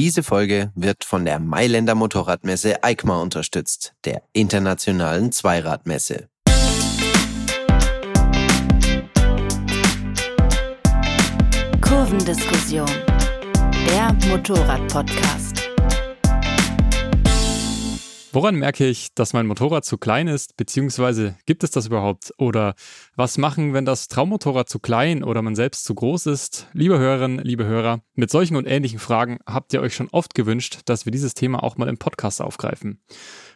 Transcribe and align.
Diese 0.00 0.22
Folge 0.22 0.72
wird 0.74 1.04
von 1.04 1.26
der 1.26 1.38
Mailänder 1.38 1.94
Motorradmesse 1.94 2.82
EICMA 2.82 3.20
unterstützt, 3.20 3.92
der 4.06 4.22
internationalen 4.32 5.30
Zweiradmesse. 5.30 6.30
Kurvendiskussion, 11.82 12.88
der 13.86 14.16
Motorrad-Podcast. 14.30 15.49
Woran 18.32 18.54
merke 18.54 18.86
ich, 18.86 19.12
dass 19.14 19.32
mein 19.32 19.48
Motorrad 19.48 19.84
zu 19.84 19.98
klein 19.98 20.28
ist, 20.28 20.56
beziehungsweise 20.56 21.34
gibt 21.46 21.64
es 21.64 21.72
das 21.72 21.86
überhaupt? 21.86 22.32
Oder 22.38 22.74
was 23.16 23.38
machen, 23.38 23.74
wenn 23.74 23.84
das 23.84 24.06
Traummotorrad 24.06 24.68
zu 24.68 24.78
klein 24.78 25.24
oder 25.24 25.42
man 25.42 25.56
selbst 25.56 25.84
zu 25.84 25.96
groß 25.96 26.26
ist? 26.26 26.68
Liebe 26.72 26.96
Hörerinnen, 26.96 27.44
liebe 27.44 27.64
Hörer, 27.64 28.02
mit 28.14 28.30
solchen 28.30 28.54
und 28.54 28.66
ähnlichen 28.66 29.00
Fragen 29.00 29.38
habt 29.46 29.72
ihr 29.72 29.80
euch 29.80 29.96
schon 29.96 30.08
oft 30.12 30.34
gewünscht, 30.36 30.82
dass 30.84 31.06
wir 31.06 31.10
dieses 31.10 31.34
Thema 31.34 31.64
auch 31.64 31.76
mal 31.76 31.88
im 31.88 31.98
Podcast 31.98 32.40
aufgreifen. 32.40 33.02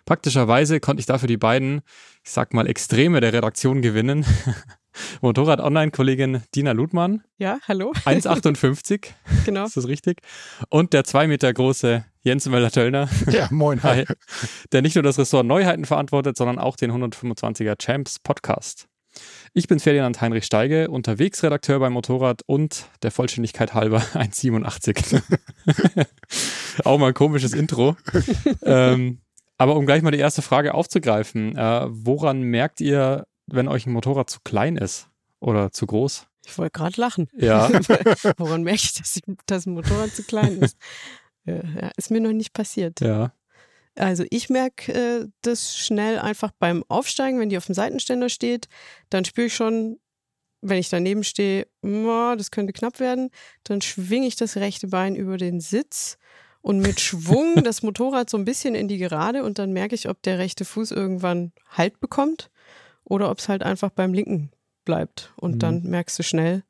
Praktischerweise 0.06 0.80
konnte 0.80 0.98
ich 1.00 1.06
dafür 1.06 1.28
die 1.28 1.36
beiden, 1.36 1.82
ich 2.24 2.32
sag 2.32 2.52
mal, 2.52 2.66
Extreme 2.66 3.20
der 3.20 3.32
Redaktion 3.32 3.80
gewinnen. 3.80 4.26
Motorrad-Online-Kollegin 5.20 6.42
Dina 6.54 6.72
Ludmann. 6.72 7.22
Ja, 7.38 7.58
hallo. 7.66 7.92
1,58. 8.04 9.08
genau. 9.44 9.64
Ist 9.66 9.76
das 9.76 9.88
richtig? 9.88 10.20
Und 10.68 10.92
der 10.92 11.04
zwei 11.04 11.26
Meter 11.26 11.52
große 11.52 12.04
Jens 12.22 12.48
Möller-Töllner. 12.48 13.08
Ja, 13.30 13.48
moin. 13.50 13.82
Hi. 13.82 14.04
Der 14.72 14.82
nicht 14.82 14.94
nur 14.94 15.02
das 15.02 15.18
Ressort 15.18 15.46
Neuheiten 15.46 15.84
verantwortet, 15.84 16.36
sondern 16.36 16.58
auch 16.58 16.76
den 16.76 16.90
125er 16.92 17.76
Champs 17.78 18.18
Podcast. 18.18 18.88
Ich 19.52 19.68
bin 19.68 19.78
Ferdinand 19.78 20.20
Heinrich 20.20 20.44
Steige, 20.44 20.90
Unterwegsredakteur 20.90 21.78
beim 21.78 21.92
Motorrad 21.92 22.42
und 22.46 22.86
der 23.02 23.10
Vollständigkeit 23.10 23.74
halber 23.74 23.98
1,87. 24.14 25.22
auch 26.84 26.98
mal 26.98 27.08
ein 27.08 27.14
komisches 27.14 27.52
Intro. 27.52 27.96
ähm, 28.62 29.20
aber 29.56 29.76
um 29.76 29.86
gleich 29.86 30.02
mal 30.02 30.10
die 30.10 30.18
erste 30.18 30.42
Frage 30.42 30.74
aufzugreifen, 30.74 31.56
äh, 31.56 31.86
woran 31.88 32.42
merkt 32.42 32.80
ihr, 32.80 33.26
wenn 33.46 33.68
euch 33.68 33.86
ein 33.86 33.92
Motorrad 33.92 34.30
zu 34.30 34.40
klein 34.44 34.76
ist 34.76 35.08
oder 35.40 35.72
zu 35.72 35.86
groß? 35.86 36.26
Ich 36.46 36.58
wollte 36.58 36.72
gerade 36.72 37.00
lachen. 37.00 37.28
Ja. 37.36 37.68
Woran 38.38 38.62
merke 38.62 38.82
ich, 38.82 38.94
dass, 38.94 39.16
ich, 39.16 39.22
dass 39.46 39.66
ein 39.66 39.74
Motorrad 39.74 40.10
zu 40.10 40.22
klein 40.22 40.58
ist? 40.60 40.76
Ja, 41.46 41.90
ist 41.98 42.10
mir 42.10 42.22
noch 42.22 42.32
nicht 42.32 42.54
passiert. 42.54 43.02
Ja. 43.02 43.34
Also 43.96 44.24
ich 44.30 44.48
merke 44.48 44.94
äh, 44.94 45.28
das 45.42 45.76
schnell 45.76 46.18
einfach 46.18 46.52
beim 46.58 46.82
Aufsteigen, 46.88 47.38
wenn 47.38 47.50
die 47.50 47.58
auf 47.58 47.66
dem 47.66 47.74
Seitenständer 47.74 48.30
steht, 48.30 48.66
dann 49.10 49.26
spüre 49.26 49.48
ich 49.48 49.54
schon, 49.54 50.00
wenn 50.62 50.78
ich 50.78 50.88
daneben 50.88 51.22
stehe, 51.22 51.66
das 51.82 52.50
könnte 52.50 52.72
knapp 52.72 52.98
werden, 52.98 53.28
dann 53.62 53.82
schwinge 53.82 54.26
ich 54.26 54.36
das 54.36 54.56
rechte 54.56 54.86
Bein 54.86 55.16
über 55.16 55.36
den 55.36 55.60
Sitz 55.60 56.16
und 56.62 56.78
mit 56.78 56.98
Schwung 56.98 57.56
das 57.62 57.82
Motorrad 57.82 58.30
so 58.30 58.38
ein 58.38 58.46
bisschen 58.46 58.74
in 58.74 58.88
die 58.88 58.96
Gerade 58.96 59.44
und 59.44 59.58
dann 59.58 59.74
merke 59.74 59.94
ich, 59.94 60.08
ob 60.08 60.22
der 60.22 60.38
rechte 60.38 60.64
Fuß 60.64 60.92
irgendwann 60.92 61.52
Halt 61.68 62.00
bekommt 62.00 62.50
oder 63.04 63.30
ob 63.30 63.38
es 63.38 63.48
halt 63.48 63.62
einfach 63.62 63.90
beim 63.90 64.12
linken 64.14 64.50
bleibt. 64.84 65.32
Und 65.36 65.56
mhm. 65.56 65.58
dann 65.58 65.82
merkst 65.82 66.18
du 66.18 66.22
schnell, 66.22 66.62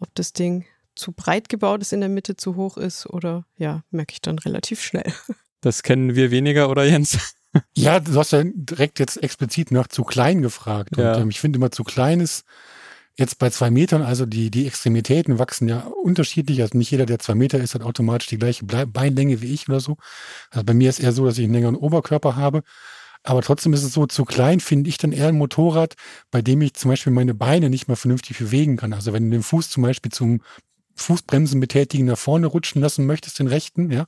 ob 0.00 0.14
das 0.14 0.32
Ding 0.32 0.64
zu 0.94 1.12
breit 1.12 1.48
gebaut 1.48 1.80
ist 1.80 1.92
in 1.92 2.00
der 2.00 2.08
Mitte, 2.08 2.36
zu 2.36 2.56
hoch 2.56 2.76
ist 2.76 3.06
oder 3.06 3.46
ja, 3.56 3.82
merke 3.90 4.12
ich 4.12 4.20
dann 4.20 4.38
relativ 4.38 4.82
schnell. 4.82 5.12
Das 5.64 5.84
kennen 5.84 6.16
wir 6.16 6.32
weniger, 6.32 6.68
oder 6.70 6.84
Jens? 6.84 7.36
Ja, 7.76 8.00
du 8.00 8.18
hast 8.18 8.32
ja 8.32 8.42
direkt 8.44 8.98
jetzt 8.98 9.22
explizit 9.22 9.70
nach 9.70 9.86
zu 9.86 10.04
klein 10.04 10.40
gefragt. 10.40 10.96
Und 10.96 11.04
ja. 11.04 11.18
ähm, 11.18 11.28
ich 11.28 11.38
finde 11.38 11.58
immer 11.58 11.70
zu 11.70 11.84
klein 11.84 12.18
ist 12.18 12.44
jetzt 13.16 13.38
bei 13.38 13.50
zwei 13.50 13.70
Metern, 13.70 14.02
also 14.02 14.26
die, 14.26 14.50
die 14.50 14.66
Extremitäten 14.66 15.38
wachsen 15.38 15.68
ja 15.68 15.80
unterschiedlich. 16.02 16.62
Also 16.62 16.78
nicht 16.78 16.90
jeder, 16.90 17.06
der 17.06 17.18
zwei 17.18 17.34
Meter 17.34 17.58
ist, 17.58 17.74
hat 17.74 17.82
automatisch 17.82 18.28
die 18.28 18.38
gleiche 18.38 18.64
Beinlänge 18.64 19.42
wie 19.42 19.52
ich 19.52 19.68
oder 19.68 19.80
so. 19.80 19.98
Also 20.50 20.64
bei 20.64 20.74
mir 20.74 20.88
ist 20.88 21.00
eher 21.00 21.12
so, 21.12 21.26
dass 21.26 21.38
ich 21.38 21.44
einen 21.44 21.52
längeren 21.52 21.76
Oberkörper 21.76 22.36
habe. 22.36 22.62
Aber 23.24 23.42
trotzdem 23.42 23.72
ist 23.72 23.84
es 23.84 23.92
so, 23.92 24.06
zu 24.06 24.24
klein 24.24 24.60
finde 24.60 24.88
ich 24.88 24.98
dann 24.98 25.12
eher 25.12 25.28
ein 25.28 25.38
Motorrad, 25.38 25.94
bei 26.30 26.42
dem 26.42 26.60
ich 26.60 26.74
zum 26.74 26.90
Beispiel 26.90 27.12
meine 27.12 27.34
Beine 27.34 27.70
nicht 27.70 27.88
mal 27.88 27.96
vernünftig 27.96 28.38
bewegen 28.38 28.76
kann. 28.76 28.92
Also 28.92 29.12
wenn 29.12 29.24
du 29.24 29.30
den 29.30 29.42
Fuß 29.42 29.70
zum 29.70 29.82
Beispiel 29.84 30.10
zum 30.10 30.40
Fußbremsen 30.94 31.60
betätigen 31.60 32.04
nach 32.06 32.18
vorne 32.18 32.46
rutschen 32.46 32.82
lassen 32.82 33.06
möchtest, 33.06 33.38
den 33.38 33.46
rechten, 33.46 33.90
ja, 33.90 34.04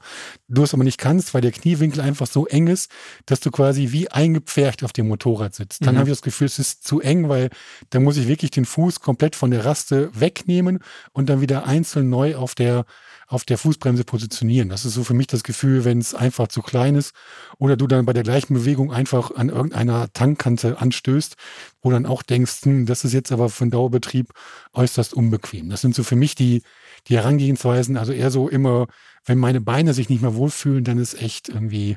du 0.49 0.62
es 0.62 0.75
aber 0.75 0.84
nicht 0.84 0.99
kannst, 0.99 1.33
weil 1.34 1.41
der 1.41 1.53
Kniewinkel 1.53 2.00
einfach 2.00 2.27
so 2.27 2.47
eng 2.47 2.66
ist, 2.66 2.91
dass 3.27 3.41
du 3.41 3.50
quasi 3.50 3.93
wie 3.93 4.11
eingepfercht 4.11 4.84
auf 4.84 4.93
dem 4.93 5.09
Motorrad 5.09 5.55
sitzt. 5.55 5.84
Dann 5.87 5.94
mhm. 5.94 6.00
habe 6.00 6.10
ich 6.10 6.16
das 6.16 6.22
Gefühl, 6.22 6.47
es 6.47 6.59
ist 6.59 6.84
zu 6.87 7.00
eng, 7.00 7.28
weil 7.28 7.50
da 7.91 8.00
muss 8.00 8.16
ich 8.16 8.28
wirklich 8.28 8.50
den 8.50 8.65
Fuß 8.65 9.00
komplett 9.00 9.37
von 9.37 9.50
der 9.50 9.65
Raste 9.65 10.10
wegnehmen 10.19 10.81
und 11.12 11.28
dann 11.28 11.41
wieder 11.41 11.66
einzeln 11.66 12.10
neu 12.10 12.37
auf 12.37 12.55
der 12.55 12.84
auf 13.27 13.45
der 13.45 13.59
Fußbremse 13.59 14.05
positionieren. 14.05 14.69
Das 14.69 14.85
ist 14.85 14.95
so 14.95 15.05
für 15.05 15.15
mich 15.15 15.27
das 15.27 15.43
Gefühl, 15.43 15.85
wenn 15.85 15.99
es 15.99 16.15
einfach 16.15 16.49
zu 16.49 16.62
klein 16.62 16.95
ist 16.95 17.15
oder 17.59 17.77
du 17.77 17.87
dann 17.87 18.05
bei 18.05 18.12
der 18.12 18.23
gleichen 18.23 18.55
Bewegung 18.55 18.93
einfach 18.93 19.35
an 19.35 19.49
irgendeiner 19.49 20.12
Tankkante 20.12 20.79
anstößt, 20.79 21.37
wo 21.83 21.91
dann 21.91 22.07
auch 22.07 22.23
denkst, 22.23 22.63
hm, 22.63 22.87
das 22.87 23.05
ist 23.05 23.13
jetzt 23.13 23.33
aber 23.33 23.49
für 23.49 23.65
einen 23.65 23.71
Dauerbetrieb 23.71 24.33
äußerst 24.73 25.15
unbequem. 25.15 25.71
Das 25.71 25.81
sind 25.81 25.95
so 25.95 26.03
für 26.03 26.17
mich 26.17 26.34
die, 26.34 26.63
die 27.09 27.17
Herangehensweisen, 27.17 27.97
also 27.97 28.13
eher 28.13 28.31
so 28.31 28.49
immer, 28.49 28.87
wenn 29.25 29.39
meine 29.39 29.61
Beine 29.61 29.95
sich 29.95 30.09
nicht 30.09 30.23
mehr 30.23 30.34
wohlfühlen, 30.34 30.84
dann 30.84 30.99
ist 30.99 31.21
echt 31.21 31.49
irgendwie 31.49 31.97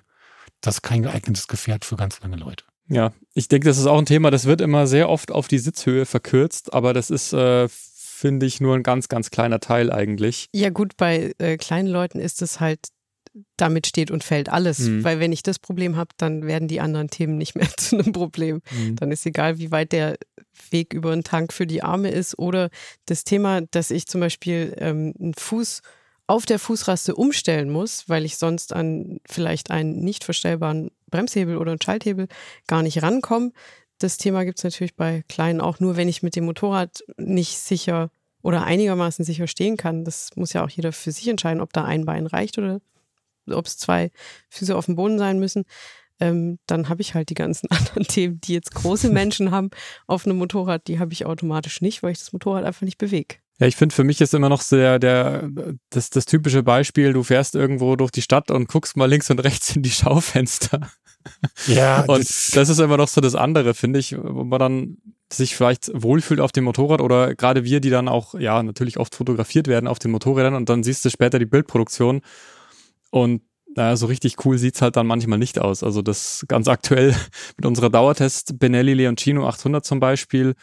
das 0.62 0.82
kein 0.82 1.04
geeignetes 1.04 1.48
Gefährt 1.48 1.86
für 1.86 1.98
ganz 1.98 2.20
lange 2.22 2.38
Leute. 2.38 2.64
Ja, 2.90 3.12
ich 3.34 3.50
denke, 3.50 3.68
das 3.68 3.78
ist 3.78 3.86
auch 3.86 3.98
ein 3.98 4.06
Thema, 4.06 4.32
das 4.32 4.46
wird 4.46 4.62
immer 4.62 4.88
sehr 4.88 5.10
oft 5.10 5.32
auf 5.32 5.50
die 5.50 5.60
Sitzhöhe 5.60 6.06
verkürzt, 6.06 6.74
aber 6.74 6.94
das 6.94 7.10
ist 7.10 7.34
äh, 7.34 7.68
finde 8.18 8.48
ich, 8.48 8.60
nur 8.60 8.76
ein 8.76 8.84
ganz, 8.84 9.10
ganz 9.10 9.30
kleiner 9.30 9.60
Teil 9.60 9.92
eigentlich. 9.92 10.48
Ja, 10.54 10.72
gut, 10.72 10.98
bei 10.98 11.36
äh, 11.38 11.58
kleinen 11.58 11.88
Leuten 11.88 12.20
ist 12.20 12.42
es 12.42 12.60
halt, 12.60 12.80
damit 13.58 13.86
steht 13.86 14.10
und 14.10 14.24
fällt 14.24 14.50
alles. 14.50 14.80
Mhm. 14.80 15.04
Weil 15.04 15.20
wenn 15.20 15.32
ich 15.32 15.44
das 15.44 15.60
Problem 15.60 15.96
habe, 15.96 16.10
dann 16.18 16.48
werden 16.48 16.68
die 16.68 16.82
anderen 16.82 17.10
Themen 17.10 17.38
nicht 17.38 17.56
mehr 17.56 17.70
zu 17.78 17.98
einem 17.98 18.14
Problem. 18.14 18.62
Mhm. 18.72 18.96
Dann 18.96 19.12
ist 19.12 19.26
egal, 19.28 19.60
wie 19.60 19.70
weit 19.72 19.92
der 19.92 20.18
Weg 20.72 20.94
über 20.94 21.12
einen 21.12 21.24
Tank 21.24 21.54
für 21.54 21.68
die 21.68 21.84
Arme 21.84 22.10
ist 22.10 22.40
oder 22.40 22.70
das 23.06 23.24
Thema, 23.24 23.62
dass 23.62 23.92
ich 23.92 24.08
zum 24.08 24.22
Beispiel 24.22 24.74
ähm, 24.80 25.14
einen 25.20 25.36
Fuß 25.36 25.82
auf 26.26 26.46
der 26.46 26.60
Fußraste 26.60 27.16
umstellen 27.16 27.70
muss, 27.70 28.10
weil 28.10 28.26
ich 28.26 28.38
sonst 28.38 28.74
an 28.74 29.20
vielleicht 29.30 29.70
einen 29.70 30.00
nicht 30.04 30.24
verstellbaren 30.24 30.90
Bremshebel 31.10 31.58
oder 31.58 31.72
einen 31.72 31.82
Schalthebel 31.82 32.28
gar 32.66 32.82
nicht 32.82 33.02
rankomme, 33.02 33.52
das 34.00 34.18
Thema 34.18 34.46
gibt 34.46 34.60
es 34.60 34.64
natürlich 34.64 34.96
bei 34.96 35.24
Kleinen 35.28 35.62
auch 35.62 35.80
nur, 35.80 35.98
wenn 35.98 36.08
ich 36.08 36.24
mit 36.24 36.36
dem 36.36 36.46
Motorrad 36.46 37.04
nicht 37.18 37.58
sicher 37.58 38.10
oder 38.42 38.64
einigermaßen 38.64 39.26
sicher 39.26 39.48
stehen 39.48 39.78
kann. 39.78 40.06
Das 40.06 40.36
muss 40.36 40.54
ja 40.54 40.64
auch 40.64 40.70
jeder 40.70 40.92
für 40.92 41.12
sich 41.12 41.28
entscheiden, 41.28 41.62
ob 41.62 41.74
da 41.74 41.84
ein 41.84 42.06
Bein 42.06 42.28
reicht 42.28 42.58
oder 42.58 42.80
ob 43.50 43.66
es 43.66 43.78
zwei 43.78 44.12
Füße 44.50 44.76
auf 44.76 44.86
dem 44.86 44.96
Boden 44.96 45.18
sein 45.18 45.40
müssen. 45.40 45.66
Ähm, 46.20 46.58
dann 46.66 46.90
habe 46.90 47.02
ich 47.02 47.14
halt 47.14 47.30
die 47.30 47.36
ganzen 47.36 47.68
anderen 47.72 48.04
Themen, 48.04 48.42
die 48.42 48.54
jetzt 48.54 48.74
große 48.74 49.10
Menschen 49.10 49.52
haben 49.52 49.70
auf 50.08 50.26
einem 50.26 50.38
Motorrad, 50.38 50.88
die 50.88 51.00
habe 51.00 51.14
ich 51.14 51.26
automatisch 51.26 51.82
nicht, 51.82 52.04
weil 52.04 52.12
ich 52.12 52.20
das 52.20 52.34
Motorrad 52.34 52.66
einfach 52.66 52.84
nicht 52.84 52.98
bewege. 52.98 53.36
Ja, 53.60 53.66
ich 53.66 53.76
finde, 53.76 53.96
für 53.96 54.04
mich 54.04 54.22
ist 54.22 54.36
immer 54.36 54.50
noch 54.50 54.62
sehr 54.62 55.00
der, 55.00 55.50
das, 55.90 56.12
das 56.12 56.26
typische 56.26 56.62
Beispiel, 56.62 57.14
du 57.14 57.24
fährst 57.24 57.56
irgendwo 57.56 57.96
durch 57.96 58.12
die 58.12 58.22
Stadt 58.22 58.52
und 58.52 58.68
guckst 58.68 58.96
mal 58.98 59.10
links 59.10 59.32
und 59.32 59.40
rechts 59.40 59.76
in 59.76 59.82
die 59.82 59.90
Schaufenster. 59.90 60.92
Ja. 61.68 62.02
und 62.08 62.20
das, 62.20 62.52
das 62.54 62.70
ist 62.70 62.80
immer 62.80 62.98
noch 62.98 63.08
so 63.08 63.22
das 63.22 63.36
andere, 63.36 63.74
finde 63.74 64.00
ich, 64.00 64.16
wo 64.18 64.44
man 64.44 64.60
dann 64.60 64.98
sich 65.32 65.56
vielleicht 65.56 65.92
wohlfühlt 65.94 66.40
auf 66.40 66.52
dem 66.52 66.64
Motorrad 66.64 67.02
oder 67.02 67.36
gerade 67.36 67.64
wir, 67.64 67.82
die 67.82 67.90
dann 67.90 68.08
auch, 68.08 68.34
ja, 68.36 68.64
natürlich 68.64 68.98
oft 68.98 69.16
fotografiert 69.16 69.68
werden 69.68 69.88
auf 69.88 70.00
den 70.00 70.12
Motorrädern 70.12 70.56
und 70.56 70.70
dann 70.70 70.84
siehst 70.84 71.04
du 71.04 71.10
später 71.10 71.40
die 71.40 71.46
Bildproduktion 71.46 72.22
und 73.10 73.42
naja, 73.76 73.96
so 73.96 74.08
richtig 74.08 74.44
cool 74.46 74.58
sieht's 74.58 74.82
halt 74.82 74.96
dann 74.96 75.06
manchmal 75.06 75.38
nicht 75.38 75.60
aus. 75.60 75.84
Also 75.84 76.02
das 76.02 76.46
ganz 76.48 76.68
aktuell 76.68 77.16
mit 77.58 77.66
unserer 77.66 77.90
Dauertest 77.90 78.60
Benelli 78.60 78.94
Leoncino 78.94 79.48
800 79.48 79.86
zum 79.86 80.00
Beispiel, 80.00 80.56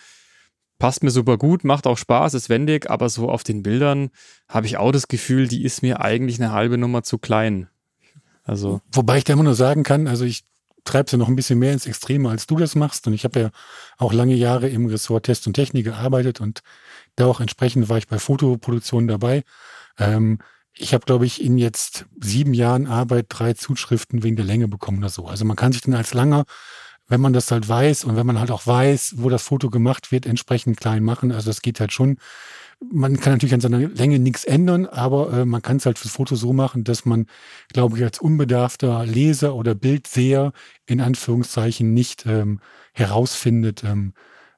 passt 0.78 1.02
mir 1.02 1.10
super 1.10 1.38
gut, 1.38 1.64
macht 1.64 1.86
auch 1.86 1.98
Spaß, 1.98 2.34
ist 2.34 2.48
wendig, 2.48 2.90
aber 2.90 3.08
so 3.08 3.28
auf 3.28 3.44
den 3.44 3.62
Bildern 3.62 4.10
habe 4.48 4.66
ich 4.66 4.76
auch 4.76 4.92
das 4.92 5.08
Gefühl, 5.08 5.46
die 5.46 5.64
ist 5.64 5.82
mir 5.82 6.00
eigentlich 6.00 6.40
eine 6.40 6.52
halbe 6.52 6.76
Nummer 6.76 7.02
zu 7.02 7.18
klein. 7.18 7.68
Also. 8.42 8.80
Wobei 8.92 9.18
ich 9.18 9.24
da 9.24 9.32
immer 9.32 9.44
nur 9.44 9.54
sagen 9.54 9.84
kann, 9.84 10.08
also 10.08 10.24
ich 10.24 10.44
treibst 10.84 11.12
ja 11.12 11.18
noch 11.18 11.28
ein 11.28 11.36
bisschen 11.36 11.58
mehr 11.58 11.72
ins 11.72 11.86
Extreme, 11.86 12.28
als 12.28 12.46
du 12.46 12.56
das 12.56 12.74
machst. 12.74 13.06
Und 13.06 13.14
ich 13.14 13.24
habe 13.24 13.40
ja 13.40 13.50
auch 13.98 14.12
lange 14.12 14.34
Jahre 14.34 14.68
im 14.68 14.86
Ressort 14.86 15.26
Test 15.26 15.46
und 15.46 15.54
Technik 15.54 15.84
gearbeitet 15.84 16.40
und 16.40 16.60
da 17.16 17.26
auch 17.26 17.40
entsprechend 17.40 17.88
war 17.88 17.98
ich 17.98 18.08
bei 18.08 18.18
Fotoproduktionen 18.18 19.08
dabei. 19.08 19.44
Ähm, 19.98 20.38
ich 20.72 20.92
habe, 20.92 21.06
glaube 21.06 21.24
ich, 21.24 21.42
in 21.42 21.56
jetzt 21.56 22.06
sieben 22.20 22.52
Jahren 22.52 22.86
Arbeit 22.86 23.26
drei 23.28 23.54
Zuschriften 23.54 24.22
wegen 24.22 24.36
der 24.36 24.44
Länge 24.44 24.66
bekommen 24.66 24.98
oder 24.98 25.08
so. 25.08 25.26
Also 25.26 25.44
man 25.44 25.56
kann 25.56 25.72
sich 25.72 25.82
dann 25.82 25.94
als 25.94 26.14
Langer, 26.14 26.44
wenn 27.06 27.20
man 27.20 27.32
das 27.32 27.50
halt 27.50 27.68
weiß 27.68 28.04
und 28.04 28.16
wenn 28.16 28.26
man 28.26 28.40
halt 28.40 28.50
auch 28.50 28.66
weiß, 28.66 29.14
wo 29.18 29.28
das 29.28 29.42
Foto 29.42 29.70
gemacht 29.70 30.10
wird, 30.10 30.26
entsprechend 30.26 30.80
klein 30.80 31.04
machen. 31.04 31.30
Also 31.30 31.50
das 31.50 31.62
geht 31.62 31.78
halt 31.78 31.92
schon 31.92 32.18
man 32.80 33.18
kann 33.18 33.32
natürlich 33.32 33.54
an 33.54 33.60
seiner 33.60 33.78
Länge 33.78 34.18
nichts 34.18 34.44
ändern, 34.44 34.86
aber 34.86 35.32
äh, 35.32 35.44
man 35.44 35.62
kann 35.62 35.78
es 35.78 35.86
halt 35.86 35.98
fürs 35.98 36.14
Foto 36.14 36.36
so 36.36 36.52
machen, 36.52 36.84
dass 36.84 37.04
man, 37.04 37.26
glaube 37.72 37.96
ich, 37.96 38.04
als 38.04 38.18
unbedarfter 38.18 39.04
Leser 39.06 39.54
oder 39.54 39.74
Bildseher 39.74 40.52
in 40.86 41.00
Anführungszeichen 41.00 41.94
nicht 41.94 42.26
ähm, 42.26 42.60
herausfindet, 42.92 43.84
ähm, 43.84 44.14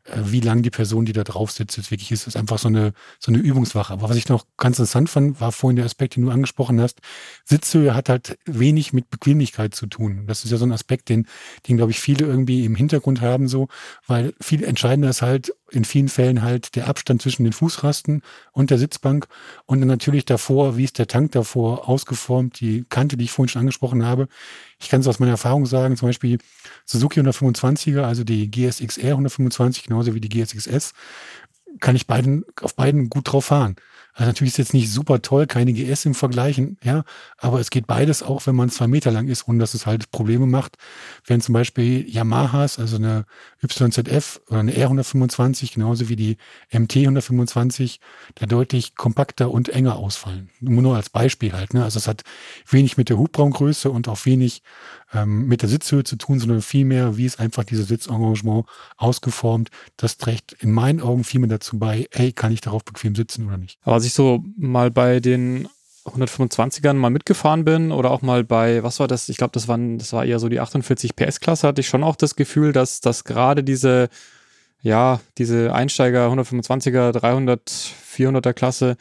äh, 0.08 0.20
wie 0.24 0.40
lang 0.40 0.62
die 0.62 0.70
Person, 0.70 1.04
die 1.04 1.12
da 1.12 1.24
drauf 1.24 1.50
sitzt, 1.50 1.76
jetzt 1.76 1.90
wirklich 1.90 2.12
ist. 2.12 2.26
Das 2.26 2.34
ist 2.34 2.40
einfach 2.40 2.58
so 2.58 2.68
eine, 2.68 2.92
so 3.18 3.32
eine 3.32 3.38
Übungswache. 3.38 3.92
Aber 3.92 4.08
was 4.08 4.16
ich 4.16 4.28
noch 4.28 4.46
ganz 4.56 4.78
interessant 4.78 5.10
fand, 5.10 5.40
war 5.40 5.52
vorhin 5.52 5.76
der 5.76 5.84
Aspekt, 5.84 6.16
den 6.16 6.24
du 6.24 6.30
angesprochen 6.30 6.80
hast. 6.80 7.00
Sitzhöhe 7.44 7.94
hat 7.94 8.08
halt 8.08 8.38
wenig 8.44 8.92
mit 8.92 9.10
Bequemlichkeit 9.10 9.74
zu 9.74 9.86
tun. 9.86 10.24
Das 10.26 10.44
ist 10.44 10.50
ja 10.50 10.58
so 10.58 10.64
ein 10.64 10.72
Aspekt, 10.72 11.08
den, 11.08 11.26
den 11.68 11.76
glaube 11.76 11.90
ich 11.90 12.00
viele 12.00 12.26
irgendwie 12.26 12.64
im 12.64 12.76
Hintergrund 12.76 13.20
haben 13.20 13.48
so, 13.48 13.68
weil 14.06 14.34
viel 14.40 14.62
entscheidender 14.64 15.10
ist 15.10 15.22
halt 15.22 15.52
in 15.70 15.84
vielen 15.84 16.08
Fällen 16.08 16.42
halt 16.42 16.76
der 16.76 16.88
Abstand 16.88 17.22
zwischen 17.22 17.44
den 17.44 17.52
Fußrasten 17.52 18.22
und 18.52 18.70
der 18.70 18.78
Sitzbank 18.78 19.26
und 19.66 19.80
dann 19.80 19.88
natürlich 19.88 20.24
davor, 20.24 20.76
wie 20.76 20.84
ist 20.84 20.98
der 20.98 21.06
Tank 21.08 21.32
davor 21.32 21.88
ausgeformt, 21.88 22.60
die 22.60 22.84
Kante, 22.88 23.16
die 23.16 23.24
ich 23.24 23.32
vorhin 23.32 23.48
schon 23.48 23.60
angesprochen 23.60 24.04
habe. 24.04 24.28
Ich 24.80 24.88
kann 24.88 25.00
es 25.00 25.08
aus 25.08 25.18
meiner 25.18 25.32
Erfahrung 25.32 25.66
sagen, 25.66 25.96
zum 25.96 26.08
Beispiel 26.08 26.38
Suzuki 26.84 27.20
125er, 27.20 28.02
also 28.02 28.24
die 28.24 28.50
GSX-R 28.50 29.12
125, 29.12 29.84
genauso 29.84 30.14
wie 30.14 30.20
die 30.20 30.28
GSX-S, 30.28 30.92
kann 31.80 31.96
ich 31.96 32.06
beiden, 32.06 32.44
auf 32.60 32.74
beiden 32.74 33.10
gut 33.10 33.32
drauf 33.32 33.46
fahren. 33.46 33.76
Also 34.16 34.30
natürlich 34.30 34.54
ist 34.54 34.58
jetzt 34.58 34.74
nicht 34.74 34.90
super 34.90 35.20
toll, 35.20 35.46
keine 35.46 35.74
GS 35.74 36.06
im 36.06 36.14
Vergleichen, 36.14 36.78
ja, 36.82 37.04
aber 37.36 37.60
es 37.60 37.68
geht 37.68 37.86
beides 37.86 38.22
auch, 38.22 38.46
wenn 38.46 38.56
man 38.56 38.70
zwei 38.70 38.86
Meter 38.86 39.10
lang 39.10 39.28
ist, 39.28 39.46
ohne 39.46 39.58
dass 39.58 39.74
es 39.74 39.84
halt 39.84 40.10
Probleme 40.10 40.46
macht. 40.46 40.76
Wenn 41.26 41.42
zum 41.42 41.52
Beispiel 41.52 42.08
Yamahas, 42.08 42.78
also 42.78 42.96
eine 42.96 43.26
YZF 43.62 44.40
oder 44.48 44.60
eine 44.60 44.72
R125, 44.72 45.74
genauso 45.74 46.08
wie 46.08 46.16
die 46.16 46.38
MT 46.72 46.96
125, 46.96 48.00
da 48.36 48.46
deutlich 48.46 48.94
kompakter 48.94 49.50
und 49.50 49.68
enger 49.68 49.96
ausfallen. 49.96 50.48
Nur, 50.60 50.96
als 50.96 51.10
Beispiel 51.10 51.52
halt, 51.52 51.74
ne? 51.74 51.84
Also 51.84 51.98
es 51.98 52.08
hat 52.08 52.22
wenig 52.70 52.96
mit 52.96 53.10
der 53.10 53.18
Hubraumgröße 53.18 53.90
und 53.90 54.08
auch 54.08 54.24
wenig 54.24 54.62
ähm, 55.12 55.46
mit 55.46 55.62
der 55.62 55.68
Sitzhöhe 55.68 56.04
zu 56.04 56.16
tun, 56.16 56.40
sondern 56.40 56.62
vielmehr, 56.62 57.16
wie 57.16 57.26
ist 57.26 57.38
einfach 57.38 57.64
dieses 57.64 57.88
Sitzengagement 57.88 58.66
ausgeformt. 58.96 59.70
Das 59.96 60.16
trägt 60.16 60.52
in 60.54 60.72
meinen 60.72 61.00
Augen 61.00 61.24
viel 61.24 61.40
mehr 61.40 61.50
dazu 61.50 61.78
bei, 61.78 62.08
ey, 62.12 62.32
kann 62.32 62.52
ich 62.52 62.60
darauf 62.60 62.84
bequem 62.84 63.14
sitzen 63.14 63.46
oder 63.46 63.58
nicht. 63.58 63.78
Aber 63.82 64.00
ich 64.06 64.14
so 64.14 64.42
mal 64.56 64.90
bei 64.90 65.20
den 65.20 65.68
125ern 66.06 66.94
mal 66.94 67.10
mitgefahren 67.10 67.64
bin 67.64 67.92
oder 67.92 68.10
auch 68.10 68.22
mal 68.22 68.44
bei, 68.44 68.82
was 68.82 69.00
war 69.00 69.08
das? 69.08 69.28
Ich 69.28 69.36
glaube, 69.36 69.52
das 69.52 69.68
waren, 69.68 69.98
das 69.98 70.12
war 70.12 70.24
eher 70.24 70.38
so 70.38 70.48
die 70.48 70.60
48 70.60 71.16
PS-Klasse, 71.16 71.66
hatte 71.66 71.80
ich 71.80 71.88
schon 71.88 72.04
auch 72.04 72.16
das 72.16 72.36
Gefühl, 72.36 72.72
dass, 72.72 73.00
dass 73.00 73.24
gerade 73.24 73.64
diese, 73.64 74.08
ja, 74.82 75.20
diese 75.38 75.74
Einsteiger 75.74 76.28
125er, 76.28 77.12
300, 77.12 77.68
400er 77.68 78.52
Klasse, 78.52 78.96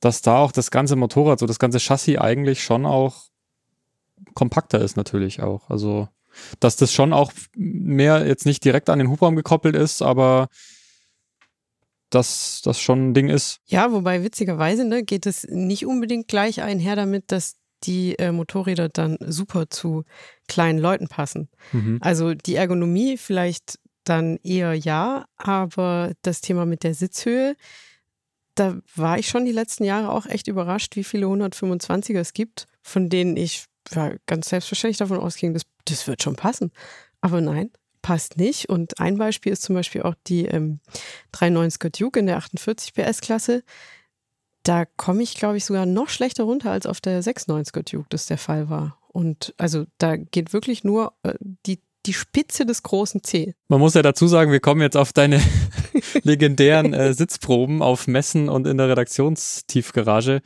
dass 0.00 0.22
da 0.22 0.38
auch 0.38 0.52
das 0.52 0.70
ganze 0.70 0.96
Motorrad, 0.96 1.38
so 1.38 1.46
das 1.46 1.58
ganze 1.58 1.78
Chassis 1.78 2.18
eigentlich 2.18 2.62
schon 2.62 2.86
auch 2.86 3.24
kompakter 4.34 4.80
ist 4.80 4.96
natürlich 4.96 5.42
auch. 5.42 5.70
Also, 5.70 6.08
dass 6.60 6.76
das 6.76 6.92
schon 6.92 7.12
auch 7.12 7.32
mehr 7.56 8.26
jetzt 8.26 8.46
nicht 8.46 8.64
direkt 8.64 8.90
an 8.90 8.98
den 8.98 9.10
Hubraum 9.10 9.36
gekoppelt 9.36 9.74
ist, 9.74 10.02
aber 10.02 10.48
dass 12.10 12.62
das 12.64 12.80
schon 12.80 13.10
ein 13.10 13.14
Ding 13.14 13.28
ist. 13.28 13.60
Ja, 13.66 13.92
wobei 13.92 14.22
witzigerweise 14.22 14.84
ne, 14.84 15.02
geht 15.02 15.26
es 15.26 15.46
nicht 15.48 15.86
unbedingt 15.86 16.28
gleich 16.28 16.62
einher 16.62 16.96
damit, 16.96 17.30
dass 17.32 17.56
die 17.84 18.18
äh, 18.18 18.32
Motorräder 18.32 18.88
dann 18.88 19.18
super 19.20 19.70
zu 19.70 20.04
kleinen 20.48 20.78
Leuten 20.78 21.08
passen. 21.08 21.48
Mhm. 21.72 21.98
Also 22.00 22.34
die 22.34 22.56
Ergonomie 22.56 23.16
vielleicht 23.16 23.78
dann 24.04 24.38
eher 24.42 24.74
ja, 24.74 25.26
aber 25.36 26.12
das 26.22 26.40
Thema 26.40 26.66
mit 26.66 26.82
der 26.82 26.94
Sitzhöhe, 26.94 27.56
da 28.54 28.78
war 28.96 29.18
ich 29.18 29.28
schon 29.28 29.44
die 29.44 29.52
letzten 29.52 29.84
Jahre 29.84 30.10
auch 30.10 30.26
echt 30.26 30.48
überrascht, 30.48 30.96
wie 30.96 31.04
viele 31.04 31.26
125er 31.26 32.18
es 32.18 32.32
gibt, 32.32 32.66
von 32.82 33.08
denen 33.08 33.36
ich 33.36 33.66
ja, 33.92 34.14
ganz 34.26 34.48
selbstverständlich 34.48 34.98
davon 34.98 35.18
ausging, 35.18 35.54
das, 35.54 35.62
das 35.84 36.06
wird 36.06 36.22
schon 36.22 36.36
passen. 36.36 36.72
Aber 37.20 37.40
nein, 37.40 37.70
passt 38.08 38.38
nicht. 38.38 38.70
Und 38.70 39.00
ein 39.00 39.18
Beispiel 39.18 39.52
ist 39.52 39.62
zum 39.62 39.74
Beispiel 39.74 40.00
auch 40.00 40.14
die 40.26 40.46
ähm, 40.46 40.80
390er 41.34 41.98
Duke 41.98 42.18
in 42.18 42.24
der 42.24 42.38
48 42.38 42.94
PS-Klasse. 42.94 43.62
Da 44.62 44.86
komme 44.86 45.22
ich, 45.22 45.34
glaube 45.34 45.58
ich, 45.58 45.66
sogar 45.66 45.84
noch 45.84 46.08
schlechter 46.08 46.44
runter 46.44 46.70
als 46.70 46.86
auf 46.86 47.02
der 47.02 47.22
690er 47.22 47.82
Duke 47.82 48.06
das 48.08 48.24
der 48.24 48.38
Fall 48.38 48.70
war. 48.70 48.98
Und 49.08 49.52
also 49.58 49.84
da 49.98 50.16
geht 50.16 50.54
wirklich 50.54 50.84
nur 50.84 51.12
äh, 51.22 51.34
die, 51.66 51.82
die 52.06 52.14
Spitze 52.14 52.64
des 52.64 52.82
großen 52.82 53.22
C. 53.22 53.54
Man 53.68 53.78
muss 53.78 53.92
ja 53.92 54.00
dazu 54.00 54.26
sagen, 54.26 54.52
wir 54.52 54.60
kommen 54.60 54.80
jetzt 54.80 54.96
auf 54.96 55.12
deine 55.12 55.42
legendären 56.22 56.94
äh, 56.94 57.12
Sitzproben 57.12 57.82
auf 57.82 58.06
Messen 58.06 58.48
und 58.48 58.66
in 58.66 58.78
der 58.78 58.88
Redaktionstiefgarage. 58.88 60.40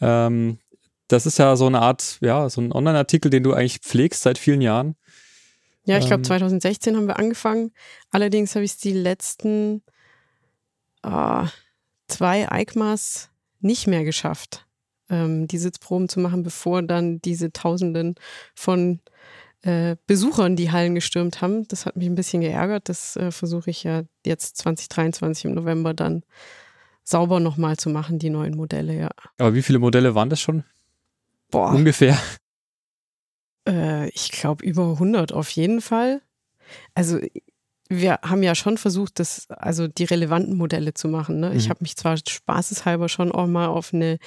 Ähm, 0.00 0.58
das 1.06 1.24
ist 1.24 1.38
ja 1.38 1.54
so 1.54 1.66
eine 1.66 1.82
Art, 1.82 2.18
ja, 2.20 2.48
so 2.48 2.60
ein 2.60 2.72
Online-Artikel, 2.72 3.30
den 3.30 3.44
du 3.44 3.52
eigentlich 3.52 3.78
pflegst 3.78 4.22
seit 4.22 4.38
vielen 4.38 4.60
Jahren. 4.60 4.96
Ja, 5.90 5.98
ich 5.98 6.06
glaube, 6.06 6.22
2016 6.22 6.96
haben 6.96 7.06
wir 7.06 7.18
angefangen. 7.18 7.72
Allerdings 8.10 8.54
habe 8.54 8.64
ich 8.64 8.72
es 8.72 8.78
die 8.78 8.92
letzten 8.92 9.82
oh, 11.02 11.44
zwei 12.06 12.48
EICMAs 12.48 13.30
nicht 13.60 13.86
mehr 13.86 14.04
geschafft, 14.04 14.66
ähm, 15.08 15.48
die 15.48 15.58
Sitzproben 15.58 16.08
zu 16.08 16.20
machen, 16.20 16.42
bevor 16.42 16.82
dann 16.82 17.20
diese 17.20 17.52
Tausenden 17.52 18.14
von 18.54 19.00
äh, 19.62 19.96
Besuchern 20.06 20.56
die 20.56 20.70
Hallen 20.70 20.94
gestürmt 20.94 21.42
haben. 21.42 21.66
Das 21.68 21.86
hat 21.86 21.96
mich 21.96 22.06
ein 22.06 22.14
bisschen 22.14 22.40
geärgert. 22.40 22.88
Das 22.88 23.16
äh, 23.16 23.30
versuche 23.30 23.70
ich 23.70 23.82
ja 23.82 24.02
jetzt 24.24 24.56
2023 24.58 25.46
im 25.46 25.54
November 25.54 25.92
dann 25.92 26.22
sauber 27.02 27.40
nochmal 27.40 27.76
zu 27.76 27.90
machen, 27.90 28.18
die 28.18 28.30
neuen 28.30 28.56
Modelle, 28.56 28.96
ja. 28.96 29.10
Aber 29.38 29.54
wie 29.54 29.62
viele 29.62 29.78
Modelle 29.78 30.14
waren 30.14 30.30
das 30.30 30.40
schon? 30.40 30.64
Boah. 31.50 31.72
Ungefähr. 31.72 32.16
Äh, 33.70 34.08
ich 34.10 34.32
glaube 34.32 34.64
über 34.64 34.92
100 34.92 35.32
auf 35.32 35.50
jeden 35.50 35.80
Fall. 35.80 36.20
Also 36.94 37.18
wir 37.88 38.20
haben 38.22 38.42
ja 38.42 38.54
schon 38.54 38.78
versucht, 38.78 39.18
das, 39.18 39.48
also 39.50 39.88
die 39.88 40.04
relevanten 40.04 40.56
Modelle 40.56 40.94
zu 40.94 41.08
machen. 41.08 41.40
Ne? 41.40 41.50
Mhm. 41.50 41.56
Ich 41.56 41.70
habe 41.70 41.80
mich 41.82 41.96
zwar 41.96 42.16
spaßeshalber 42.16 43.08
schon 43.08 43.32
auch 43.32 43.46
mal 43.46 43.66
auf 43.66 43.92
eine 43.92 44.18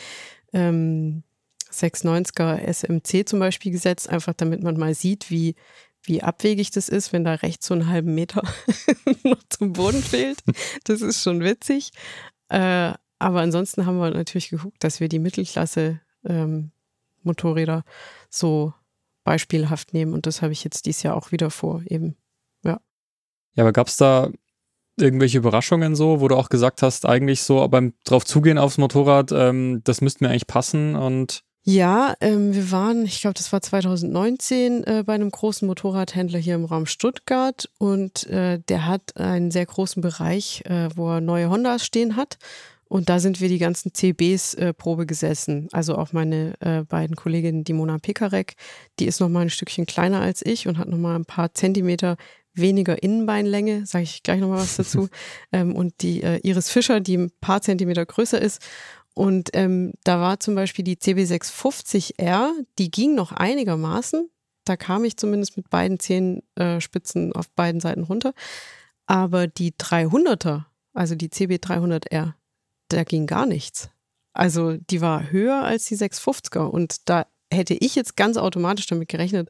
ähm, 0.51 1.23
690er 1.71 2.59
SMC 2.59 3.27
zum 3.27 3.39
Beispiel 3.39 3.71
gesetzt, 3.71 4.09
einfach 4.09 4.33
damit 4.33 4.61
man 4.61 4.77
mal 4.77 4.93
sieht, 4.93 5.31
wie, 5.31 5.55
wie 6.03 6.21
abwegig 6.21 6.71
das 6.71 6.89
ist, 6.89 7.13
wenn 7.13 7.23
da 7.23 7.35
rechts 7.35 7.67
so 7.67 7.73
einen 7.73 7.87
halben 7.87 8.13
Meter 8.13 8.43
noch 9.23 9.41
zum 9.49 9.73
Boden 9.73 10.03
fehlt. 10.03 10.39
Das 10.83 11.01
ist 11.01 11.23
schon 11.23 11.41
witzig. 11.41 11.91
Äh, 12.49 12.93
aber 13.19 13.39
ansonsten 13.39 13.85
haben 13.85 13.97
wir 13.97 14.11
natürlich 14.11 14.49
geguckt, 14.49 14.83
dass 14.83 14.99
wir 14.99 15.07
die 15.07 15.19
Mittelklasse 15.19 16.01
ähm, 16.25 16.71
Motorräder 17.23 17.85
so 18.29 18.73
beispielhaft 19.23 19.93
nehmen. 19.93 20.13
Und 20.13 20.25
das 20.25 20.41
habe 20.41 20.53
ich 20.53 20.63
jetzt 20.63 20.85
dieses 20.85 21.03
Jahr 21.03 21.15
auch 21.15 21.31
wieder 21.31 21.49
vor, 21.49 21.81
eben. 21.85 22.15
Ja. 22.63 22.79
Ja, 23.55 23.63
aber 23.63 23.73
gab 23.73 23.87
es 23.87 23.97
da 23.97 24.29
irgendwelche 24.97 25.39
Überraschungen 25.39 25.95
so, 25.95 26.21
wo 26.21 26.27
du 26.27 26.35
auch 26.35 26.49
gesagt 26.49 26.81
hast, 26.81 27.05
eigentlich 27.05 27.41
so 27.41 27.67
beim 27.67 27.93
drauf 28.03 28.25
zugehen 28.25 28.57
aufs 28.57 28.77
Motorrad, 28.77 29.31
ähm, 29.31 29.81
das 29.83 30.01
müsste 30.01 30.23
mir 30.23 30.29
eigentlich 30.29 30.47
passen 30.47 30.95
und 30.95 31.43
ja, 31.65 32.13
ähm, 32.19 32.53
wir 32.53 32.71
waren, 32.71 33.05
ich 33.05 33.21
glaube, 33.21 33.35
das 33.35 33.53
war 33.53 33.61
2019 33.61 34.83
äh, 34.83 35.03
bei 35.05 35.13
einem 35.13 35.31
großen 35.31 35.65
Motorradhändler 35.65 36.37
hier 36.37 36.55
im 36.55 36.65
Raum 36.65 36.85
Stuttgart 36.85 37.69
und 37.79 38.27
äh, 38.27 38.59
der 38.67 38.85
hat 38.85 39.15
einen 39.15 39.49
sehr 39.49 39.65
großen 39.65 40.01
Bereich, 40.01 40.63
äh, 40.65 40.89
wo 40.95 41.09
er 41.09 41.21
neue 41.21 41.49
Hondas 41.49 41.85
stehen 41.85 42.17
hat 42.17 42.37
und 42.93 43.09
da 43.09 43.19
sind 43.19 43.41
wir 43.41 43.49
die 43.49 43.57
ganzen 43.57 43.91
CBs 43.91 44.53
äh, 44.53 44.71
Probe 44.71 45.07
gesessen. 45.07 45.67
Also 45.71 45.95
auch 45.95 46.13
meine 46.13 46.53
äh, 46.59 46.83
beiden 46.83 47.15
Kolleginnen, 47.15 47.63
die 47.63 47.73
Mona 47.73 47.97
Pekarek, 47.97 48.53
die 48.99 49.07
ist 49.07 49.19
noch 49.19 49.29
mal 49.29 49.39
ein 49.39 49.49
Stückchen 49.49 49.87
kleiner 49.87 50.21
als 50.21 50.45
ich 50.45 50.67
und 50.67 50.77
hat 50.77 50.87
noch 50.87 50.99
mal 50.99 51.15
ein 51.15 51.25
paar 51.25 51.55
Zentimeter 51.55 52.17
weniger 52.53 53.01
Innenbeinlänge, 53.01 53.87
sage 53.87 54.03
ich 54.03 54.21
gleich 54.21 54.41
noch 54.41 54.49
mal 54.49 54.59
was 54.59 54.75
dazu. 54.75 55.09
ähm, 55.51 55.75
und 55.75 56.03
die 56.03 56.21
äh, 56.21 56.37
Iris 56.43 56.69
Fischer, 56.69 56.99
die 56.99 57.17
ein 57.17 57.31
paar 57.41 57.63
Zentimeter 57.63 58.05
größer 58.05 58.39
ist. 58.39 58.61
Und 59.15 59.49
ähm, 59.53 59.93
da 60.03 60.19
war 60.19 60.39
zum 60.39 60.53
Beispiel 60.53 60.85
die 60.85 60.97
CB650R, 60.97 62.51
die 62.77 62.91
ging 62.91 63.15
noch 63.15 63.31
einigermaßen. 63.31 64.29
Da 64.65 64.77
kam 64.77 65.03
ich 65.03 65.17
zumindest 65.17 65.57
mit 65.57 65.71
beiden 65.71 65.97
Zehenspitzen 65.99 67.31
äh, 67.31 67.33
auf 67.33 67.49
beiden 67.49 67.81
Seiten 67.81 68.03
runter. 68.03 68.35
Aber 69.07 69.47
die 69.47 69.71
300er, 69.71 70.65
also 70.93 71.15
die 71.15 71.29
CB300R, 71.29 72.33
da 72.89 73.03
ging 73.03 73.27
gar 73.27 73.45
nichts. 73.45 73.89
Also 74.33 74.77
die 74.77 75.01
war 75.01 75.31
höher 75.31 75.63
als 75.63 75.85
die 75.85 75.97
650er 75.97 76.65
und 76.65 77.07
da 77.09 77.27
hätte 77.51 77.75
ich 77.75 77.95
jetzt 77.95 78.17
ganz 78.17 78.37
automatisch 78.37 78.87
damit 78.87 79.09
gerechnet, 79.09 79.49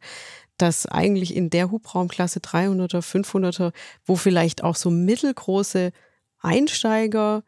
dass 0.57 0.85
eigentlich 0.85 1.35
in 1.35 1.49
der 1.49 1.71
Hubraumklasse 1.71 2.39
300er, 2.39 3.01
500er, 3.01 3.71
wo 4.05 4.15
vielleicht 4.15 4.63
auch 4.63 4.75
so 4.75 4.91
mittelgroße 4.91 5.91
Einsteiger 6.39 7.43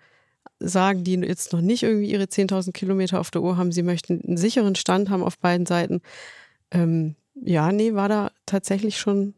sagen, 0.59 1.03
die 1.03 1.15
jetzt 1.15 1.53
noch 1.53 1.61
nicht 1.61 1.83
irgendwie 1.83 2.09
ihre 2.09 2.23
10.000 2.23 2.71
Kilometer 2.71 3.19
auf 3.19 3.31
der 3.31 3.41
Uhr 3.41 3.57
haben, 3.57 3.71
sie 3.71 3.83
möchten 3.83 4.21
einen 4.25 4.37
sicheren 4.37 4.75
Stand 4.75 5.09
haben 5.09 5.23
auf 5.23 5.37
beiden 5.37 5.65
Seiten. 5.65 6.01
Ähm, 6.71 7.15
ja, 7.35 7.71
nee, 7.71 7.93
war 7.93 8.09
da 8.09 8.31
tatsächlich 8.45 8.97
schon, 8.97 9.35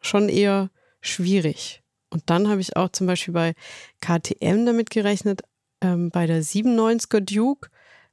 schon 0.00 0.28
eher 0.28 0.70
schwierig. 1.00 1.82
Und 2.10 2.24
dann 2.26 2.48
habe 2.48 2.60
ich 2.60 2.76
auch 2.76 2.90
zum 2.90 3.06
Beispiel 3.06 3.34
bei 3.34 3.54
KTM 4.00 4.64
damit 4.64 4.90
gerechnet, 4.90 5.42
ähm, 5.80 6.10
bei 6.10 6.26
der 6.26 6.42
97er 6.42 7.20
Duke, 7.20 7.70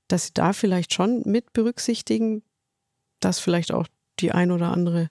dass 0.07 0.27
sie 0.27 0.33
da 0.33 0.53
vielleicht 0.53 0.93
schon 0.93 1.21
mit 1.25 1.53
berücksichtigen, 1.53 2.43
dass 3.19 3.39
vielleicht 3.39 3.73
auch 3.73 3.87
die 4.19 4.31
ein 4.31 4.51
oder 4.51 4.71
andere 4.71 5.09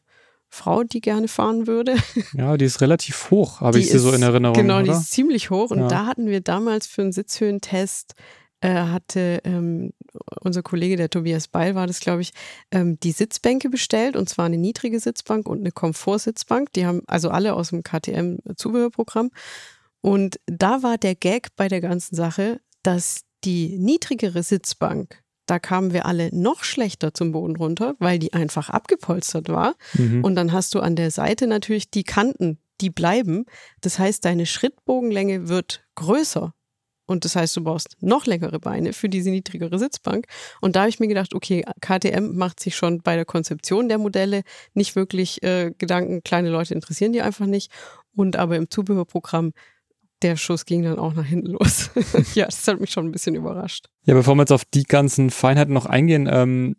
Frau, 0.48 0.84
die 0.84 1.00
gerne 1.00 1.28
fahren 1.28 1.66
würde. 1.66 1.96
Ja, 2.32 2.56
die 2.56 2.64
ist 2.64 2.80
relativ 2.80 3.30
hoch, 3.30 3.60
habe 3.60 3.78
ich 3.78 3.90
sie 3.90 3.98
so 3.98 4.12
in 4.12 4.22
Erinnerung. 4.22 4.54
Genau, 4.56 4.76
oder? 4.76 4.84
die 4.84 4.90
ist 4.90 5.10
ziemlich 5.10 5.50
hoch. 5.50 5.70
Und 5.70 5.80
Ja. 5.80 5.88
da 5.88 6.06
hatten 6.06 6.26
wir 6.26 6.40
damals 6.40 6.86
für 6.86 7.02
einen 7.02 7.12
Sitzhöhentest, 7.12 8.14
äh, 8.60 8.72
hatte 8.75 9.40
ähm, 9.44 9.92
unser 10.40 10.62
Kollege, 10.62 10.96
der 10.96 11.10
Tobias 11.10 11.48
Beil 11.48 11.75
war 11.75 11.86
das, 11.86 12.00
glaube 12.00 12.22
ich, 12.22 12.32
ähm, 12.70 12.98
die 13.00 13.12
Sitzbänke 13.12 13.68
bestellt. 13.68 14.16
Und 14.16 14.28
zwar 14.28 14.46
eine 14.46 14.56
niedrige 14.56 14.98
Sitzbank 14.98 15.46
und 15.48 15.58
eine 15.60 15.72
Komfortsitzbank. 15.72 16.72
Die 16.72 16.86
haben 16.86 17.02
also 17.06 17.28
alle 17.28 17.54
aus 17.54 17.68
dem 17.70 17.82
KTM-Zubehörprogramm. 17.82 19.30
Und 20.06 20.38
da 20.46 20.84
war 20.84 20.98
der 20.98 21.16
Gag 21.16 21.48
bei 21.56 21.66
der 21.66 21.80
ganzen 21.80 22.14
Sache, 22.14 22.60
dass 22.84 23.22
die 23.42 23.76
niedrigere 23.76 24.44
Sitzbank, 24.44 25.20
da 25.46 25.58
kamen 25.58 25.92
wir 25.92 26.06
alle 26.06 26.32
noch 26.32 26.62
schlechter 26.62 27.12
zum 27.12 27.32
Boden 27.32 27.56
runter, 27.56 27.96
weil 27.98 28.20
die 28.20 28.32
einfach 28.32 28.70
abgepolstert 28.70 29.48
war. 29.48 29.75
Mhm. 29.94 30.22
Und 30.22 30.36
dann 30.36 30.52
hast 30.52 30.76
du 30.76 30.80
an 30.80 30.94
der 30.94 31.10
Seite 31.10 31.48
natürlich 31.48 31.90
die 31.90 32.04
Kanten, 32.04 32.60
die 32.80 32.90
bleiben. 32.90 33.46
Das 33.80 33.98
heißt, 33.98 34.25
deine 34.25 34.46
Schrittbogenlänge 34.46 35.48
wird 35.48 35.84
größer. 35.96 36.54
Und 37.06 37.25
das 37.25 37.34
heißt, 37.34 37.56
du 37.56 37.64
brauchst 37.64 37.96
noch 38.00 38.26
längere 38.26 38.60
Beine 38.60 38.92
für 38.92 39.08
diese 39.08 39.30
niedrigere 39.30 39.76
Sitzbank. 39.76 40.26
Und 40.60 40.76
da 40.76 40.82
habe 40.82 40.88
ich 40.88 41.00
mir 41.00 41.08
gedacht, 41.08 41.34
okay, 41.34 41.64
KTM 41.80 42.36
macht 42.36 42.60
sich 42.60 42.76
schon 42.76 43.00
bei 43.02 43.16
der 43.16 43.25
Konzeption 43.25 43.88
der 43.88 43.98
Modelle 43.98 44.42
nicht 44.72 44.94
wirklich 44.94 45.42
äh, 45.42 45.72
Gedanken. 45.76 46.22
Kleine 46.22 46.50
Leute 46.50 46.75
interessieren 46.75 47.12
die 47.12 47.22
einfach 47.22 47.46
nicht. 47.46 47.72
Und 48.14 48.36
aber 48.36 48.56
im 48.56 48.70
Zubehörprogramm, 48.70 49.52
der 50.23 50.37
Schuss 50.37 50.64
ging 50.64 50.82
dann 50.82 50.99
auch 50.99 51.14
nach 51.14 51.25
hinten 51.25 51.52
los. 51.52 51.90
ja, 52.35 52.46
das 52.46 52.66
hat 52.66 52.80
mich 52.80 52.90
schon 52.90 53.06
ein 53.06 53.12
bisschen 53.12 53.35
überrascht. 53.35 53.87
Ja, 54.04 54.14
bevor 54.14 54.35
wir 54.35 54.42
jetzt 54.42 54.52
auf 54.52 54.64
die 54.64 54.85
ganzen 54.85 55.30
Feinheiten 55.30 55.75
noch 55.75 55.87
eingehen, 55.87 56.28
ähm, 56.30 56.76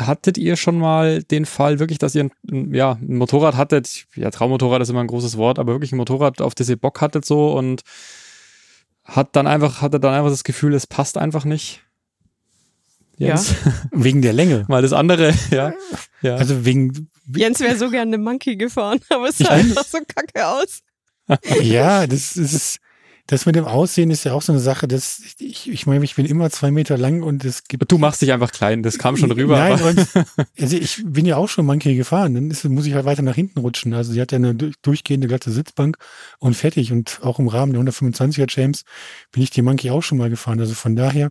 hattet 0.00 0.38
ihr 0.38 0.56
schon 0.56 0.78
mal 0.78 1.22
den 1.22 1.46
Fall 1.46 1.78
wirklich, 1.78 1.98
dass 1.98 2.14
ihr 2.14 2.30
ein, 2.50 2.74
ja, 2.74 2.92
ein 2.92 3.16
Motorrad 3.16 3.56
hattet, 3.56 4.06
ja, 4.14 4.30
Traummotorrad 4.30 4.82
ist 4.82 4.88
immer 4.90 5.00
ein 5.00 5.06
großes 5.06 5.36
Wort, 5.36 5.58
aber 5.58 5.72
wirklich 5.72 5.92
ein 5.92 5.96
Motorrad, 5.96 6.40
auf 6.40 6.54
das 6.54 6.68
ihr 6.68 6.76
Bock 6.76 7.00
hattet 7.00 7.24
so 7.24 7.52
und 7.52 7.82
hat 9.04 9.34
dann 9.36 9.46
einfach, 9.46 9.82
hatte 9.82 10.00
dann 10.00 10.14
einfach 10.14 10.30
das 10.30 10.44
Gefühl, 10.44 10.74
es 10.74 10.86
passt 10.86 11.18
einfach 11.18 11.44
nicht? 11.44 11.82
Jens? 13.16 13.54
Wegen 13.90 14.22
der 14.22 14.32
Länge. 14.32 14.64
Mal 14.68 14.82
das 14.82 14.92
andere, 14.92 15.34
ja. 15.50 15.72
ja. 16.22 16.36
Also 16.36 16.64
wegen, 16.64 17.10
Jens 17.34 17.60
wäre 17.60 17.76
so 17.76 17.90
gerne 17.90 18.14
eine 18.14 18.18
Monkey 18.18 18.56
gefahren, 18.56 19.00
aber 19.10 19.28
es 19.28 19.38
sah 19.38 19.50
einfach 19.50 19.84
so 19.84 19.98
kacke 20.06 20.46
aus. 20.46 20.80
Ja, 21.62 22.06
das 22.06 22.36
ist, 22.36 22.78
das 23.30 23.46
mit 23.46 23.54
dem 23.54 23.64
Aussehen 23.64 24.10
ist 24.10 24.24
ja 24.24 24.32
auch 24.32 24.42
so 24.42 24.50
eine 24.50 24.60
Sache, 24.60 24.88
dass 24.88 25.22
ich, 25.38 25.70
ich 25.70 25.86
meine, 25.86 26.04
ich 26.04 26.16
bin 26.16 26.26
immer 26.26 26.50
zwei 26.50 26.72
Meter 26.72 26.98
lang 26.98 27.22
und 27.22 27.44
es 27.44 27.62
gibt 27.62 27.90
du 27.90 27.96
machst 27.96 28.20
dich 28.20 28.32
einfach 28.32 28.50
klein, 28.50 28.82
das 28.82 28.98
kam 28.98 29.16
schon 29.16 29.30
rüber. 29.30 29.56
Nein, 29.56 29.80
und, 29.80 30.08
also 30.60 30.76
ich 30.76 31.00
bin 31.06 31.26
ja 31.26 31.36
auch 31.36 31.48
schon 31.48 31.64
Monkey 31.64 31.94
gefahren. 31.94 32.34
Dann 32.34 32.50
ist, 32.50 32.64
muss 32.64 32.86
ich 32.86 32.94
halt 32.94 33.04
weiter 33.04 33.22
nach 33.22 33.36
hinten 33.36 33.60
rutschen. 33.60 33.94
Also 33.94 34.12
sie 34.12 34.20
hat 34.20 34.32
ja 34.32 34.36
eine 34.36 34.56
durch- 34.56 34.74
durchgehende 34.82 35.28
glatte 35.28 35.52
Sitzbank 35.52 35.96
und 36.40 36.54
fertig. 36.54 36.90
Und 36.90 37.20
auch 37.22 37.38
im 37.38 37.46
Rahmen 37.46 37.72
der 37.72 37.80
125er 37.82 38.46
James 38.48 38.82
bin 39.30 39.44
ich 39.44 39.50
die 39.50 39.62
Monkey 39.62 39.90
auch 39.90 40.02
schon 40.02 40.18
mal 40.18 40.28
gefahren. 40.28 40.58
Also 40.58 40.74
von 40.74 40.96
daher, 40.96 41.30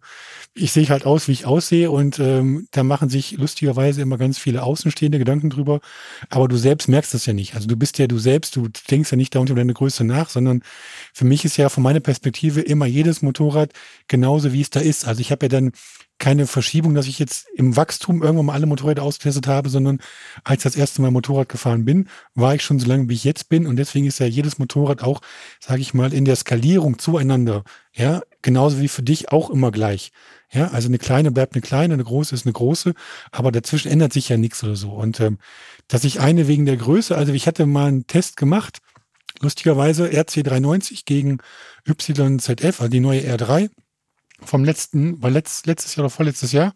ich 0.54 0.72
sehe 0.72 0.88
halt 0.88 1.06
aus, 1.06 1.28
wie 1.28 1.34
ich 1.34 1.46
aussehe. 1.46 1.92
Und 1.92 2.18
ähm, 2.20 2.70
da 2.72 2.84
machen 2.84 3.10
sich 3.10 3.34
lustigerweise 3.34 4.02
immer 4.02 4.18
ganz 4.18 4.38
viele 4.38 4.64
Außenstehende 4.64 5.20
Gedanken 5.20 5.50
drüber. 5.50 5.82
Aber 6.30 6.48
du 6.48 6.56
selbst 6.56 6.88
merkst 6.88 7.14
das 7.14 7.26
ja 7.26 7.34
nicht. 7.34 7.56
Also 7.56 7.68
du 7.68 7.76
bist 7.76 7.98
ja 7.98 8.08
du 8.08 8.20
selbst, 8.20 8.56
du 8.56 8.70
denkst 8.90 9.12
ja 9.12 9.18
nicht 9.18 9.36
da 9.36 9.40
unter 9.40 9.56
deine 9.56 9.74
Größe 9.74 10.06
nach, 10.06 10.30
sondern 10.30 10.62
für 11.14 11.26
mich 11.26 11.44
ist 11.44 11.58
ja 11.58 11.68
von 11.68 11.89
meiner 11.90 12.02
Perspektive 12.02 12.62
immer 12.62 12.86
jedes 12.86 13.24
Motorrad 13.24 13.72
genauso, 14.08 14.54
wie 14.54 14.62
es 14.62 14.70
da 14.70 14.80
ist. 14.80 15.08
Also 15.08 15.22
ich 15.22 15.32
habe 15.32 15.46
ja 15.46 15.50
dann 15.50 15.72
keine 16.20 16.46
Verschiebung, 16.46 16.94
dass 16.94 17.08
ich 17.08 17.18
jetzt 17.18 17.48
im 17.56 17.76
Wachstum 17.76 18.22
irgendwann 18.22 18.46
mal 18.46 18.54
alle 18.54 18.68
Motorräder 18.68 19.02
ausgetestet 19.02 19.48
habe, 19.48 19.70
sondern 19.70 20.00
als 20.44 20.64
das 20.64 20.76
erste 20.76 21.02
Mal 21.02 21.10
Motorrad 21.10 21.50
gefahren 21.50 21.86
bin, 21.86 22.08
war 22.36 22.54
ich 22.54 22.62
schon 22.62 22.78
so 22.78 22.88
lange, 22.88 23.10
wie 23.10 23.16
ich 23.16 23.24
jetzt 23.24 23.50
bin. 23.50 23.66
Und 23.66 23.78
deswegen 23.78 24.06
ist 24.06 24.20
ja 24.20 24.28
jedes 24.28 24.60
Motorrad 24.60 25.02
auch, 25.02 25.22
sage 25.60 25.82
ich 25.82 25.96
mal, 25.96 26.14
in 26.14 26.26
der 26.26 26.36
Skalierung 26.36 27.00
zueinander, 27.00 27.64
ja, 27.92 28.22
genauso 28.44 28.80
wie 28.82 28.88
für 28.88 29.02
dich 29.02 29.32
auch 29.32 29.50
immer 29.50 29.72
gleich. 29.72 30.12
Ja, 30.52 30.68
also 30.68 30.90
eine 30.90 31.00
kleine 31.00 31.32
bleibt 31.32 31.56
eine 31.56 31.62
kleine, 31.62 31.96
eine 31.96 32.04
große 32.04 32.36
ist 32.36 32.46
eine 32.46 32.54
große, 32.54 32.94
aber 33.32 33.52
dazwischen 33.52 33.92
ändert 33.92 34.14
sich 34.14 34.30
ja 34.30 34.38
nichts 34.38 34.64
oder 34.64 34.76
so. 34.76 34.92
Und 34.92 35.20
ähm, 35.20 35.40
dass 35.88 36.04
ich 36.04 36.20
eine 36.20 36.48
wegen 36.48 36.66
der 36.66 36.78
Größe, 36.78 37.18
also 37.18 37.34
ich 37.34 37.48
hatte 37.48 37.66
mal 37.66 37.88
einen 37.88 38.08
Test 38.08 38.38
gemacht, 38.38 38.80
lustigerweise 39.42 40.08
RC390 40.08 41.06
gegen 41.06 41.40
YZF, 41.88 42.82
also 42.82 42.88
die 42.88 43.00
neue 43.00 43.22
R3 43.22 43.70
vom 44.42 44.64
letzten, 44.64 45.22
war 45.22 45.30
letzt, 45.30 45.66
letztes 45.68 45.96
Jahr 45.96 46.06
oder 46.06 46.10
vorletztes 46.10 46.52
Jahr. 46.52 46.74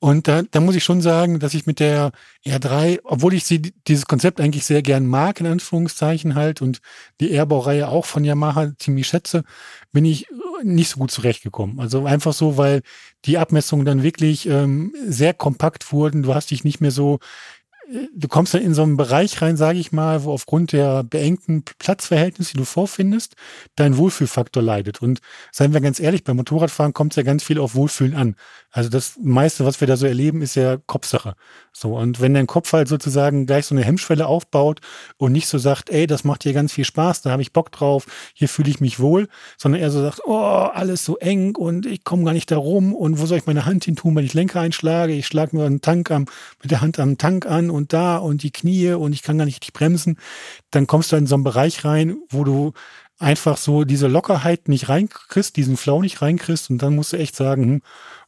Und 0.00 0.28
da, 0.28 0.42
da 0.42 0.60
muss 0.60 0.74
ich 0.74 0.84
schon 0.84 1.00
sagen, 1.00 1.38
dass 1.38 1.54
ich 1.54 1.66
mit 1.66 1.80
der 1.80 2.12
R3, 2.44 3.00
obwohl 3.04 3.32
ich 3.32 3.44
sie, 3.44 3.72
dieses 3.86 4.06
Konzept 4.06 4.38
eigentlich 4.38 4.66
sehr 4.66 4.82
gern 4.82 5.06
mag, 5.06 5.40
in 5.40 5.46
Anführungszeichen 5.46 6.34
halt, 6.34 6.60
und 6.60 6.80
die 7.20 7.32
R-Baureihe 7.32 7.88
auch 7.88 8.04
von 8.04 8.22
Yamaha 8.22 8.72
ziemlich 8.78 9.06
schätze, 9.06 9.44
bin 9.92 10.04
ich 10.04 10.26
nicht 10.62 10.90
so 10.90 10.98
gut 10.98 11.10
zurechtgekommen. 11.10 11.80
Also 11.80 12.04
einfach 12.04 12.34
so, 12.34 12.58
weil 12.58 12.82
die 13.24 13.38
Abmessungen 13.38 13.86
dann 13.86 14.02
wirklich 14.02 14.46
ähm, 14.46 14.94
sehr 15.06 15.32
kompakt 15.32 15.90
wurden. 15.90 16.22
Du 16.22 16.34
hast 16.34 16.50
dich 16.50 16.64
nicht 16.64 16.82
mehr 16.82 16.90
so 16.90 17.20
du 18.14 18.28
kommst 18.28 18.54
dann 18.54 18.62
in 18.62 18.74
so 18.74 18.82
einen 18.82 18.96
Bereich 18.96 19.40
rein, 19.42 19.56
sage 19.56 19.78
ich 19.78 19.92
mal, 19.92 20.24
wo 20.24 20.32
aufgrund 20.32 20.72
der 20.72 21.02
beengten 21.02 21.64
Platzverhältnisse, 21.78 22.52
die 22.52 22.58
du 22.58 22.64
vorfindest, 22.64 23.34
dein 23.76 23.96
Wohlfühlfaktor 23.96 24.62
leidet. 24.62 25.02
Und 25.02 25.20
seien 25.52 25.72
wir 25.72 25.80
ganz 25.80 26.00
ehrlich, 26.00 26.24
beim 26.24 26.36
Motorradfahren 26.36 26.94
kommt 26.94 27.12
es 27.12 27.16
ja 27.16 27.22
ganz 27.22 27.42
viel 27.42 27.58
auf 27.58 27.74
Wohlfühlen 27.74 28.14
an. 28.14 28.36
Also 28.70 28.88
das 28.90 29.18
meiste, 29.22 29.64
was 29.64 29.80
wir 29.80 29.86
da 29.86 29.96
so 29.96 30.06
erleben, 30.06 30.42
ist 30.42 30.56
ja 30.56 30.78
Kopfsache. 30.86 31.34
So, 31.72 31.96
und 31.96 32.20
wenn 32.20 32.34
dein 32.34 32.46
Kopf 32.46 32.72
halt 32.72 32.88
sozusagen 32.88 33.46
gleich 33.46 33.66
so 33.66 33.74
eine 33.74 33.84
Hemmschwelle 33.84 34.26
aufbaut 34.26 34.80
und 35.16 35.32
nicht 35.32 35.46
so 35.46 35.58
sagt, 35.58 35.90
ey, 35.90 36.06
das 36.06 36.24
macht 36.24 36.42
hier 36.42 36.52
ganz 36.52 36.72
viel 36.72 36.84
Spaß, 36.84 37.22
da 37.22 37.30
habe 37.30 37.42
ich 37.42 37.52
Bock 37.52 37.70
drauf, 37.70 38.06
hier 38.34 38.48
fühle 38.48 38.70
ich 38.70 38.80
mich 38.80 38.98
wohl, 38.98 39.28
sondern 39.58 39.80
eher 39.80 39.90
so 39.90 40.00
sagt, 40.00 40.22
oh, 40.24 40.34
alles 40.34 41.04
so 41.04 41.18
eng 41.18 41.54
und 41.56 41.86
ich 41.86 42.04
komme 42.04 42.24
gar 42.24 42.32
nicht 42.32 42.50
da 42.50 42.56
rum 42.56 42.94
und 42.94 43.20
wo 43.20 43.26
soll 43.26 43.38
ich 43.38 43.46
meine 43.46 43.66
Hand 43.66 43.84
hin 43.84 43.96
tun, 43.96 44.16
wenn 44.16 44.24
ich 44.24 44.34
Lenker 44.34 44.60
einschlage? 44.60 45.12
Ich 45.12 45.26
schlage 45.26 45.56
mir 45.56 45.64
einen 45.64 45.80
Tank 45.80 46.10
am, 46.10 46.26
mit 46.62 46.70
der 46.70 46.80
Hand 46.80 46.98
am 46.98 47.18
Tank 47.18 47.46
an 47.46 47.70
und 47.74 47.92
da 47.92 48.16
und 48.18 48.42
die 48.42 48.50
Knie 48.52 48.92
und 48.92 49.12
ich 49.12 49.22
kann 49.22 49.38
gar 49.38 49.44
nicht 49.44 49.56
richtig 49.56 49.74
bremsen. 49.74 50.18
Dann 50.70 50.86
kommst 50.86 51.12
du 51.12 51.16
in 51.16 51.26
so 51.26 51.34
einen 51.34 51.44
Bereich 51.44 51.84
rein, 51.84 52.16
wo 52.30 52.44
du 52.44 52.72
einfach 53.18 53.56
so 53.56 53.84
diese 53.84 54.08
Lockerheit 54.08 54.68
nicht 54.68 54.88
reinkriegst, 54.88 55.56
diesen 55.56 55.76
Flow 55.76 56.00
nicht 56.02 56.22
reinkriegst 56.22 56.70
und 56.70 56.78
dann 56.82 56.94
musst 56.94 57.12
du 57.12 57.16
echt 57.18 57.36
sagen, 57.36 57.64
hm, 57.64 57.82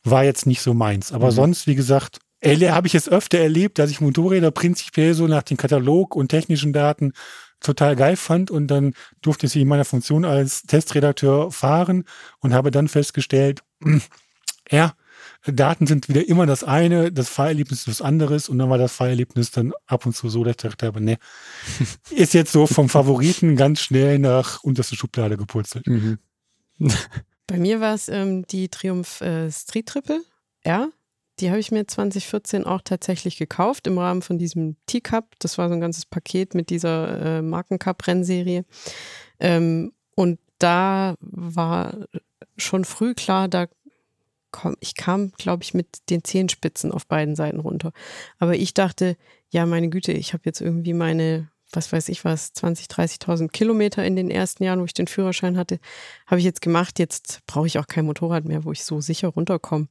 war 0.04 0.24
jetzt 0.24 0.46
nicht 0.46 0.60
so 0.62 0.74
meins. 0.74 1.12
Aber 1.12 1.28
Mhm. 1.28 1.32
sonst, 1.32 1.66
wie 1.66 1.74
gesagt, 1.74 2.18
habe 2.44 2.86
ich 2.86 2.94
es 2.94 3.08
öfter 3.08 3.38
erlebt, 3.38 3.78
dass 3.78 3.90
ich 3.90 4.00
Motorräder 4.00 4.52
prinzipiell 4.52 5.14
so 5.14 5.26
nach 5.26 5.42
dem 5.42 5.56
Katalog 5.56 6.14
und 6.14 6.28
technischen 6.28 6.72
Daten 6.72 7.12
total 7.60 7.96
geil 7.96 8.16
fand 8.16 8.50
und 8.50 8.68
dann 8.68 8.94
durfte 9.22 9.46
ich 9.46 9.52
sie 9.52 9.62
in 9.62 9.68
meiner 9.68 9.84
Funktion 9.84 10.24
als 10.24 10.62
Testredakteur 10.62 11.50
fahren 11.50 12.04
und 12.40 12.54
habe 12.54 12.70
dann 12.70 12.86
festgestellt, 12.88 13.62
ja, 14.70 14.94
Daten 15.46 15.86
sind 15.86 16.08
wieder 16.08 16.28
immer 16.28 16.46
das 16.46 16.64
eine, 16.64 17.12
das 17.12 17.28
Fahrerlebnis 17.28 17.80
ist 17.80 17.88
was 17.88 18.02
anderes 18.02 18.48
und 18.48 18.58
dann 18.58 18.70
war 18.70 18.78
das 18.78 18.92
Fahrerlebnis 18.92 19.50
dann 19.50 19.72
ab 19.86 20.06
und 20.06 20.14
zu 20.14 20.28
so, 20.28 20.44
dass 20.44 20.52
ich 20.52 20.56
dachte, 20.56 20.86
aber 20.86 21.00
ne, 21.00 21.18
ist 22.10 22.34
jetzt 22.34 22.52
so 22.52 22.66
vom 22.66 22.88
Favoriten 22.88 23.56
ganz 23.56 23.80
schnell 23.80 24.18
nach 24.18 24.62
unterste 24.62 24.96
Schublade 24.96 25.36
gepurzelt. 25.36 25.86
Mhm. 25.86 26.18
Bei 27.46 27.58
mir 27.58 27.80
war 27.80 27.94
es 27.94 28.08
ähm, 28.08 28.46
die 28.46 28.68
Triumph 28.68 29.20
äh, 29.20 29.50
Street 29.50 29.86
Triple 29.86 30.22
R. 30.62 30.90
Die 31.38 31.50
habe 31.50 31.60
ich 31.60 31.70
mir 31.70 31.86
2014 31.86 32.64
auch 32.64 32.80
tatsächlich 32.82 33.36
gekauft 33.36 33.86
im 33.86 33.98
Rahmen 33.98 34.22
von 34.22 34.38
diesem 34.38 34.76
T-Cup. 34.86 35.34
Das 35.38 35.58
war 35.58 35.68
so 35.68 35.74
ein 35.74 35.80
ganzes 35.80 36.06
Paket 36.06 36.54
mit 36.54 36.70
dieser 36.70 37.38
äh, 37.38 37.42
Markencup-Rennserie. 37.42 38.64
Ähm, 39.38 39.92
und 40.14 40.40
da 40.58 41.14
war 41.20 42.06
schon 42.56 42.84
früh 42.84 43.14
klar, 43.14 43.48
da 43.48 43.66
komm, 44.56 44.76
ich 44.80 44.94
kam, 44.94 45.32
glaube 45.32 45.62
ich, 45.62 45.74
mit 45.74 46.08
den 46.08 46.24
Zehenspitzen 46.24 46.90
auf 46.90 47.06
beiden 47.06 47.36
Seiten 47.36 47.60
runter. 47.60 47.92
Aber 48.38 48.54
ich 48.54 48.72
dachte, 48.72 49.16
ja, 49.50 49.66
meine 49.66 49.90
Güte, 49.90 50.12
ich 50.12 50.32
habe 50.32 50.44
jetzt 50.46 50.62
irgendwie 50.62 50.94
meine, 50.94 51.50
was 51.72 51.92
weiß 51.92 52.08
ich 52.08 52.24
was, 52.24 52.54
20, 52.54 52.86
30.000 52.86 53.48
Kilometer 53.48 54.02
in 54.04 54.16
den 54.16 54.30
ersten 54.30 54.64
Jahren, 54.64 54.80
wo 54.80 54.86
ich 54.86 54.94
den 54.94 55.08
Führerschein 55.08 55.58
hatte, 55.58 55.78
habe 56.26 56.38
ich 56.38 56.46
jetzt 56.46 56.62
gemacht. 56.62 56.98
Jetzt 56.98 57.42
brauche 57.46 57.66
ich 57.66 57.78
auch 57.78 57.86
kein 57.86 58.06
Motorrad 58.06 58.46
mehr, 58.46 58.64
wo 58.64 58.72
ich 58.72 58.82
so 58.82 59.02
sicher 59.02 59.28
runterkomme. 59.28 59.88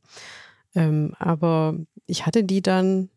Ähm, 0.74 1.14
aber 1.20 1.76
ich 2.08 2.26
hatte 2.26 2.44
die 2.44 2.64
dann, 2.64 3.10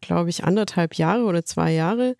glaube 0.00 0.30
ich, 0.30 0.44
anderthalb 0.44 0.94
Jahre 0.94 1.24
oder 1.24 1.44
zwei 1.44 1.72
Jahre 1.72 2.16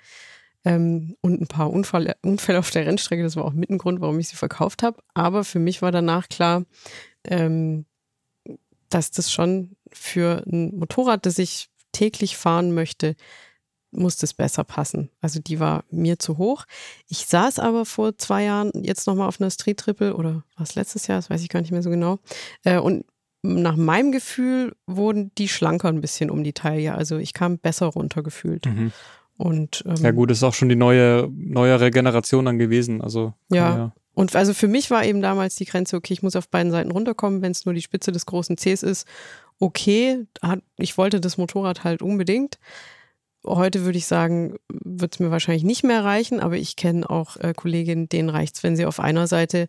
ähm, 0.66 1.16
und 1.22 1.40
ein 1.40 1.46
paar 1.46 1.70
Unfall, 1.70 2.14
Unfälle 2.22 2.58
auf 2.58 2.70
der 2.70 2.84
Rennstrecke. 2.84 3.22
Das 3.22 3.36
war 3.36 3.46
auch 3.46 3.54
mit 3.54 3.70
ein 3.70 3.78
Grund, 3.78 4.02
warum 4.02 4.18
ich 4.18 4.28
sie 4.28 4.36
verkauft 4.36 4.82
habe. 4.82 5.02
Aber 5.14 5.44
für 5.44 5.58
mich 5.58 5.80
war 5.80 5.92
danach 5.92 6.28
klar, 6.28 6.66
ähm, 7.24 7.86
dass 8.90 9.10
das 9.10 9.32
schon 9.32 9.76
für 9.92 10.44
ein 10.46 10.76
Motorrad, 10.76 11.26
das 11.26 11.38
ich 11.38 11.68
täglich 11.92 12.36
fahren 12.36 12.72
möchte, 12.72 13.16
muss 13.92 14.16
das 14.16 14.34
besser 14.34 14.64
passen. 14.64 15.10
Also 15.20 15.40
die 15.40 15.58
war 15.58 15.84
mir 15.90 16.18
zu 16.18 16.38
hoch. 16.38 16.64
Ich 17.08 17.26
saß 17.26 17.58
aber 17.58 17.84
vor 17.84 18.16
zwei 18.18 18.44
Jahren 18.44 18.70
jetzt 18.84 19.06
nochmal 19.06 19.26
auf 19.26 19.40
einer 19.40 19.50
Street 19.50 19.78
Triple 19.78 20.14
oder 20.14 20.44
was 20.56 20.74
letztes 20.74 21.06
Jahr, 21.06 21.18
das 21.18 21.30
weiß 21.30 21.42
ich 21.42 21.48
gar 21.48 21.60
nicht 21.60 21.72
mehr 21.72 21.82
so 21.82 21.90
genau. 21.90 22.18
Äh, 22.64 22.78
und 22.78 23.04
nach 23.42 23.76
meinem 23.76 24.12
Gefühl 24.12 24.76
wurden 24.86 25.32
die 25.38 25.48
schlanker 25.48 25.88
ein 25.88 26.02
bisschen 26.02 26.30
um 26.30 26.44
die 26.44 26.52
Taille. 26.52 26.94
Also 26.94 27.16
ich 27.16 27.32
kam 27.32 27.58
besser 27.58 27.86
runtergefühlt. 27.86 28.66
Mhm. 28.66 28.92
Und, 29.36 29.82
ähm, 29.86 29.96
ja 29.96 30.10
gut, 30.10 30.30
ist 30.30 30.44
auch 30.44 30.52
schon 30.52 30.68
die 30.68 30.76
neue, 30.76 31.28
neuere 31.32 31.90
Generation 31.90 32.44
dann 32.44 32.58
gewesen. 32.58 33.00
Also 33.00 33.32
ja. 33.50 33.76
ja. 33.76 33.92
Und 34.14 34.34
also 34.34 34.54
für 34.54 34.68
mich 34.68 34.90
war 34.90 35.04
eben 35.04 35.22
damals 35.22 35.54
die 35.54 35.64
Grenze, 35.64 35.96
okay, 35.96 36.12
ich 36.12 36.22
muss 36.22 36.36
auf 36.36 36.48
beiden 36.48 36.72
Seiten 36.72 36.90
runterkommen, 36.90 37.42
wenn 37.42 37.52
es 37.52 37.64
nur 37.64 37.74
die 37.74 37.82
Spitze 37.82 38.12
des 38.12 38.26
großen 38.26 38.56
Cs 38.56 38.82
ist. 38.82 39.06
Okay, 39.58 40.26
ich 40.76 40.98
wollte 40.98 41.20
das 41.20 41.38
Motorrad 41.38 41.84
halt 41.84 42.02
unbedingt. 42.02 42.58
Heute 43.44 43.84
würde 43.84 43.98
ich 43.98 44.06
sagen, 44.06 44.56
wird 44.68 45.14
es 45.14 45.20
mir 45.20 45.30
wahrscheinlich 45.30 45.64
nicht 45.64 45.84
mehr 45.84 46.04
reichen, 46.04 46.40
aber 46.40 46.56
ich 46.56 46.76
kenne 46.76 47.08
auch 47.08 47.36
äh, 47.36 47.54
Kolleginnen, 47.54 48.08
denen 48.08 48.28
reicht 48.28 48.56
es, 48.56 48.62
wenn 48.62 48.76
sie 48.76 48.84
auf 48.84 49.00
einer 49.00 49.26
Seite 49.26 49.68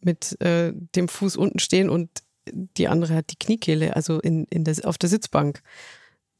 mit 0.00 0.40
äh, 0.40 0.72
dem 0.74 1.08
Fuß 1.08 1.36
unten 1.36 1.58
stehen 1.58 1.90
und 1.90 2.10
die 2.52 2.88
andere 2.88 3.14
hat 3.14 3.30
die 3.30 3.38
Kniekehle, 3.38 3.96
also 3.96 4.20
in, 4.20 4.44
in 4.50 4.64
der, 4.64 4.76
auf 4.84 4.98
der 4.98 5.08
Sitzbank. 5.08 5.62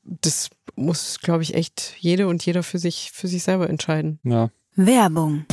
Das 0.02 0.50
muss, 0.74 1.20
glaube 1.20 1.42
ich, 1.42 1.54
echt 1.54 1.94
jede 1.98 2.28
und 2.28 2.44
jeder 2.44 2.62
für 2.62 2.78
sich, 2.78 3.10
für 3.12 3.28
sich 3.28 3.42
selber 3.42 3.70
entscheiden. 3.70 4.18
Ja. 4.22 4.50
Werbung. 4.74 5.46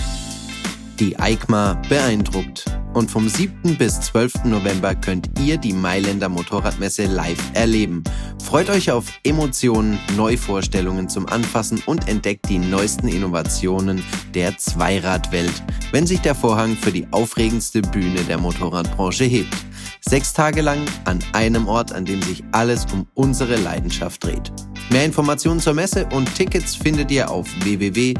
Die 1.01 1.17
EICMA 1.17 1.81
beeindruckt. 1.89 2.65
Und 2.93 3.09
vom 3.09 3.27
7. 3.27 3.75
bis 3.75 3.99
12. 4.01 4.43
November 4.43 4.93
könnt 4.93 5.31
ihr 5.39 5.57
die 5.57 5.73
Mailänder 5.73 6.29
Motorradmesse 6.29 7.05
live 7.05 7.41
erleben. 7.55 8.03
Freut 8.43 8.69
euch 8.69 8.91
auf 8.91 9.07
Emotionen, 9.23 9.97
Neuvorstellungen 10.15 11.09
zum 11.09 11.27
Anfassen 11.27 11.81
und 11.87 12.07
entdeckt 12.07 12.49
die 12.49 12.59
neuesten 12.59 13.07
Innovationen 13.07 14.03
der 14.35 14.59
Zweiradwelt, 14.59 15.63
wenn 15.91 16.05
sich 16.05 16.19
der 16.19 16.35
Vorhang 16.35 16.75
für 16.75 16.91
die 16.91 17.07
aufregendste 17.09 17.81
Bühne 17.81 18.21
der 18.25 18.37
Motorradbranche 18.37 19.23
hebt. 19.23 19.55
Sechs 20.01 20.33
Tage 20.33 20.61
lang 20.61 20.85
an 21.05 21.17
einem 21.33 21.67
Ort, 21.67 21.93
an 21.93 22.05
dem 22.05 22.21
sich 22.21 22.43
alles 22.51 22.85
um 22.93 23.07
unsere 23.15 23.55
Leidenschaft 23.55 24.23
dreht. 24.23 24.51
Mehr 24.91 25.05
Informationen 25.05 25.61
zur 25.61 25.73
Messe 25.73 26.05
und 26.07 26.35
Tickets 26.35 26.75
findet 26.75 27.09
ihr 27.11 27.31
auf 27.31 27.47
www.eikma.it. 27.63 28.19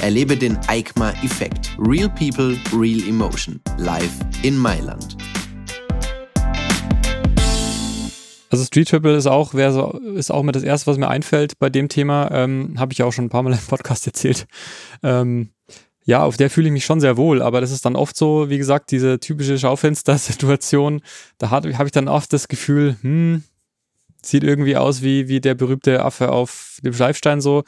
Erlebe 0.00 0.34
den 0.34 0.58
EICMA-Effekt. 0.66 1.76
Real 1.78 2.08
People, 2.08 2.56
Real 2.72 3.06
Emotion. 3.06 3.60
Live 3.76 4.14
in 4.42 4.56
Mailand. 4.56 5.18
Also 8.48 8.64
Street 8.64 8.88
Triple 8.88 9.14
ist 9.14 9.26
auch, 9.26 9.52
so, 9.52 9.90
ist 10.14 10.30
auch 10.30 10.42
mit 10.42 10.56
das 10.56 10.62
erste, 10.62 10.86
was 10.86 10.96
mir 10.96 11.08
einfällt 11.08 11.58
bei 11.58 11.68
dem 11.68 11.90
Thema. 11.90 12.30
Ähm, 12.32 12.76
Habe 12.78 12.94
ich 12.94 12.98
ja 12.98 13.04
auch 13.04 13.12
schon 13.12 13.26
ein 13.26 13.30
paar 13.30 13.42
Mal 13.42 13.52
im 13.52 13.58
Podcast 13.58 14.06
erzählt. 14.06 14.46
Ähm, 15.02 15.50
ja, 16.06 16.22
auf 16.22 16.38
der 16.38 16.48
fühle 16.48 16.68
ich 16.68 16.72
mich 16.72 16.86
schon 16.86 17.02
sehr 17.02 17.18
wohl, 17.18 17.42
aber 17.42 17.60
das 17.60 17.72
ist 17.72 17.84
dann 17.84 17.94
oft 17.94 18.16
so, 18.16 18.48
wie 18.48 18.56
gesagt, 18.56 18.90
diese 18.90 19.20
typische 19.20 19.58
Schaufenster-Situation. 19.58 21.02
Da 21.36 21.50
habe 21.50 21.68
ich 21.68 21.92
dann 21.92 22.08
oft 22.08 22.32
das 22.32 22.48
Gefühl, 22.48 22.96
hm, 23.02 23.44
sieht 24.26 24.44
irgendwie 24.44 24.76
aus 24.76 25.02
wie, 25.02 25.28
wie 25.28 25.40
der 25.40 25.54
berühmte 25.54 26.04
Affe 26.04 26.32
auf 26.32 26.78
dem 26.82 26.92
Schleifstein 26.92 27.40
so. 27.40 27.64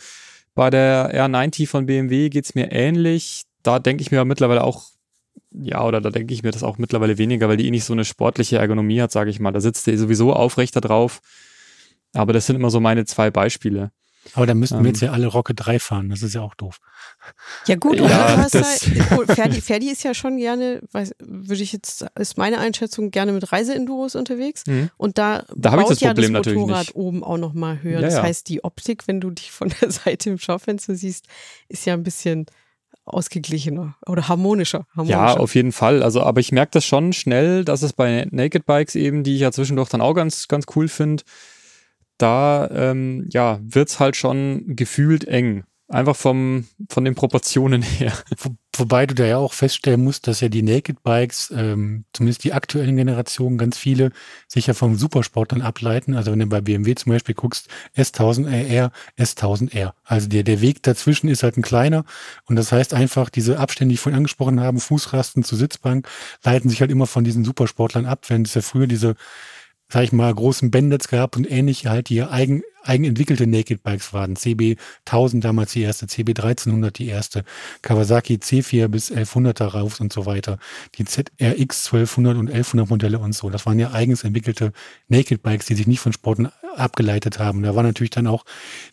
Bei 0.54 0.70
der 0.70 1.14
R90 1.14 1.68
von 1.68 1.86
BMW 1.86 2.28
geht's 2.28 2.54
mir 2.54 2.72
ähnlich. 2.72 3.42
Da 3.62 3.78
denke 3.78 4.02
ich 4.02 4.10
mir 4.10 4.24
mittlerweile 4.24 4.64
auch, 4.64 4.86
ja, 5.52 5.84
oder 5.84 6.00
da 6.00 6.10
denke 6.10 6.34
ich 6.34 6.42
mir 6.42 6.50
das 6.50 6.62
auch 6.62 6.78
mittlerweile 6.78 7.18
weniger, 7.18 7.48
weil 7.48 7.56
die 7.56 7.66
eh 7.66 7.70
nicht 7.70 7.84
so 7.84 7.92
eine 7.92 8.04
sportliche 8.04 8.58
Ergonomie 8.58 9.00
hat, 9.00 9.12
sage 9.12 9.30
ich 9.30 9.40
mal. 9.40 9.52
Da 9.52 9.60
sitzt 9.60 9.86
der 9.86 9.96
sowieso 9.98 10.32
aufrechter 10.32 10.80
drauf. 10.80 11.20
Aber 12.12 12.32
das 12.32 12.46
sind 12.46 12.56
immer 12.56 12.70
so 12.70 12.80
meine 12.80 13.04
zwei 13.04 13.30
Beispiele. 13.30 13.90
Aber 14.34 14.46
da 14.46 14.54
müssten 14.54 14.78
ähm, 14.78 14.84
wir 14.84 14.88
jetzt 14.88 15.00
ja 15.00 15.12
alle 15.12 15.26
Rocket 15.26 15.56
3 15.64 15.78
fahren, 15.78 16.10
das 16.10 16.22
ist 16.22 16.34
ja 16.34 16.42
auch 16.42 16.54
doof. 16.54 16.80
Ja 17.66 17.76
gut, 17.76 17.98
ja, 17.98 18.36
halt, 18.36 19.30
Ferdi, 19.30 19.60
Ferdi 19.60 19.90
ist 19.90 20.02
ja 20.02 20.14
schon 20.14 20.36
gerne, 20.36 20.80
weiß, 20.92 21.14
würde 21.18 21.62
ich 21.62 21.72
jetzt, 21.72 22.06
ist 22.18 22.38
meine 22.38 22.58
Einschätzung, 22.58 23.10
gerne 23.10 23.32
mit 23.32 23.52
Reiseenduros 23.52 24.14
unterwegs. 24.14 24.64
Mhm. 24.66 24.90
Und 24.96 25.18
da, 25.18 25.44
da 25.56 25.76
baut 25.76 25.90
das 25.90 26.00
ja 26.00 26.14
das 26.14 26.28
Motorrad 26.28 26.94
oben 26.94 27.24
auch 27.24 27.38
nochmal 27.38 27.82
höher. 27.82 28.00
Ja, 28.00 28.00
das 28.00 28.14
ja. 28.14 28.22
heißt, 28.22 28.48
die 28.48 28.64
Optik, 28.64 29.06
wenn 29.06 29.20
du 29.20 29.30
dich 29.30 29.50
von 29.50 29.72
der 29.80 29.90
Seite 29.90 30.30
im 30.30 30.38
Schaufenster 30.38 30.94
siehst, 30.94 31.26
ist 31.68 31.86
ja 31.86 31.94
ein 31.94 32.02
bisschen 32.02 32.46
ausgeglichener 33.04 33.96
oder 34.06 34.28
harmonischer, 34.28 34.86
harmonischer. 34.94 35.18
Ja, 35.18 35.36
auf 35.36 35.54
jeden 35.54 35.72
Fall. 35.72 36.02
Also, 36.02 36.22
aber 36.22 36.40
ich 36.40 36.52
merke 36.52 36.72
das 36.72 36.84
schon 36.84 37.12
schnell, 37.12 37.64
dass 37.64 37.82
es 37.82 37.92
bei 37.92 38.26
Naked 38.30 38.66
Bikes 38.66 38.94
eben, 38.94 39.24
die 39.24 39.34
ich 39.34 39.40
ja 39.40 39.52
zwischendurch 39.52 39.88
dann 39.88 40.00
auch 40.00 40.14
ganz, 40.14 40.48
ganz 40.48 40.66
cool 40.76 40.88
finde, 40.88 41.22
da 42.18 42.68
ähm, 42.70 43.26
ja, 43.30 43.60
wird's 43.62 44.00
halt 44.00 44.16
schon 44.16 44.64
gefühlt 44.76 45.24
eng. 45.26 45.64
Einfach 45.90 46.16
vom, 46.16 46.66
von 46.90 47.06
den 47.06 47.14
Proportionen 47.14 47.80
her. 47.80 48.12
Wo, 48.36 48.50
wobei 48.76 49.06
du 49.06 49.14
da 49.14 49.24
ja 49.24 49.38
auch 49.38 49.54
feststellen 49.54 50.04
musst, 50.04 50.26
dass 50.26 50.42
ja 50.42 50.50
die 50.50 50.62
Naked 50.62 51.02
Bikes, 51.02 51.50
ähm, 51.56 52.04
zumindest 52.12 52.44
die 52.44 52.52
aktuellen 52.52 52.96
Generationen, 52.96 53.56
ganz 53.56 53.78
viele 53.78 54.12
sich 54.48 54.66
ja 54.66 54.74
vom 54.74 54.96
Supersport 54.96 55.52
dann 55.52 55.62
ableiten. 55.62 56.14
Also 56.14 56.30
wenn 56.30 56.40
du 56.40 56.46
bei 56.46 56.60
BMW 56.60 56.94
zum 56.94 57.12
Beispiel 57.12 57.34
guckst, 57.34 57.68
S1000RR, 57.96 58.90
S1000R. 59.18 59.92
Also 60.04 60.28
der, 60.28 60.42
der 60.42 60.60
Weg 60.60 60.82
dazwischen 60.82 61.28
ist 61.28 61.42
halt 61.42 61.56
ein 61.56 61.62
kleiner. 61.62 62.04
Und 62.44 62.56
das 62.56 62.70
heißt 62.70 62.92
einfach, 62.92 63.30
diese 63.30 63.58
Abstände, 63.58 63.92
die 63.92 63.94
ich 63.94 64.00
vorhin 64.00 64.18
angesprochen 64.18 64.60
habe, 64.60 64.80
Fußrasten 64.80 65.42
zur 65.42 65.56
Sitzbank, 65.56 66.06
leiten 66.44 66.68
sich 66.68 66.82
halt 66.82 66.90
immer 66.90 67.06
von 67.06 67.24
diesen 67.24 67.46
Supersportlern 67.46 68.04
ab. 68.04 68.26
Wenn 68.28 68.42
es 68.42 68.52
ja 68.52 68.60
früher 68.60 68.88
diese 68.88 69.16
sag 69.90 70.04
ich 70.04 70.12
mal, 70.12 70.34
großen 70.34 70.70
Bandits 70.70 71.08
gehabt 71.08 71.36
und 71.36 71.50
ähnlich 71.50 71.86
halt 71.86 72.10
die 72.10 72.22
eigen, 72.22 72.62
eigenentwickelte 72.82 73.46
Naked 73.46 73.82
Bikes 73.82 74.12
waren. 74.12 74.36
CB 74.36 74.76
1000 75.06 75.44
damals 75.44 75.72
die 75.72 75.82
erste, 75.82 76.06
CB 76.06 76.30
1300 76.30 76.98
die 76.98 77.08
erste, 77.08 77.44
Kawasaki 77.80 78.34
C4 78.34 78.88
bis 78.88 79.10
1100 79.10 79.60
darauf 79.60 80.00
und 80.00 80.12
so 80.12 80.26
weiter. 80.26 80.58
Die 80.96 81.04
ZRX 81.04 81.86
1200 81.86 82.36
und 82.36 82.48
1100 82.48 82.90
Modelle 82.90 83.18
und 83.18 83.34
so. 83.34 83.48
Das 83.48 83.64
waren 83.64 83.78
ja 83.78 83.92
eigens 83.92 84.24
entwickelte 84.24 84.72
Naked 85.08 85.42
Bikes, 85.42 85.66
die 85.66 85.74
sich 85.74 85.86
nicht 85.86 86.00
von 86.00 86.12
Sporten 86.12 86.48
abgeleitet 86.76 87.38
haben. 87.38 87.62
Da 87.62 87.74
war 87.74 87.82
natürlich 87.82 88.10
dann 88.10 88.26
auch 88.26 88.44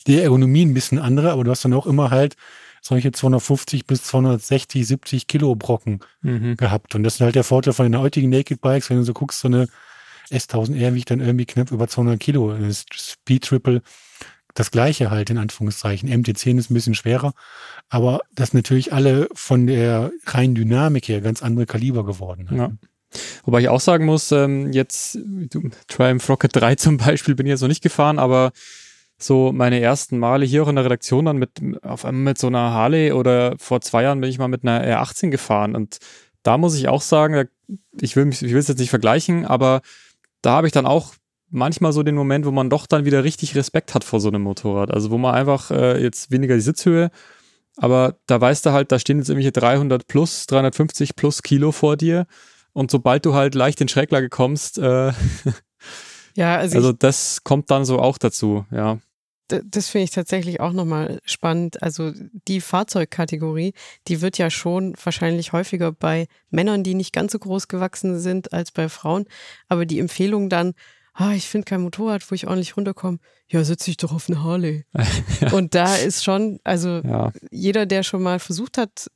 die 0.07 0.19
Ergonomie 0.19 0.65
ein 0.65 0.73
bisschen 0.73 0.99
andere, 0.99 1.31
aber 1.31 1.43
du 1.43 1.51
hast 1.51 1.65
dann 1.65 1.73
auch 1.73 1.87
immer 1.87 2.09
halt 2.09 2.35
solche 2.81 3.11
250 3.11 3.85
bis 3.85 4.03
260, 4.03 4.87
70 4.87 5.27
Kilo 5.27 5.55
Brocken 5.55 5.99
mhm. 6.21 6.55
gehabt. 6.55 6.95
Und 6.95 7.03
das 7.03 7.15
ist 7.15 7.21
halt 7.21 7.35
der 7.35 7.43
Vorteil 7.43 7.73
von 7.73 7.91
den 7.91 7.99
heutigen 7.99 8.29
Naked 8.29 8.61
Bikes, 8.61 8.89
wenn 8.89 8.97
du 8.97 9.03
so 9.03 9.13
guckst, 9.13 9.39
so 9.39 9.47
eine 9.47 9.67
S1000R 10.31 10.93
wiegt 10.93 11.11
dann 11.11 11.19
irgendwie 11.19 11.45
knapp 11.45 11.71
über 11.71 11.87
200 11.87 12.19
Kilo. 12.19 12.53
Das 12.53 12.85
Speed 12.93 13.45
Triple 13.45 13.81
das 14.55 14.71
gleiche 14.71 15.11
halt 15.11 15.29
in 15.29 15.37
Anführungszeichen. 15.37 16.09
MT10 16.09 16.57
ist 16.57 16.71
ein 16.71 16.73
bisschen 16.73 16.95
schwerer, 16.95 17.33
aber 17.89 18.21
das 18.33 18.53
natürlich 18.53 18.93
alle 18.93 19.27
von 19.33 19.67
der 19.67 20.11
reinen 20.25 20.55
Dynamik 20.55 21.07
her 21.07 21.21
ganz 21.21 21.43
andere 21.43 21.65
Kaliber 21.65 22.05
geworden. 22.05 22.49
Ja. 22.51 22.71
Wobei 23.43 23.59
ich 23.59 23.69
auch 23.69 23.81
sagen 23.81 24.05
muss, 24.05 24.31
ähm, 24.31 24.71
jetzt 24.71 25.19
Triumph 25.87 26.27
Rocket 26.27 26.55
3 26.55 26.75
zum 26.75 26.97
Beispiel 26.97 27.35
bin 27.35 27.45
ich 27.45 27.51
jetzt 27.51 27.61
noch 27.61 27.67
nicht 27.67 27.83
gefahren, 27.83 28.17
aber 28.17 28.51
so 29.17 29.51
meine 29.51 29.79
ersten 29.79 30.17
Male 30.17 30.45
hier 30.45 30.63
auch 30.63 30.67
in 30.67 30.75
der 30.75 30.85
Redaktion 30.85 31.25
dann 31.25 31.37
mit 31.37 31.51
auf 31.83 32.05
einmal 32.05 32.31
mit 32.31 32.37
so 32.37 32.47
einer 32.47 32.71
Harley 32.71 33.11
oder 33.11 33.55
vor 33.57 33.81
zwei 33.81 34.03
Jahren 34.03 34.19
bin 34.21 34.29
ich 34.29 34.39
mal 34.39 34.47
mit 34.47 34.63
einer 34.63 34.83
R18 34.83 35.29
gefahren 35.29 35.75
und 35.75 35.99
da 36.43 36.57
muss 36.57 36.75
ich 36.75 36.87
auch 36.87 37.01
sagen, 37.01 37.49
ich 37.99 38.15
will 38.15 38.25
mich, 38.25 38.41
ich 38.41 38.51
will 38.51 38.59
es 38.59 38.67
jetzt 38.67 38.79
nicht 38.79 38.89
vergleichen, 38.89 39.45
aber 39.45 39.81
da 40.45 40.53
habe 40.53 40.67
ich 40.67 40.73
dann 40.73 40.85
auch 40.85 41.13
manchmal 41.49 41.93
so 41.93 42.03
den 42.03 42.15
Moment, 42.15 42.45
wo 42.45 42.51
man 42.51 42.69
doch 42.69 42.85
dann 42.85 43.05
wieder 43.05 43.23
richtig 43.23 43.55
Respekt 43.55 43.93
hat 43.93 44.03
vor 44.03 44.19
so 44.19 44.27
einem 44.27 44.41
Motorrad. 44.41 44.91
Also 44.91 45.11
wo 45.11 45.17
man 45.17 45.33
einfach 45.33 45.71
äh, 45.71 46.01
jetzt 46.01 46.31
weniger 46.31 46.55
die 46.55 46.61
Sitzhöhe, 46.61 47.11
aber 47.77 48.17
da 48.27 48.39
weißt 48.39 48.65
du 48.65 48.71
halt, 48.71 48.91
da 48.91 48.99
stehen 48.99 49.17
jetzt 49.17 49.29
irgendwelche 49.29 49.51
300 49.51 50.07
plus, 50.07 50.45
350 50.47 51.15
plus 51.15 51.41
Kilo 51.41 51.71
vor 51.71 51.97
dir 51.97 52.25
und 52.73 52.91
sobald 52.91 53.25
du 53.25 53.33
halt 53.33 53.55
leicht 53.55 53.81
in 53.81 53.87
Schräglage 53.87 54.29
kommst, 54.29 54.77
äh, 54.77 55.11
ja, 56.35 56.57
also, 56.57 56.77
also 56.77 56.91
das 56.93 57.43
kommt 57.43 57.71
dann 57.71 57.85
so 57.85 57.99
auch 57.99 58.17
dazu, 58.17 58.65
ja 58.71 58.99
das 59.47 59.89
finde 59.89 60.05
ich 60.05 60.11
tatsächlich 60.11 60.59
auch 60.59 60.73
nochmal 60.73 61.19
spannend. 61.25 61.81
Also 61.83 62.11
die 62.47 62.61
Fahrzeugkategorie, 62.61 63.73
die 64.07 64.21
wird 64.21 64.37
ja 64.37 64.49
schon 64.49 64.95
wahrscheinlich 65.03 65.53
häufiger 65.53 65.91
bei 65.91 66.27
Männern, 66.49 66.83
die 66.83 66.95
nicht 66.95 67.13
ganz 67.13 67.31
so 67.31 67.39
groß 67.39 67.67
gewachsen 67.67 68.19
sind, 68.19 68.53
als 68.53 68.71
bei 68.71 68.89
Frauen. 68.89 69.25
Aber 69.67 69.85
die 69.85 69.99
Empfehlung 69.99 70.49
dann, 70.49 70.73
ah, 71.13 71.33
ich 71.33 71.47
finde 71.47 71.65
kein 71.65 71.81
Motorrad, 71.81 72.29
wo 72.29 72.35
ich 72.35 72.47
ordentlich 72.47 72.75
runterkomme, 72.75 73.19
ja, 73.47 73.63
sitze 73.63 73.91
ich 73.91 73.97
doch 73.97 74.11
auf 74.11 74.29
eine 74.29 74.43
Harley. 74.43 74.85
ja. 75.41 75.53
Und 75.53 75.75
da 75.75 75.95
ist 75.95 76.23
schon, 76.23 76.59
also 76.63 77.01
ja. 77.03 77.31
jeder, 77.51 77.85
der 77.85 78.03
schon 78.03 78.23
mal 78.23 78.39
versucht 78.39 78.77
hat, 78.77 79.11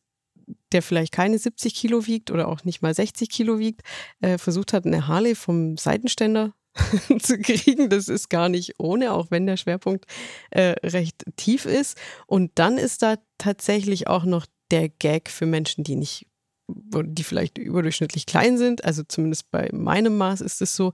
der 0.72 0.82
vielleicht 0.82 1.14
keine 1.14 1.38
70 1.38 1.74
Kilo 1.74 2.06
wiegt 2.06 2.32
oder 2.32 2.48
auch 2.48 2.64
nicht 2.64 2.82
mal 2.82 2.94
60 2.94 3.30
Kilo 3.30 3.60
wiegt, 3.60 3.82
äh, 4.22 4.38
versucht 4.38 4.74
hat, 4.74 4.86
eine 4.86 5.08
Harley 5.08 5.36
vom 5.36 5.78
Seitenständer 5.78 6.54
zu 7.22 7.40
kriegen. 7.40 7.90
Das 7.90 8.08
ist 8.08 8.30
gar 8.30 8.50
nicht 8.50 8.76
ohne, 8.80 9.14
auch 9.14 9.32
wenn 9.32 9.46
der 9.46 9.58
Schwerpunkt 9.58 10.06
äh, 10.52 10.76
recht 10.84 11.24
tief 11.36 11.66
ist. 11.66 11.98
Und 12.28 12.52
dann 12.56 12.78
ist 12.78 13.02
da 13.02 13.16
tatsächlich 13.38 14.08
auch 14.08 14.26
noch 14.26 14.46
der 14.72 14.90
Gag 14.90 15.30
für 15.30 15.46
Menschen, 15.46 15.84
die 15.84 15.96
nicht 15.96 16.26
die 16.72 17.24
vielleicht 17.24 17.58
überdurchschnittlich 17.58 18.26
klein 18.26 18.58
sind, 18.58 18.86
also 18.86 19.04
zumindest 19.04 19.50
bei 19.52 19.70
meinem 19.74 20.18
Maß 20.18 20.42
ist 20.42 20.62
es 20.62 20.76
so, 20.76 20.94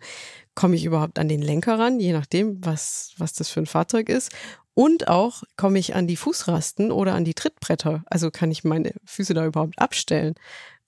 komme 0.53 0.75
ich 0.75 0.85
überhaupt 0.85 1.19
an 1.19 1.27
den 1.27 1.41
Lenker 1.41 1.77
ran, 1.77 1.99
je 1.99 2.13
nachdem, 2.13 2.63
was, 2.63 3.13
was 3.17 3.33
das 3.33 3.49
für 3.49 3.61
ein 3.61 3.65
Fahrzeug 3.65 4.09
ist. 4.09 4.31
Und 4.73 5.07
auch 5.07 5.43
komme 5.55 5.79
ich 5.79 5.95
an 5.95 6.07
die 6.07 6.17
Fußrasten 6.17 6.91
oder 6.91 7.13
an 7.13 7.25
die 7.25 7.33
Trittbretter. 7.33 8.03
Also 8.07 8.29
kann 8.29 8.51
ich 8.51 8.63
meine 8.63 8.93
Füße 9.05 9.33
da 9.33 9.45
überhaupt 9.45 9.79
abstellen. 9.79 10.35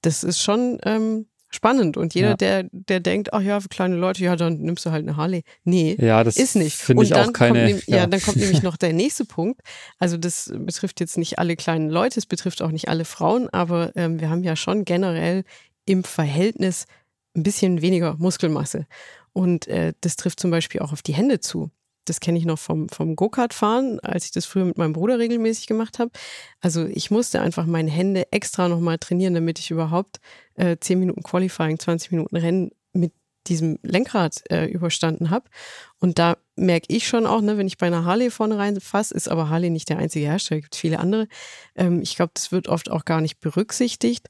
Das 0.02 0.24
ist 0.24 0.42
schon 0.42 0.80
ähm, 0.84 1.28
spannend. 1.50 1.98
Und 1.98 2.14
jeder, 2.14 2.30
ja. 2.30 2.36
der, 2.36 2.66
der 2.72 3.00
denkt, 3.00 3.34
ach 3.34 3.42
ja, 3.42 3.60
für 3.60 3.70
kleine 3.70 3.96
Leute, 3.96 4.24
ja, 4.24 4.36
dann 4.36 4.60
nimmst 4.60 4.86
du 4.86 4.92
halt 4.92 5.04
eine 5.04 5.18
Harley. 5.18 5.44
Nee, 5.64 5.96
ja, 6.00 6.24
das 6.24 6.38
ist 6.38 6.56
nicht. 6.56 6.76
Finde 6.76 7.04
ich 7.04 7.14
auch 7.16 7.32
keine. 7.34 7.72
Kommt, 7.72 7.88
ja. 7.88 7.98
ja, 7.98 8.08
dann 8.08 8.22
kommt 8.22 8.38
nämlich 8.38 8.62
noch 8.64 8.78
der 8.78 8.94
nächste 8.94 9.26
Punkt. 9.26 9.62
Also 10.00 10.18
das 10.18 10.52
betrifft 10.54 11.00
jetzt 11.00 11.18
nicht 11.18 11.40
alle 11.40 11.56
kleinen 11.56 11.90
Leute, 11.90 12.20
es 12.20 12.26
betrifft 12.26 12.62
auch 12.62 12.72
nicht 12.72 12.90
alle 12.90 13.06
Frauen, 13.06 13.50
aber 13.50 13.92
ähm, 13.96 14.20
wir 14.20 14.30
haben 14.30 14.44
ja 14.44 14.56
schon 14.56 14.86
generell 14.86 15.44
im 15.86 16.04
Verhältnis 16.04 16.86
ein 17.36 17.44
bisschen 17.44 17.82
weniger 17.82 18.16
Muskelmasse. 18.18 18.88
Und 19.34 19.68
äh, 19.68 19.94
das 20.02 20.16
trifft 20.16 20.40
zum 20.40 20.52
Beispiel 20.52 20.82
auch 20.82 20.92
auf 20.92 21.02
die 21.02 21.14
Hände 21.14 21.40
zu 21.40 21.72
das 22.10 22.20
kenne 22.20 22.38
ich 22.38 22.46
noch 22.46 22.60
vom, 22.60 22.90
vom 22.90 23.16
Go-Kart-Fahren, 23.16 24.00
als 24.00 24.26
ich 24.26 24.32
das 24.32 24.46
früher 24.46 24.66
mit 24.66 24.78
meinem 24.78 24.94
Bruder 24.94 25.20
regelmäßig 25.20 25.68
gemacht 25.68 26.00
habe. 26.00 26.12
Also 26.62 26.86
ich 26.86 27.12
musste 27.12 27.42
einfach 27.42 27.66
meine 27.66 27.92
Hände 27.92 28.32
extra 28.32 28.68
nochmal 28.68 28.98
trainieren, 28.98 29.34
damit 29.34 29.60
ich 29.60 29.72
überhaupt 29.72 30.20
äh, 30.56 30.78
10 30.80 31.00
Minuten 31.00 31.24
Qualifying, 31.24 31.80
20 31.80 32.12
Minuten 32.12 32.36
Rennen 32.36 32.72
mit 32.94 33.14
diesem 33.48 33.80
Lenkrad 33.82 34.44
äh, 34.50 34.66
überstanden 34.66 35.30
habe. 35.30 35.50
Und 36.00 36.20
da 36.20 36.38
merke 36.56 36.88
ich 36.90 37.08
schon 37.08 37.26
auch, 37.26 37.42
ne, 37.42 37.58
wenn 37.58 37.68
ich 37.68 37.78
bei 37.78 37.88
einer 37.88 38.06
Harley 38.06 38.30
vorne 38.30 38.58
reinfasse, 38.58 39.14
ist 39.14 39.30
aber 39.30 39.50
Harley 39.50 39.70
nicht 39.70 39.90
der 39.90 39.98
einzige 39.98 40.26
Hersteller, 40.26 40.62
gibt 40.62 40.76
viele 40.76 41.00
andere. 41.00 41.28
Ähm, 41.76 42.02
ich 42.02 42.16
glaube, 42.16 42.32
das 42.34 42.52
wird 42.52 42.68
oft 42.68 42.90
auch 42.90 43.06
gar 43.06 43.22
nicht 43.22 43.40
berücksichtigt, 43.40 44.28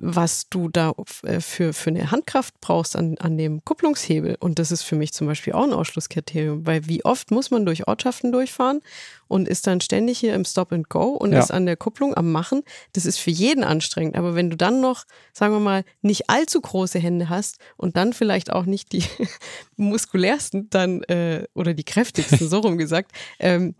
was 0.00 0.48
du 0.48 0.68
da 0.68 0.92
äh, 1.24 1.40
für, 1.40 1.72
für 1.72 1.90
eine 1.90 2.10
Handkraft 2.10 2.60
brauchst 2.60 2.96
an, 2.96 3.16
an 3.18 3.36
dem 3.36 3.64
Kupplungshebel. 3.64 4.36
Und 4.40 4.58
das 4.58 4.70
ist 4.70 4.82
für 4.82 4.96
mich 4.96 5.12
zum 5.12 5.26
Beispiel 5.26 5.52
auch 5.52 5.64
ein 5.64 5.72
Ausschlusskriterium, 5.72 6.66
weil 6.66 6.86
wie 6.86 7.04
oft 7.04 7.30
muss 7.30 7.50
man 7.50 7.66
durch 7.66 7.86
Ortschaften 7.88 8.32
durchfahren 8.32 8.80
und 9.26 9.48
ist 9.48 9.66
dann 9.66 9.80
ständig 9.80 10.18
hier 10.18 10.34
im 10.34 10.44
Stop 10.44 10.72
and 10.72 10.88
Go 10.88 11.10
und 11.10 11.32
ja. 11.32 11.38
ist 11.38 11.50
an 11.50 11.66
der 11.66 11.76
Kupplung 11.76 12.16
am 12.16 12.32
Machen. 12.32 12.62
Das 12.92 13.06
ist 13.06 13.18
für 13.18 13.30
jeden 13.30 13.64
anstrengend. 13.64 14.16
Aber 14.16 14.34
wenn 14.34 14.50
du 14.50 14.56
dann 14.56 14.80
noch, 14.80 15.04
sagen 15.32 15.54
wir 15.54 15.60
mal, 15.60 15.84
nicht 16.02 16.30
allzu 16.30 16.60
große 16.60 16.98
Hände 16.98 17.28
hast 17.28 17.58
und 17.76 17.96
dann 17.96 18.12
vielleicht 18.12 18.52
auch 18.52 18.64
nicht 18.64 18.92
die 18.92 19.04
muskulärsten, 19.78 20.68
dann, 20.70 21.02
äh, 21.04 21.44
oder 21.54 21.74
die 21.74 21.84
kräftigsten, 21.84 22.48
so 22.48 22.58
rum 22.58 22.78
gesagt, 22.78 23.12
ähm, 23.38 23.74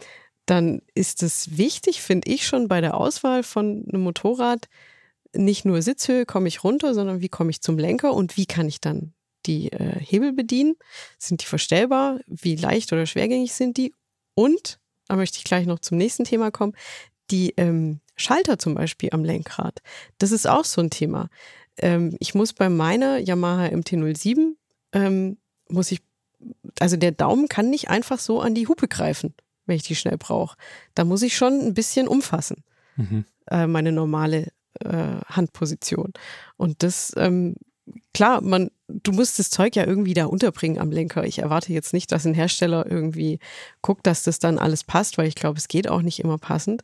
dann 0.46 0.80
ist 0.94 1.22
es 1.22 1.58
wichtig, 1.58 2.00
finde 2.00 2.30
ich 2.30 2.46
schon 2.46 2.68
bei 2.68 2.80
der 2.80 2.96
Auswahl 2.96 3.42
von 3.42 3.84
einem 3.88 4.02
Motorrad, 4.02 4.68
nicht 5.34 5.64
nur 5.64 5.82
Sitzhöhe 5.82 6.24
komme 6.24 6.48
ich 6.48 6.64
runter, 6.64 6.94
sondern 6.94 7.20
wie 7.20 7.28
komme 7.28 7.50
ich 7.50 7.60
zum 7.60 7.78
Lenker 7.78 8.14
und 8.14 8.36
wie 8.36 8.46
kann 8.46 8.66
ich 8.66 8.80
dann 8.80 9.12
die 9.46 9.70
äh, 9.72 10.00
Hebel 10.00 10.32
bedienen? 10.32 10.76
Sind 11.18 11.42
die 11.42 11.46
verstellbar? 11.46 12.20
Wie 12.26 12.56
leicht 12.56 12.92
oder 12.92 13.04
schwergängig 13.04 13.52
sind 13.52 13.76
die? 13.76 13.94
Und, 14.34 14.78
da 15.06 15.16
möchte 15.16 15.38
ich 15.38 15.44
gleich 15.44 15.66
noch 15.66 15.80
zum 15.80 15.98
nächsten 15.98 16.24
Thema 16.24 16.50
kommen, 16.50 16.74
die 17.30 17.52
ähm, 17.56 18.00
Schalter 18.16 18.58
zum 18.58 18.74
Beispiel 18.74 19.10
am 19.12 19.24
Lenkrad. 19.24 19.80
Das 20.18 20.32
ist 20.32 20.46
auch 20.46 20.64
so 20.64 20.80
ein 20.80 20.90
Thema. 20.90 21.28
Ähm, 21.76 22.16
ich 22.20 22.34
muss 22.34 22.52
bei 22.52 22.68
meiner 22.68 23.18
Yamaha 23.18 23.66
MT-07, 23.66 24.54
ähm, 24.92 25.38
muss 25.68 25.92
ich, 25.92 26.00
also 26.80 26.96
der 26.96 27.12
Daumen 27.12 27.48
kann 27.48 27.70
nicht 27.70 27.90
einfach 27.90 28.18
so 28.18 28.40
an 28.40 28.54
die 28.54 28.68
Hupe 28.68 28.88
greifen, 28.88 29.34
wenn 29.66 29.76
ich 29.76 29.82
die 29.82 29.96
schnell 29.96 30.18
brauche. 30.18 30.56
Da 30.94 31.04
muss 31.04 31.22
ich 31.22 31.36
schon 31.36 31.60
ein 31.60 31.74
bisschen 31.74 32.08
umfassen. 32.08 32.64
Mhm. 32.96 33.24
Äh, 33.50 33.66
meine 33.66 33.92
normale 33.92 34.48
äh, 34.80 35.20
Handposition. 35.26 36.12
Und 36.56 36.82
das, 36.82 37.12
ähm, 37.16 37.56
klar, 38.12 38.40
man, 38.42 38.70
du 38.88 39.12
musst 39.12 39.38
das 39.38 39.50
Zeug 39.50 39.76
ja 39.76 39.86
irgendwie 39.86 40.14
da 40.14 40.26
unterbringen 40.26 40.78
am 40.78 40.90
Lenker. 40.90 41.24
Ich 41.24 41.40
erwarte 41.40 41.72
jetzt 41.72 41.92
nicht, 41.92 42.12
dass 42.12 42.26
ein 42.26 42.34
Hersteller 42.34 42.86
irgendwie 42.90 43.38
guckt, 43.82 44.06
dass 44.06 44.22
das 44.22 44.38
dann 44.38 44.58
alles 44.58 44.84
passt, 44.84 45.18
weil 45.18 45.28
ich 45.28 45.34
glaube, 45.34 45.58
es 45.58 45.68
geht 45.68 45.88
auch 45.88 46.02
nicht 46.02 46.20
immer 46.20 46.38
passend. 46.38 46.82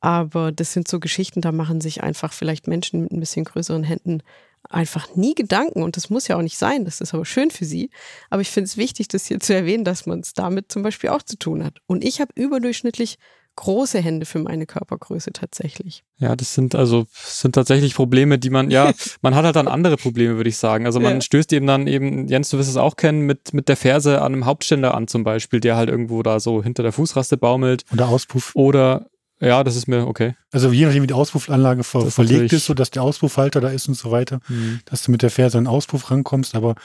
Aber 0.00 0.50
das 0.50 0.72
sind 0.72 0.88
so 0.88 0.98
Geschichten, 0.98 1.40
da 1.40 1.52
machen 1.52 1.80
sich 1.80 2.02
einfach 2.02 2.32
vielleicht 2.32 2.66
Menschen 2.66 3.02
mit 3.02 3.12
ein 3.12 3.20
bisschen 3.20 3.44
größeren 3.44 3.84
Händen 3.84 4.22
einfach 4.68 5.14
nie 5.14 5.34
Gedanken. 5.34 5.82
Und 5.82 5.96
das 5.96 6.10
muss 6.10 6.28
ja 6.28 6.36
auch 6.36 6.42
nicht 6.42 6.58
sein. 6.58 6.84
Das 6.84 7.00
ist 7.00 7.14
aber 7.14 7.24
schön 7.24 7.50
für 7.50 7.64
sie. 7.64 7.90
Aber 8.30 8.42
ich 8.42 8.50
finde 8.50 8.66
es 8.66 8.76
wichtig, 8.76 9.08
das 9.08 9.26
hier 9.26 9.40
zu 9.40 9.54
erwähnen, 9.54 9.84
dass 9.84 10.06
man 10.06 10.20
es 10.20 10.34
damit 10.34 10.72
zum 10.72 10.82
Beispiel 10.82 11.10
auch 11.10 11.22
zu 11.22 11.36
tun 11.36 11.64
hat. 11.64 11.78
Und 11.86 12.04
ich 12.04 12.20
habe 12.20 12.32
überdurchschnittlich 12.34 13.18
große 13.56 14.00
Hände 14.00 14.24
für 14.24 14.38
meine 14.38 14.66
Körpergröße 14.66 15.32
tatsächlich. 15.32 16.04
Ja, 16.18 16.36
das 16.36 16.54
sind 16.54 16.74
also 16.74 17.06
sind 17.12 17.54
tatsächlich 17.54 17.94
Probleme, 17.94 18.38
die 18.38 18.50
man, 18.50 18.70
ja, 18.70 18.92
man 19.22 19.34
hat 19.34 19.44
halt 19.44 19.56
dann 19.56 19.68
andere 19.68 19.96
Probleme, 19.96 20.36
würde 20.36 20.48
ich 20.48 20.56
sagen. 20.56 20.86
Also 20.86 21.00
man 21.00 21.14
ja. 21.14 21.20
stößt 21.20 21.52
eben 21.52 21.66
dann 21.66 21.86
eben, 21.86 22.28
Jens, 22.28 22.50
du 22.50 22.58
wirst 22.58 22.70
es 22.70 22.76
auch 22.76 22.96
kennen, 22.96 23.22
mit, 23.22 23.52
mit 23.52 23.68
der 23.68 23.76
Ferse 23.76 24.22
an 24.22 24.32
einem 24.32 24.46
Hauptständer 24.46 24.94
an 24.94 25.06
zum 25.06 25.24
Beispiel, 25.24 25.60
der 25.60 25.76
halt 25.76 25.90
irgendwo 25.90 26.22
da 26.22 26.40
so 26.40 26.62
hinter 26.62 26.82
der 26.82 26.92
Fußraste 26.92 27.36
baumelt. 27.36 27.84
Oder 27.92 28.08
Auspuff. 28.08 28.52
Oder 28.54 29.06
ja, 29.42 29.64
das 29.64 29.74
ist 29.74 29.88
mir 29.88 30.06
okay. 30.06 30.36
Also 30.52 30.70
je 30.70 30.86
nachdem, 30.86 31.02
wie 31.02 31.08
die 31.08 31.14
Auspuffanlage 31.14 31.82
ver 31.82 32.04
das 32.04 32.14
verlegt 32.14 32.52
ist, 32.52 32.66
so 32.66 32.74
dass 32.74 32.92
der 32.92 33.02
Auspuffhalter 33.02 33.60
da 33.60 33.70
ist 33.70 33.88
und 33.88 33.94
so 33.94 34.12
weiter, 34.12 34.38
mhm. 34.48 34.78
dass 34.84 35.02
du 35.02 35.10
mit 35.10 35.22
der 35.22 35.30
Ferse 35.30 35.58
an 35.58 35.64
den 35.64 35.68
Auspuff 35.68 36.12
rankommst. 36.12 36.54
Aber 36.54 36.76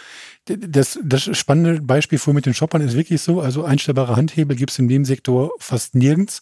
das, 0.45 0.97
das 1.03 1.37
spannende 1.37 1.81
Beispiel 1.81 2.17
vor 2.17 2.33
mit 2.33 2.47
den 2.47 2.55
Shoppern 2.55 2.81
ist 2.81 2.95
wirklich 2.95 3.21
so, 3.21 3.41
also 3.41 3.63
einstellbare 3.63 4.15
Handhebel 4.15 4.57
gibt 4.57 4.71
es 4.71 4.79
in 4.79 4.87
dem 4.87 5.05
Sektor 5.05 5.51
fast 5.59 5.93
nirgends 5.93 6.41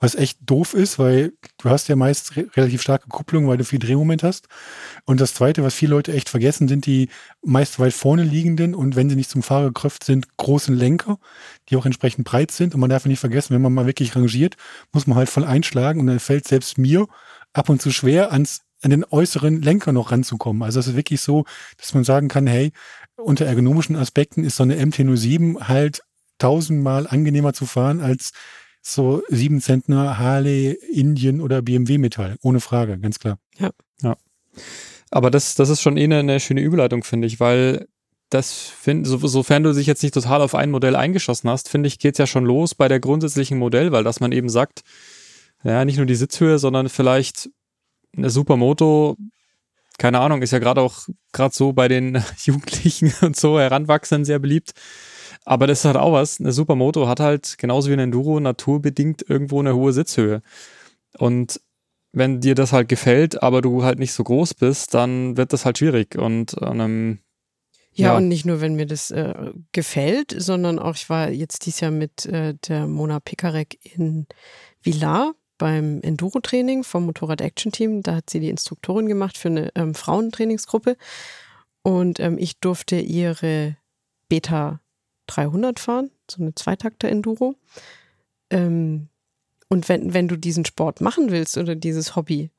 was 0.00 0.14
echt 0.14 0.38
doof 0.46 0.72
ist, 0.72 0.98
weil 0.98 1.34
du 1.58 1.68
hast 1.68 1.88
ja 1.88 1.94
meist 1.94 2.34
re 2.36 2.46
relativ 2.56 2.80
starke 2.80 3.08
Kupplung, 3.08 3.46
weil 3.46 3.58
du 3.58 3.64
viel 3.64 3.78
Drehmoment 3.78 4.22
hast. 4.22 4.48
Und 5.04 5.20
das 5.20 5.34
Zweite, 5.34 5.62
was 5.62 5.74
viele 5.74 5.90
Leute 5.90 6.12
echt 6.14 6.30
vergessen, 6.30 6.68
sind 6.68 6.86
die 6.86 7.10
meist 7.42 7.78
weit 7.78 7.92
vorne 7.92 8.22
liegenden 8.22 8.74
und 8.74 8.96
wenn 8.96 9.10
sie 9.10 9.16
nicht 9.16 9.28
zum 9.28 9.42
Fahrer 9.42 9.66
gekröpft 9.66 10.04
sind, 10.04 10.36
großen 10.38 10.74
Lenker, 10.74 11.18
die 11.68 11.76
auch 11.76 11.84
entsprechend 11.84 12.24
breit 12.24 12.50
sind. 12.50 12.74
Und 12.74 12.80
man 12.80 12.90
darf 12.90 13.04
nicht 13.04 13.20
vergessen, 13.20 13.54
wenn 13.54 13.62
man 13.62 13.74
mal 13.74 13.86
wirklich 13.86 14.16
rangiert, 14.16 14.56
muss 14.92 15.06
man 15.06 15.18
halt 15.18 15.28
voll 15.28 15.44
einschlagen 15.44 16.00
und 16.00 16.06
dann 16.06 16.18
fällt 16.18 16.48
selbst 16.48 16.78
mir 16.78 17.06
ab 17.52 17.68
und 17.68 17.82
zu 17.82 17.90
schwer 17.90 18.32
ans 18.32 18.62
an 18.82 18.90
den 18.90 19.04
äußeren 19.04 19.60
Lenker 19.60 19.92
noch 19.92 20.10
ranzukommen. 20.10 20.62
Also 20.62 20.80
es 20.80 20.86
ist 20.86 20.96
wirklich 20.96 21.20
so, 21.20 21.44
dass 21.76 21.92
man 21.92 22.02
sagen 22.02 22.28
kann, 22.28 22.46
hey, 22.46 22.72
unter 23.16 23.44
ergonomischen 23.44 23.94
Aspekten 23.94 24.42
ist 24.42 24.56
so 24.56 24.62
eine 24.62 24.76
MT-07 24.76 25.68
halt 25.68 26.02
tausendmal 26.38 27.06
angenehmer 27.06 27.52
zu 27.52 27.66
fahren 27.66 28.00
als 28.00 28.32
so 28.82 29.22
7 29.28 29.60
Zentner 29.60 30.18
Harley, 30.18 30.78
Indien 30.92 31.40
oder 31.40 31.62
BMW 31.62 31.98
Metall. 31.98 32.36
Ohne 32.42 32.60
Frage, 32.60 32.98
ganz 32.98 33.18
klar. 33.18 33.38
Ja. 33.58 33.70
ja. 34.02 34.16
Aber 35.10 35.30
das, 35.30 35.54
das 35.54 35.68
ist 35.68 35.82
schon 35.82 35.96
eh 35.96 36.04
eine, 36.04 36.18
eine 36.18 36.40
schöne 36.40 36.60
Überleitung, 36.60 37.04
finde 37.04 37.26
ich, 37.26 37.40
weil 37.40 37.86
das 38.30 38.52
find, 38.52 39.06
so, 39.06 39.18
sofern 39.18 39.64
du 39.64 39.72
dich 39.72 39.86
jetzt 39.86 40.02
nicht 40.02 40.14
total 40.14 40.40
auf 40.40 40.54
ein 40.54 40.70
Modell 40.70 40.94
eingeschossen 40.94 41.50
hast, 41.50 41.68
finde 41.68 41.88
ich, 41.88 41.98
geht 41.98 42.14
es 42.14 42.18
ja 42.18 42.26
schon 42.26 42.44
los 42.44 42.74
bei 42.74 42.86
der 42.88 43.00
grundsätzlichen 43.00 43.58
Modell, 43.58 43.90
weil 43.92 44.04
dass 44.04 44.20
man 44.20 44.32
eben 44.32 44.48
sagt, 44.48 44.82
ja, 45.64 45.84
nicht 45.84 45.96
nur 45.96 46.06
die 46.06 46.14
Sitzhöhe, 46.14 46.58
sondern 46.58 46.88
vielleicht 46.88 47.50
eine 48.16 48.30
Supermoto, 48.30 49.16
keine 49.98 50.20
Ahnung, 50.20 50.42
ist 50.42 50.52
ja 50.52 50.58
gerade 50.58 50.80
auch 50.80 51.08
gerade 51.32 51.54
so 51.54 51.72
bei 51.72 51.88
den 51.88 52.22
Jugendlichen 52.44 53.12
und 53.20 53.36
so 53.36 53.58
Heranwachsenden 53.58 54.24
sehr 54.24 54.38
beliebt. 54.38 54.72
Aber 55.50 55.66
das 55.66 55.80
ist 55.80 55.84
halt 55.84 55.96
auch 55.96 56.12
was. 56.12 56.38
Eine 56.38 56.52
Supermoto 56.52 57.08
hat 57.08 57.18
halt 57.18 57.58
genauso 57.58 57.88
wie 57.88 57.94
ein 57.94 57.98
Enduro 57.98 58.38
naturbedingt 58.38 59.28
irgendwo 59.28 59.58
eine 59.58 59.74
hohe 59.74 59.92
Sitzhöhe. 59.92 60.42
Und 61.18 61.60
wenn 62.12 62.40
dir 62.40 62.54
das 62.54 62.72
halt 62.72 62.88
gefällt, 62.88 63.42
aber 63.42 63.60
du 63.60 63.82
halt 63.82 63.98
nicht 63.98 64.12
so 64.12 64.22
groß 64.22 64.54
bist, 64.54 64.94
dann 64.94 65.36
wird 65.36 65.52
das 65.52 65.64
halt 65.64 65.78
schwierig. 65.78 66.14
Und 66.14 66.54
ähm, 66.62 67.18
ja, 67.94 68.12
ja, 68.12 68.16
und 68.16 68.28
nicht 68.28 68.46
nur, 68.46 68.60
wenn 68.60 68.76
mir 68.76 68.86
das 68.86 69.10
äh, 69.10 69.50
gefällt, 69.72 70.32
sondern 70.38 70.78
auch, 70.78 70.94
ich 70.94 71.10
war 71.10 71.30
jetzt 71.30 71.66
dieses 71.66 71.80
Jahr 71.80 71.90
mit 71.90 72.26
äh, 72.26 72.54
der 72.68 72.86
Mona 72.86 73.18
Pikarek 73.18 73.76
in 73.96 74.28
Villar 74.84 75.34
beim 75.58 76.00
Enduro-Training 76.00 76.84
vom 76.84 77.06
Motorrad 77.06 77.40
Action 77.40 77.72
Team. 77.72 78.02
Da 78.04 78.14
hat 78.14 78.30
sie 78.30 78.38
die 78.38 78.50
Instruktorin 78.50 79.08
gemacht 79.08 79.36
für 79.36 79.48
eine 79.48 79.72
ähm, 79.74 79.96
Frauentrainingsgruppe. 79.96 80.96
Und 81.82 82.20
ähm, 82.20 82.38
ich 82.38 82.60
durfte 82.60 83.00
ihre 83.00 83.76
Beta 84.28 84.80
300 85.30 85.78
fahren, 85.78 86.10
so 86.30 86.42
eine 86.42 86.54
Zweitakter-Enduro. 86.54 87.54
Ähm, 88.50 89.08
und 89.68 89.88
wenn, 89.88 90.12
wenn 90.12 90.28
du 90.28 90.36
diesen 90.36 90.64
Sport 90.64 91.00
machen 91.00 91.30
willst 91.30 91.56
oder 91.56 91.76
dieses 91.76 92.16
Hobby, 92.16 92.50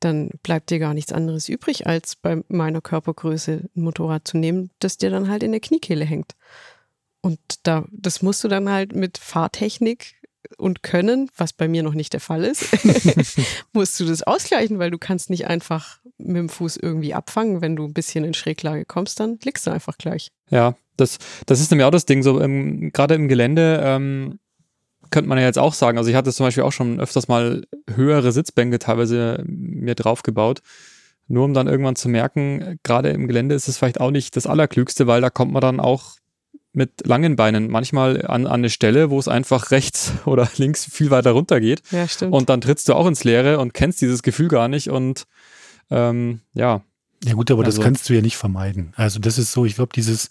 dann 0.00 0.30
bleibt 0.42 0.70
dir 0.70 0.78
gar 0.78 0.94
nichts 0.94 1.12
anderes 1.12 1.48
übrig, 1.48 1.86
als 1.86 2.14
bei 2.16 2.42
meiner 2.48 2.80
Körpergröße 2.80 3.68
ein 3.74 3.82
Motorrad 3.82 4.28
zu 4.28 4.36
nehmen, 4.36 4.70
das 4.78 4.98
dir 4.98 5.10
dann 5.10 5.28
halt 5.28 5.42
in 5.42 5.52
der 5.52 5.60
Kniekehle 5.60 6.04
hängt. 6.04 6.36
Und 7.20 7.40
da, 7.64 7.84
das 7.90 8.22
musst 8.22 8.44
du 8.44 8.48
dann 8.48 8.68
halt 8.68 8.94
mit 8.94 9.18
Fahrtechnik 9.18 10.14
und 10.56 10.82
Können, 10.82 11.30
was 11.36 11.52
bei 11.52 11.68
mir 11.68 11.82
noch 11.82 11.94
nicht 11.94 12.12
der 12.12 12.20
Fall 12.20 12.44
ist, 12.44 12.64
musst 13.72 13.98
du 13.98 14.04
das 14.04 14.22
ausgleichen, 14.22 14.78
weil 14.78 14.90
du 14.90 14.98
kannst 14.98 15.30
nicht 15.30 15.46
einfach 15.46 16.00
mit 16.16 16.36
dem 16.36 16.48
Fuß 16.48 16.76
irgendwie 16.76 17.14
abfangen. 17.14 17.60
Wenn 17.60 17.76
du 17.76 17.84
ein 17.84 17.92
bisschen 17.92 18.24
in 18.24 18.34
Schräglage 18.34 18.84
kommst, 18.84 19.20
dann 19.20 19.38
liegst 19.42 19.66
du 19.66 19.70
einfach 19.70 19.98
gleich. 19.98 20.30
Ja, 20.50 20.74
das, 21.00 21.18
das 21.46 21.60
ist 21.60 21.70
nämlich 21.70 21.86
auch 21.86 21.90
das 21.90 22.06
Ding, 22.06 22.22
so 22.22 22.40
ähm, 22.40 22.90
gerade 22.92 23.14
im 23.14 23.28
Gelände 23.28 23.80
ähm, 23.82 24.38
könnte 25.10 25.28
man 25.28 25.38
ja 25.38 25.44
jetzt 25.44 25.58
auch 25.58 25.74
sagen, 25.74 25.98
also 25.98 26.10
ich 26.10 26.16
hatte 26.16 26.32
zum 26.32 26.46
Beispiel 26.46 26.64
auch 26.64 26.72
schon 26.72 27.00
öfters 27.00 27.28
mal 27.28 27.64
höhere 27.88 28.32
Sitzbänke 28.32 28.78
teilweise 28.78 29.42
mir 29.46 29.94
draufgebaut, 29.94 30.60
nur 31.28 31.44
um 31.44 31.54
dann 31.54 31.68
irgendwann 31.68 31.96
zu 31.96 32.08
merken, 32.08 32.78
gerade 32.82 33.10
im 33.10 33.26
Gelände 33.26 33.54
ist 33.54 33.68
es 33.68 33.78
vielleicht 33.78 34.00
auch 34.00 34.10
nicht 34.10 34.36
das 34.36 34.46
Allerklügste, 34.46 35.06
weil 35.06 35.20
da 35.20 35.30
kommt 35.30 35.52
man 35.52 35.60
dann 35.60 35.80
auch 35.80 36.16
mit 36.72 37.06
langen 37.06 37.36
Beinen 37.36 37.70
manchmal 37.70 38.24
an, 38.26 38.46
an 38.46 38.60
eine 38.60 38.70
Stelle, 38.70 39.10
wo 39.10 39.18
es 39.18 39.28
einfach 39.28 39.70
rechts 39.70 40.12
oder 40.24 40.48
links 40.56 40.84
viel 40.84 41.10
weiter 41.10 41.32
runter 41.32 41.60
geht. 41.60 41.82
Ja, 41.90 42.06
stimmt. 42.08 42.32
Und 42.32 42.48
dann 42.48 42.60
trittst 42.60 42.88
du 42.88 42.94
auch 42.94 43.06
ins 43.06 43.24
Leere 43.24 43.58
und 43.58 43.74
kennst 43.74 44.00
dieses 44.00 44.22
Gefühl 44.22 44.48
gar 44.48 44.68
nicht 44.68 44.90
und 44.90 45.24
ähm, 45.90 46.40
ja, 46.52 46.82
Ja 47.24 47.34
gut, 47.34 47.50
aber 47.50 47.64
also, 47.64 47.78
das 47.78 47.84
kannst 47.84 48.08
du 48.08 48.14
ja 48.14 48.20
nicht 48.20 48.36
vermeiden. 48.36 48.92
Also 48.96 49.18
das 49.18 49.38
ist 49.38 49.52
so, 49.52 49.64
ich 49.64 49.74
glaube, 49.74 49.92
dieses, 49.94 50.28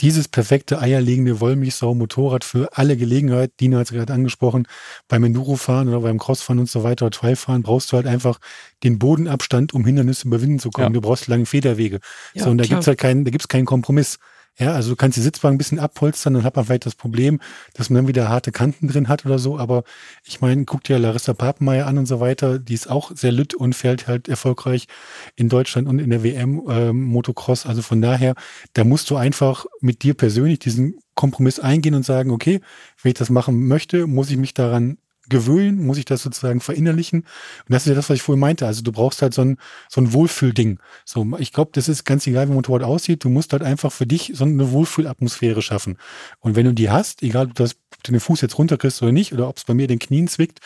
dieses 0.00 0.28
perfekte 0.28 0.80
eierlegende 0.80 1.40
Wollmilchsau-Motorrad 1.40 2.44
für 2.44 2.76
alle 2.76 2.96
Gelegenheiten, 2.96 3.54
Dina 3.60 3.78
hat 3.78 3.86
es 3.86 3.92
gerade 3.92 4.12
angesprochen, 4.12 4.66
beim 5.08 5.24
Endurofahren 5.24 5.88
oder 5.88 6.00
beim 6.00 6.18
Crossfahren 6.18 6.58
und 6.58 6.70
so 6.70 6.82
weiter, 6.82 7.06
oder 7.06 7.16
Trialfahren, 7.16 7.62
brauchst 7.62 7.92
du 7.92 7.96
halt 7.96 8.06
einfach 8.06 8.38
den 8.82 8.98
Bodenabstand, 8.98 9.74
um 9.74 9.84
Hindernisse 9.84 10.26
überwinden 10.26 10.58
zu 10.58 10.70
können. 10.70 10.88
Ja. 10.88 10.92
Du 10.92 11.00
brauchst 11.00 11.26
lange 11.26 11.46
Federwege. 11.46 12.00
Ja, 12.34 12.44
so, 12.44 12.50
und 12.50 12.58
da 12.58 12.64
gibt 12.64 12.80
es 12.80 12.86
halt 12.86 12.98
keinen, 12.98 13.24
da 13.24 13.30
gibt's 13.30 13.48
keinen 13.48 13.66
Kompromiss. 13.66 14.18
Ja, 14.60 14.74
also 14.74 14.90
du 14.90 14.96
kannst 14.96 15.16
die 15.16 15.22
Sitzbank 15.22 15.54
ein 15.54 15.58
bisschen 15.58 15.78
abpolstern, 15.78 16.34
dann 16.34 16.44
hat 16.44 16.54
man 16.54 16.66
vielleicht 16.66 16.84
das 16.84 16.94
Problem, 16.94 17.40
dass 17.72 17.88
man 17.88 17.96
dann 18.02 18.08
wieder 18.08 18.28
harte 18.28 18.52
Kanten 18.52 18.88
drin 18.88 19.08
hat 19.08 19.24
oder 19.24 19.38
so. 19.38 19.58
Aber 19.58 19.84
ich 20.22 20.42
meine, 20.42 20.66
guck 20.66 20.84
dir 20.84 20.98
Larissa 20.98 21.32
Papenmeier 21.32 21.86
an 21.86 21.96
und 21.96 22.04
so 22.04 22.20
weiter. 22.20 22.58
Die 22.58 22.74
ist 22.74 22.90
auch 22.90 23.10
sehr 23.16 23.32
lütt 23.32 23.54
und 23.54 23.74
fährt 23.74 24.06
halt 24.06 24.28
erfolgreich 24.28 24.86
in 25.34 25.48
Deutschland 25.48 25.88
und 25.88 25.98
in 25.98 26.10
der 26.10 26.22
WM 26.22 26.62
äh, 26.68 26.92
Motocross. 26.92 27.64
Also 27.64 27.80
von 27.80 28.02
daher, 28.02 28.34
da 28.74 28.84
musst 28.84 29.08
du 29.08 29.16
einfach 29.16 29.64
mit 29.80 30.02
dir 30.02 30.12
persönlich 30.12 30.58
diesen 30.58 30.98
Kompromiss 31.14 31.58
eingehen 31.58 31.94
und 31.94 32.04
sagen, 32.04 32.30
okay, 32.30 32.60
wenn 33.02 33.12
ich 33.12 33.18
das 33.18 33.30
machen 33.30 33.66
möchte, 33.66 34.06
muss 34.06 34.30
ich 34.30 34.36
mich 34.36 34.52
daran 34.52 34.98
gewöhnen, 35.30 35.86
muss 35.86 35.96
ich 35.96 36.04
das 36.04 36.22
sozusagen 36.22 36.60
verinnerlichen. 36.60 37.20
Und 37.20 37.28
das 37.68 37.82
ist 37.82 37.88
ja 37.88 37.94
das, 37.94 38.10
was 38.10 38.16
ich 38.16 38.22
vorhin 38.22 38.40
meinte. 38.40 38.66
Also 38.66 38.82
du 38.82 38.92
brauchst 38.92 39.22
halt 39.22 39.32
so 39.32 39.42
ein, 39.42 39.56
so 39.88 40.02
ein 40.02 40.12
Wohlfühlding. 40.12 40.78
So, 41.06 41.26
ich 41.38 41.52
glaube, 41.52 41.70
das 41.72 41.88
ist 41.88 42.04
ganz 42.04 42.26
egal, 42.26 42.48
wie 42.48 42.52
Motorrad 42.52 42.82
aussieht. 42.82 43.24
Du 43.24 43.30
musst 43.30 43.52
halt 43.52 43.62
einfach 43.62 43.92
für 43.92 44.06
dich 44.06 44.32
so 44.34 44.44
eine 44.44 44.70
Wohlfühlatmosphäre 44.70 45.62
schaffen. 45.62 45.96
Und 46.40 46.56
wenn 46.56 46.66
du 46.66 46.74
die 46.74 46.90
hast, 46.90 47.22
egal 47.22 47.46
ob, 47.46 47.54
das, 47.54 47.76
ob 48.00 48.04
du 48.04 48.12
den 48.12 48.20
Fuß 48.20 48.40
jetzt 48.40 48.56
runterkriegst 48.58 49.02
oder 49.02 49.12
nicht, 49.12 49.32
oder 49.34 49.46
ob 49.48 49.58
es 49.58 49.64
bei 49.64 49.74
mir 49.74 49.86
den 49.86 49.98
Knien 49.98 50.26
zwickt, 50.26 50.60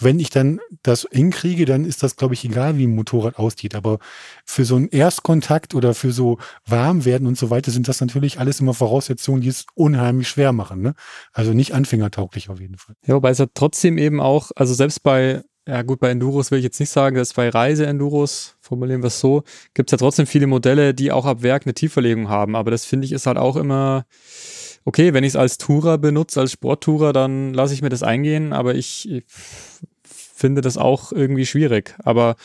wenn 0.00 0.18
ich 0.18 0.30
dann 0.30 0.58
das 0.82 1.06
hinkriege, 1.10 1.64
dann 1.64 1.84
ist 1.84 2.02
das, 2.02 2.16
glaube 2.16 2.34
ich, 2.34 2.44
egal, 2.44 2.76
wie 2.76 2.86
ein 2.86 2.94
Motorrad 2.94 3.38
aussieht. 3.38 3.76
Aber 3.76 4.00
für 4.44 4.64
so 4.64 4.74
einen 4.74 4.88
Erstkontakt 4.88 5.74
oder 5.74 5.94
für 5.94 6.12
so 6.12 6.38
Warmwerden 6.66 7.28
und 7.28 7.38
so 7.38 7.50
weiter 7.50 7.70
sind 7.70 7.86
das 7.86 8.00
natürlich 8.00 8.40
alles 8.40 8.58
immer 8.58 8.74
Voraussetzungen, 8.74 9.42
die 9.42 9.48
es 9.48 9.64
unheimlich 9.74 10.28
schwer 10.28 10.52
machen. 10.52 10.82
Ne? 10.82 10.94
Also 11.32 11.52
nicht 11.52 11.72
anfängertauglich 11.72 12.50
auf 12.50 12.60
jeden 12.60 12.76
Fall. 12.76 12.96
Ja, 13.06 13.14
wobei 13.14 13.30
es 13.30 13.38
ja 13.38 13.46
trotzdem 13.54 13.96
eben 13.96 14.20
auch, 14.20 14.50
also 14.56 14.74
selbst 14.74 15.04
bei 15.04 15.42
ja 15.68 15.82
gut, 15.82 16.00
bei 16.00 16.10
Enduros 16.10 16.50
will 16.50 16.58
ich 16.58 16.64
jetzt 16.64 16.80
nicht 16.80 16.90
sagen, 16.90 17.14
dass 17.14 17.34
bei 17.34 17.48
Reise-Enduros, 17.48 18.56
formulieren 18.60 19.02
wir 19.02 19.06
es 19.06 19.20
so, 19.20 19.44
gibt 19.74 19.90
es 19.90 19.92
ja 19.92 19.98
trotzdem 19.98 20.26
viele 20.26 20.48
Modelle, 20.48 20.92
die 20.92 21.12
auch 21.12 21.24
ab 21.24 21.42
Werk 21.42 21.66
eine 21.66 21.74
Tiefverlegung 21.74 22.28
haben. 22.28 22.56
Aber 22.56 22.72
das 22.72 22.84
finde 22.84 23.04
ich 23.04 23.12
ist 23.12 23.26
halt 23.26 23.38
auch 23.38 23.54
immer, 23.54 24.04
okay, 24.84 25.12
wenn 25.14 25.24
ich 25.24 25.30
es 25.30 25.36
als 25.36 25.58
Tourer 25.58 25.98
benutze, 25.98 26.40
als 26.40 26.52
Sporttourer, 26.52 27.12
dann 27.12 27.54
lasse 27.54 27.74
ich 27.74 27.82
mir 27.82 27.88
das 27.88 28.02
eingehen, 28.02 28.52
aber 28.52 28.74
ich, 28.74 29.10
ich 29.10 29.24
finde 30.04 30.60
das 30.60 30.76
auch 30.76 31.12
irgendwie 31.12 31.46
schwierig. 31.46 31.94
Aber 32.02 32.36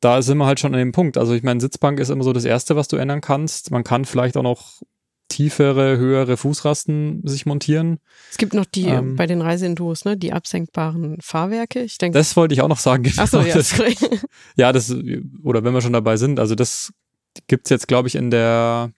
da 0.00 0.22
sind 0.22 0.38
wir 0.38 0.46
halt 0.46 0.60
schon 0.60 0.74
an 0.74 0.78
dem 0.78 0.92
Punkt. 0.92 1.16
Also 1.18 1.34
ich 1.34 1.42
meine, 1.42 1.60
Sitzbank 1.60 1.98
ist 2.00 2.10
immer 2.10 2.24
so 2.24 2.32
das 2.32 2.44
Erste, 2.44 2.76
was 2.76 2.88
du 2.88 2.96
ändern 2.96 3.20
kannst. 3.20 3.70
Man 3.70 3.84
kann 3.84 4.04
vielleicht 4.04 4.36
auch 4.36 4.42
noch 4.42 4.82
tiefere, 5.28 5.96
höhere 5.96 6.36
Fußrasten 6.36 7.22
sich 7.24 7.46
montieren. 7.46 7.98
Es 8.30 8.36
gibt 8.36 8.54
noch 8.54 8.66
die 8.66 8.86
ähm, 8.86 9.16
bei 9.16 9.26
den 9.26 9.40
Reiseenduros, 9.40 10.04
ne, 10.04 10.16
die 10.16 10.32
absenkbaren 10.32 11.18
Fahrwerke. 11.20 11.80
Ich 11.80 11.98
denke. 11.98 12.18
Das 12.18 12.36
wollte 12.36 12.54
ich 12.54 12.60
auch 12.60 12.68
noch 12.68 12.78
sagen. 12.78 13.02
Genau. 13.02 13.22
Ach 13.22 13.26
so, 13.26 13.40
ja. 13.40 13.54
Das, 13.54 13.74
ja, 14.56 14.72
das, 14.72 14.94
oder 15.42 15.64
wenn 15.64 15.74
wir 15.74 15.80
schon 15.80 15.92
dabei 15.92 16.16
sind, 16.16 16.38
also 16.38 16.54
das 16.54 16.92
gibt 17.46 17.66
es 17.66 17.70
jetzt, 17.70 17.88
glaube 17.88 18.08
ich, 18.08 18.14
in 18.14 18.30
der 18.30 18.92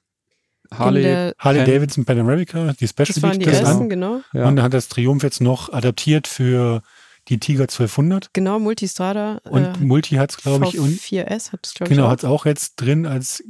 Harley, 0.72 1.32
Harley 1.38 1.64
Davidson 1.64 2.04
Pan 2.04 2.18
America, 2.18 2.72
die 2.78 2.88
Special 2.88 3.06
Das 3.06 3.22
waren 3.22 3.38
die 3.38 3.46
ersten, 3.46 3.88
genau. 3.88 4.20
Ja. 4.32 4.48
Und 4.48 4.56
dann 4.56 4.64
hat 4.64 4.74
das 4.74 4.88
Triumph 4.88 5.22
jetzt 5.22 5.40
noch 5.40 5.72
adaptiert 5.72 6.26
für 6.26 6.82
die 7.28 7.38
Tiger 7.38 7.62
1200. 7.64 8.32
Genau, 8.32 8.58
Multistrada. 8.58 9.40
Und 9.44 9.64
äh, 9.64 9.78
Multi 9.80 10.16
hat 10.16 10.30
es, 10.30 10.36
glaube 10.36 10.66
ich. 10.66 10.78
Und 10.78 10.98
4S 10.98 11.52
hat 11.52 11.66
es, 11.66 11.74
glaube 11.74 11.92
ich. 11.92 11.96
Genau, 11.96 12.08
hat 12.08 12.20
es 12.20 12.24
auch 12.24 12.46
jetzt 12.46 12.76
drin 12.76 13.06
als. 13.06 13.42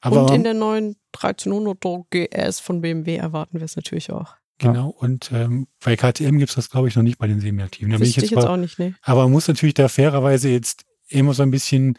Aber 0.00 0.24
und 0.24 0.34
in 0.34 0.42
der 0.42 0.54
neuen 0.54 0.96
1300er 1.14 2.04
GS 2.10 2.60
von 2.60 2.80
BMW 2.80 3.16
erwarten 3.16 3.58
wir 3.58 3.64
es 3.64 3.76
natürlich 3.76 4.10
auch. 4.10 4.34
Genau, 4.58 4.88
und 4.88 5.30
ähm, 5.32 5.68
bei 5.82 5.96
KTM 5.96 6.38
gibt 6.38 6.50
es 6.50 6.56
das, 6.56 6.68
glaube 6.68 6.88
ich, 6.88 6.96
noch 6.96 7.02
nicht 7.02 7.18
bei 7.18 7.26
den 7.26 7.40
Semiaktiven. 7.40 7.92
Da 7.92 7.98
bin 7.98 8.06
ich 8.06 8.16
jetzt, 8.16 8.30
jetzt 8.30 8.44
auch 8.44 8.58
nicht, 8.58 8.78
nee. 8.78 8.92
Aber 9.02 9.22
man 9.22 9.32
muss 9.32 9.48
natürlich 9.48 9.74
da 9.74 9.88
fairerweise 9.88 10.50
jetzt 10.50 10.84
immer 11.08 11.32
so 11.32 11.42
ein 11.42 11.50
bisschen 11.50 11.98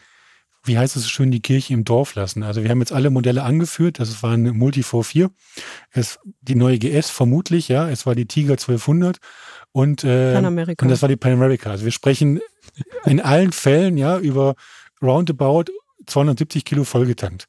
wie 0.64 0.78
heißt 0.78 0.96
es 0.96 1.08
schön, 1.08 1.30
die 1.30 1.42
Kirche 1.42 1.74
im 1.74 1.84
Dorf 1.84 2.14
lassen. 2.14 2.42
Also 2.42 2.62
wir 2.62 2.70
haben 2.70 2.80
jetzt 2.80 2.92
alle 2.92 3.10
Modelle 3.10 3.42
angeführt. 3.42 3.98
Das 3.98 4.22
war 4.22 4.32
eine 4.32 4.52
Multi 4.52 4.82
44. 4.82 5.28
Es, 5.90 6.18
die 6.40 6.54
neue 6.54 6.78
GS 6.78 7.10
vermutlich, 7.10 7.68
ja. 7.68 7.88
Es 7.88 8.06
war 8.06 8.14
die 8.14 8.26
Tiger 8.26 8.52
1200 8.52 9.18
und, 9.72 10.04
äh, 10.04 10.34
und 10.84 10.90
das 10.90 11.02
war 11.02 11.08
die 11.08 11.16
Pan 11.16 11.32
America. 11.32 11.70
Also 11.70 11.84
wir 11.84 11.92
sprechen 11.92 12.40
in 13.04 13.20
allen 13.20 13.52
Fällen, 13.52 13.96
ja, 13.96 14.18
über 14.18 14.54
roundabout 15.02 15.64
270 16.06 16.64
Kilo 16.64 16.84
vollgetankt. 16.84 17.48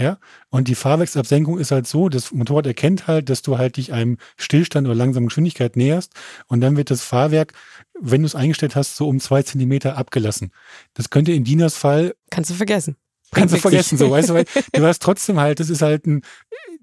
Ja, 0.00 0.18
und 0.48 0.66
die 0.68 0.74
Fahrwerksabsenkung 0.74 1.58
ist 1.58 1.72
halt 1.72 1.86
so, 1.86 2.08
das 2.08 2.32
Motorrad 2.32 2.66
erkennt 2.66 3.06
halt, 3.06 3.28
dass 3.28 3.42
du 3.42 3.58
halt 3.58 3.76
dich 3.76 3.92
einem 3.92 4.16
Stillstand 4.38 4.86
oder 4.86 4.96
langsamen 4.96 5.28
Geschwindigkeit 5.28 5.76
näherst 5.76 6.14
und 6.46 6.62
dann 6.62 6.78
wird 6.78 6.90
das 6.90 7.02
Fahrwerk, 7.02 7.52
wenn 8.00 8.22
du 8.22 8.26
es 8.26 8.34
eingestellt 8.34 8.76
hast, 8.76 8.96
so 8.96 9.06
um 9.06 9.20
zwei 9.20 9.42
Zentimeter 9.42 9.98
abgelassen. 9.98 10.52
Das 10.94 11.10
könnte 11.10 11.32
in 11.32 11.44
Dinas 11.44 11.76
Fall. 11.76 12.14
Kannst 12.30 12.48
du 12.48 12.54
vergessen. 12.54 12.96
Kannst 13.32 13.54
du 13.54 13.58
vergessen, 13.58 13.96
so, 13.96 14.10
weißt 14.10 14.30
du, 14.30 14.34
weil 14.34 14.44
du 14.72 14.84
hast 14.84 15.02
trotzdem 15.02 15.38
halt, 15.38 15.60
das 15.60 15.70
ist 15.70 15.82
halt 15.82 16.06
ein 16.06 16.22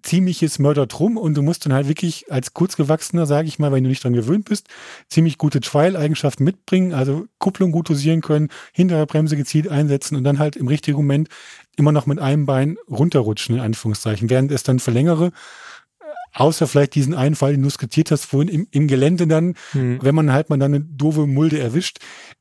ziemliches 0.02 0.60
Mörderdrum 0.60 1.18
und 1.18 1.36
du 1.36 1.42
musst 1.42 1.66
dann 1.66 1.74
halt 1.74 1.88
wirklich 1.88 2.32
als 2.32 2.54
kurzgewachsener, 2.54 3.26
sage 3.26 3.48
ich 3.48 3.60
mal, 3.60 3.72
wenn 3.72 3.84
du 3.84 3.90
nicht 3.90 4.04
dran 4.04 4.14
gewöhnt 4.14 4.46
bist, 4.46 4.68
ziemlich 5.10 5.38
gute 5.38 5.60
Trial-Eigenschaften 5.60 6.44
mitbringen, 6.44 6.94
also 6.94 7.26
Kupplung 7.40 7.72
gut 7.72 7.90
dosieren 7.90 8.22
können, 8.22 8.50
hintere 8.72 9.06
Bremse 9.06 9.36
gezielt 9.36 9.68
einsetzen 9.68 10.16
und 10.16 10.24
dann 10.24 10.40
halt 10.40 10.56
im 10.56 10.68
richtigen 10.68 10.98
Moment 10.98 11.30
immer 11.76 11.92
noch 11.92 12.06
mit 12.06 12.20
einem 12.20 12.46
Bein 12.46 12.78
runterrutschen, 12.90 13.56
in 13.56 13.62
Anführungszeichen, 13.62 14.30
während 14.30 14.52
es 14.52 14.64
dann 14.64 14.80
für 14.80 14.92
längere 14.92 15.32
außer 16.38 16.68
vielleicht 16.68 16.96
diesen 16.96 17.16
einen 17.16 17.36
Fall, 17.36 17.54
den 17.54 17.64
du 17.64 17.70
skizziert 17.70 18.12
hast, 18.12 18.26
vorhin 18.26 18.48
im, 18.50 18.68
im 18.72 18.88
Gelände 18.88 19.28
dann, 19.28 19.56
hm. 19.72 20.00
wenn 20.02 20.14
man 20.14 20.32
halt 20.32 20.50
mal 20.50 20.58
dann 20.58 20.74
eine 20.74 20.84
doofe 20.84 21.26
Mulde 21.26 21.60
erwischt, 21.60 21.98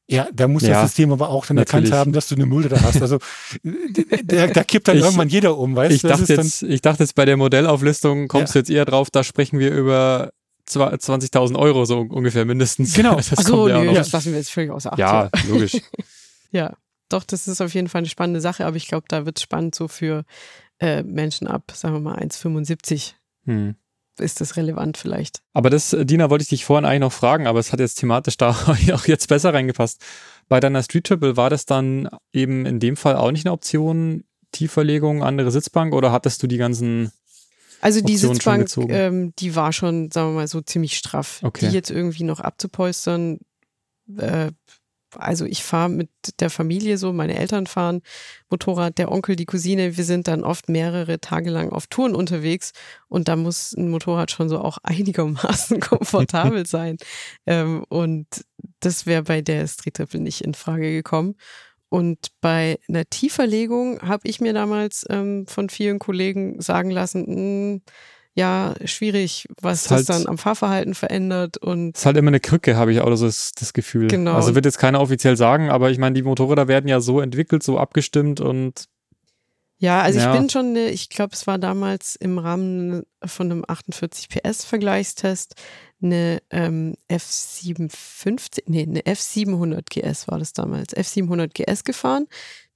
ja, 0.09 0.28
da 0.32 0.46
muss 0.46 0.62
ja, 0.62 0.74
das 0.74 0.90
System 0.90 1.12
aber 1.12 1.30
auch 1.30 1.46
dann 1.46 1.56
natürlich. 1.56 1.87
erkannt 1.87 2.00
haben, 2.00 2.12
dass 2.12 2.28
du 2.28 2.37
eine 2.37 2.46
Mulde 2.46 2.68
da 2.68 2.80
hast. 2.80 3.02
Also 3.02 3.18
da, 4.24 4.46
da 4.46 4.64
kippt 4.64 4.87
dann 4.87 4.98
ich, 4.98 5.02
irgendwann 5.02 5.28
jeder 5.28 5.56
um, 5.59 5.74
weißt 5.74 5.94
ich 5.94 6.02
du? 6.02 6.09
Dachte 6.09 6.32
jetzt, 6.32 6.62
ich 6.62 6.80
dachte 6.82 7.02
jetzt 7.02 7.14
bei 7.14 7.24
der 7.24 7.37
Modellauflistung 7.37 8.28
kommst 8.28 8.50
ja. 8.50 8.52
du 8.52 8.59
jetzt 8.61 8.70
eher 8.70 8.85
drauf, 8.85 9.11
da 9.11 9.24
sprechen 9.24 9.59
wir 9.59 9.72
über 9.72 10.30
20.000 10.68 11.56
Euro 11.56 11.87
so 11.87 12.00
ungefähr 12.00 12.44
mindestens. 12.44 12.94
Genau. 12.94 13.16
Das, 13.16 13.37
Achso, 13.37 13.66
ja 13.68 13.82
nee, 13.82 13.94
das 13.94 14.12
lassen 14.12 14.30
wir 14.30 14.38
jetzt 14.38 14.50
völlig 14.50 14.70
außer 14.70 14.92
Acht. 14.92 14.98
Ja, 14.98 15.30
logisch. 15.48 15.78
ja, 16.52 16.76
doch, 17.09 17.24
das 17.24 17.48
ist 17.48 17.61
auf 17.61 17.72
jeden 17.74 17.88
Fall 17.88 18.00
eine 18.00 18.09
spannende 18.09 18.40
Sache, 18.40 18.66
aber 18.66 18.76
ich 18.76 18.88
glaube, 18.88 19.06
da 19.09 19.26
wird 19.26 19.38
es 19.38 19.42
spannend 19.42 19.74
so 19.74 19.88
für 19.88 20.24
äh, 20.78 21.02
Menschen 21.02 21.46
ab, 21.46 21.72
sagen 21.74 21.94
wir 21.94 22.00
mal, 22.00 22.18
1,75. 22.18 23.14
Hm 23.46 23.74
ist 24.20 24.40
das 24.40 24.57
relevant 24.57 24.96
vielleicht. 24.96 25.40
Aber 25.52 25.70
das, 25.70 25.92
äh, 25.92 26.05
Dina, 26.05 26.31
wollte 26.31 26.42
ich 26.42 26.48
dich 26.48 26.64
vorhin 26.64 26.85
eigentlich 26.85 27.00
noch 27.00 27.12
fragen, 27.12 27.46
aber 27.46 27.59
es 27.59 27.72
hat 27.72 27.81
jetzt 27.81 27.96
thematisch 27.96 28.37
da 28.38 28.50
auch 28.50 29.07
jetzt 29.07 29.29
besser 29.29 29.55
reingepasst. 29.55 30.00
Bei 30.48 30.61
deiner 30.61 30.83
Street 30.83 31.05
Triple 31.05 31.37
war 31.37 31.50
das 31.50 31.66
dann 31.66 32.09
eben 32.33 32.66
in 32.66 32.81
dem 32.81 32.96
Fall 32.96 33.16
auch 33.16 33.33
nicht 33.33 33.46
eine 33.46 33.52
Option, 33.52 34.24
Tieferlegung, 34.52 35.22
andere 35.22 35.50
Sitzbank 35.50 35.92
oder 35.92 36.12
hattest 36.12 36.42
du 36.42 36.46
die 36.46 36.57
ganzen 36.57 37.12
also 37.81 38.00
die 38.00 38.14
Optionen 38.14 38.66
Sitzbank, 38.66 38.90
ähm, 38.90 39.33
die 39.38 39.55
war 39.55 39.72
schon, 39.72 40.11
sagen 40.11 40.31
wir 40.31 40.40
mal 40.40 40.48
so, 40.48 40.61
ziemlich 40.61 40.96
straff. 40.96 41.40
Okay. 41.42 41.68
Die 41.68 41.74
jetzt 41.74 41.90
irgendwie 41.90 42.24
noch 42.24 42.40
abzupolstern, 42.40 43.38
äh, 44.16 44.50
also 45.18 45.44
ich 45.44 45.62
fahre 45.62 45.88
mit 45.88 46.11
der 46.40 46.50
Familie 46.50 46.98
so, 46.98 47.12
meine 47.12 47.37
Eltern 47.37 47.66
fahren 47.66 48.02
Motorrad, 48.50 48.98
der 48.98 49.11
Onkel, 49.11 49.37
die 49.37 49.46
Cousine, 49.46 49.96
wir 49.96 50.05
sind 50.05 50.29
dann 50.29 50.44
oft 50.44 50.68
mehrere 50.68 51.20
Tage 51.20 51.50
lang 51.50 51.70
auf 51.70 51.87
Touren 51.87 52.14
unterwegs 52.14 52.72
und 53.09 53.29
da 53.29 53.37
muss 53.37 53.72
ein 53.72 53.90
Motorrad 53.90 54.31
schon 54.31 54.48
so 54.48 54.59
auch 54.59 54.79
einigermaßen 54.83 55.81
komfortabel 55.81 56.66
sein. 56.66 56.96
Ähm, 57.46 57.85
und 57.88 58.26
das 58.81 59.07
wäre 59.07 59.22
bei 59.22 59.42
der 59.42 59.66
Street 59.66 59.94
Triple 59.94 60.20
nicht 60.20 60.42
in 60.42 60.55
Frage 60.55 60.92
gekommen. 60.92 61.37
Und 61.88 62.29
bei 62.40 62.79
einer 62.88 63.05
Tieferlegung 63.05 64.00
habe 64.02 64.29
ich 64.29 64.40
mir 64.40 64.52
damals 64.52 65.07
ähm, 65.09 65.46
von 65.46 65.68
vielen 65.68 65.98
Kollegen 65.98 66.61
sagen 66.61 66.90
lassen, 66.90 67.22
mh, 67.22 67.35
hm, 67.35 67.83
ja, 68.37 68.75
schwierig, 68.85 69.49
was 69.62 69.85
das 69.85 69.92
halt, 69.92 70.09
dann 70.11 70.27
am 70.27 70.37
Fahrverhalten 70.37 70.94
verändert 70.94 71.57
und. 71.57 71.96
Es 71.96 72.03
ist 72.03 72.07
halt 72.07 72.18
immer 72.18 72.29
eine 72.29 72.38
Krücke, 72.38 72.77
habe 72.77 72.92
ich 72.92 73.01
auch 73.01 73.16
so 73.16 73.25
das, 73.25 73.53
das 73.53 73.72
Gefühl. 73.72 74.09
Genau. 74.09 74.35
Also 74.35 74.55
wird 74.55 74.66
jetzt 74.66 74.79
keiner 74.79 75.01
offiziell 75.01 75.38
sagen, 75.38 75.70
aber 75.70 75.90
ich 75.90 75.96
meine, 75.96 76.12
die 76.12 76.22
Motorräder 76.22 76.68
werden 76.68 76.87
ja 76.87 77.01
so 77.01 77.20
entwickelt, 77.20 77.62
so 77.62 77.79
abgestimmt 77.79 78.40
und. 78.40 78.88
Ja, 79.79 80.03
also 80.03 80.18
ja. 80.18 80.33
ich 80.33 80.38
bin 80.38 80.51
schon, 80.51 80.66
eine, 80.66 80.90
ich 80.90 81.09
glaube, 81.09 81.35
es 81.35 81.46
war 81.46 81.59
damals 81.59 82.14
im 82.16 82.38
Rahmen 82.38 83.05
von 83.25 83.51
einem 83.51 83.64
48 83.66 84.29
PS 84.29 84.64
Vergleichstest 84.64 85.55
eine 86.03 86.42
ähm, 86.51 86.94
F750, 87.11 88.64
nee, 88.66 88.83
eine 88.83 89.01
F700 89.01 89.85
GS 89.88 90.29
war 90.29 90.38
das 90.38 90.53
damals, 90.53 90.94
F700 90.94 91.49
GS 91.55 91.85
gefahren. 91.85 92.27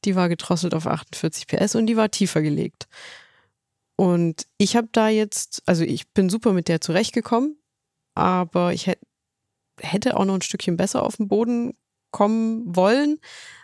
Die 0.07 0.17
war 0.17 0.31
gedrosselt 0.31 0.75
auf 0.75 0.87
48 0.87 1.47
PS 1.47 1.75
und 1.75 1.87
die 1.87 1.99
war 1.99 2.11
tiefer 2.11 2.41
gelegt. 2.41 2.89
Und 4.01 4.47
ich 4.57 4.77
habe 4.77 4.89
da 4.93 5.11
jetzt, 5.11 5.63
also 5.67 5.85
ich 5.85 6.09
bin 6.13 6.31
super 6.31 6.55
mit 6.55 6.69
der 6.69 6.81
zurechtgekommen, 6.81 7.59
aber 8.15 8.73
ich 8.73 8.91
hätte 9.79 10.17
auch 10.17 10.25
noch 10.25 10.37
ein 10.37 10.41
Stückchen 10.41 10.79
besser 10.79 11.03
auf 11.03 11.19
dem 11.19 11.29
Boden 11.29 11.75
kommen 12.11 12.75
wollen. 12.75 13.19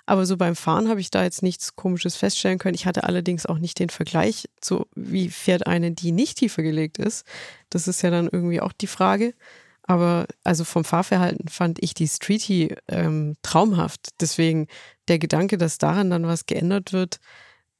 Aber 0.05 0.27
so 0.27 0.37
beim 0.37 0.55
Fahren 0.55 0.90
habe 0.90 1.01
ich 1.01 1.11
da 1.11 1.25
jetzt 1.25 1.42
nichts 1.42 1.75
Komisches 1.75 2.16
feststellen 2.16 2.59
können. 2.59 2.75
Ich 2.75 2.85
hatte 2.85 3.05
allerdings 3.05 3.46
auch 3.46 3.57
nicht 3.57 3.79
den 3.79 3.88
Vergleich 3.88 4.44
zu, 4.61 4.85
wie 4.94 5.31
fährt 5.31 5.66
eine, 5.66 5.92
die 5.92 6.12
nicht 6.12 6.37
tiefer 6.37 6.62
gelegt 6.62 6.99
ist. 6.99 7.25
Das 7.70 7.88
ist 7.88 8.03
ja 8.03 8.11
dann 8.11 8.29
irgendwie 8.31 8.61
auch 8.61 8.75
die 8.75 8.88
Frage. 8.88 9.33
Aber 9.85 10.27
also 10.44 10.64
vom 10.64 10.85
Fahrverhalten 10.85 11.49
fand 11.49 11.83
ich 11.83 11.94
die 11.94 12.09
Streetie 12.09 12.75
ähm, 12.88 13.37
traumhaft. 13.40 14.11
Deswegen 14.20 14.66
der 15.09 15.18
Gedanke, 15.18 15.57
dass 15.57 15.79
daran 15.79 16.11
dann 16.11 16.27
was 16.27 16.44
geändert 16.44 16.92
wird, 16.92 17.20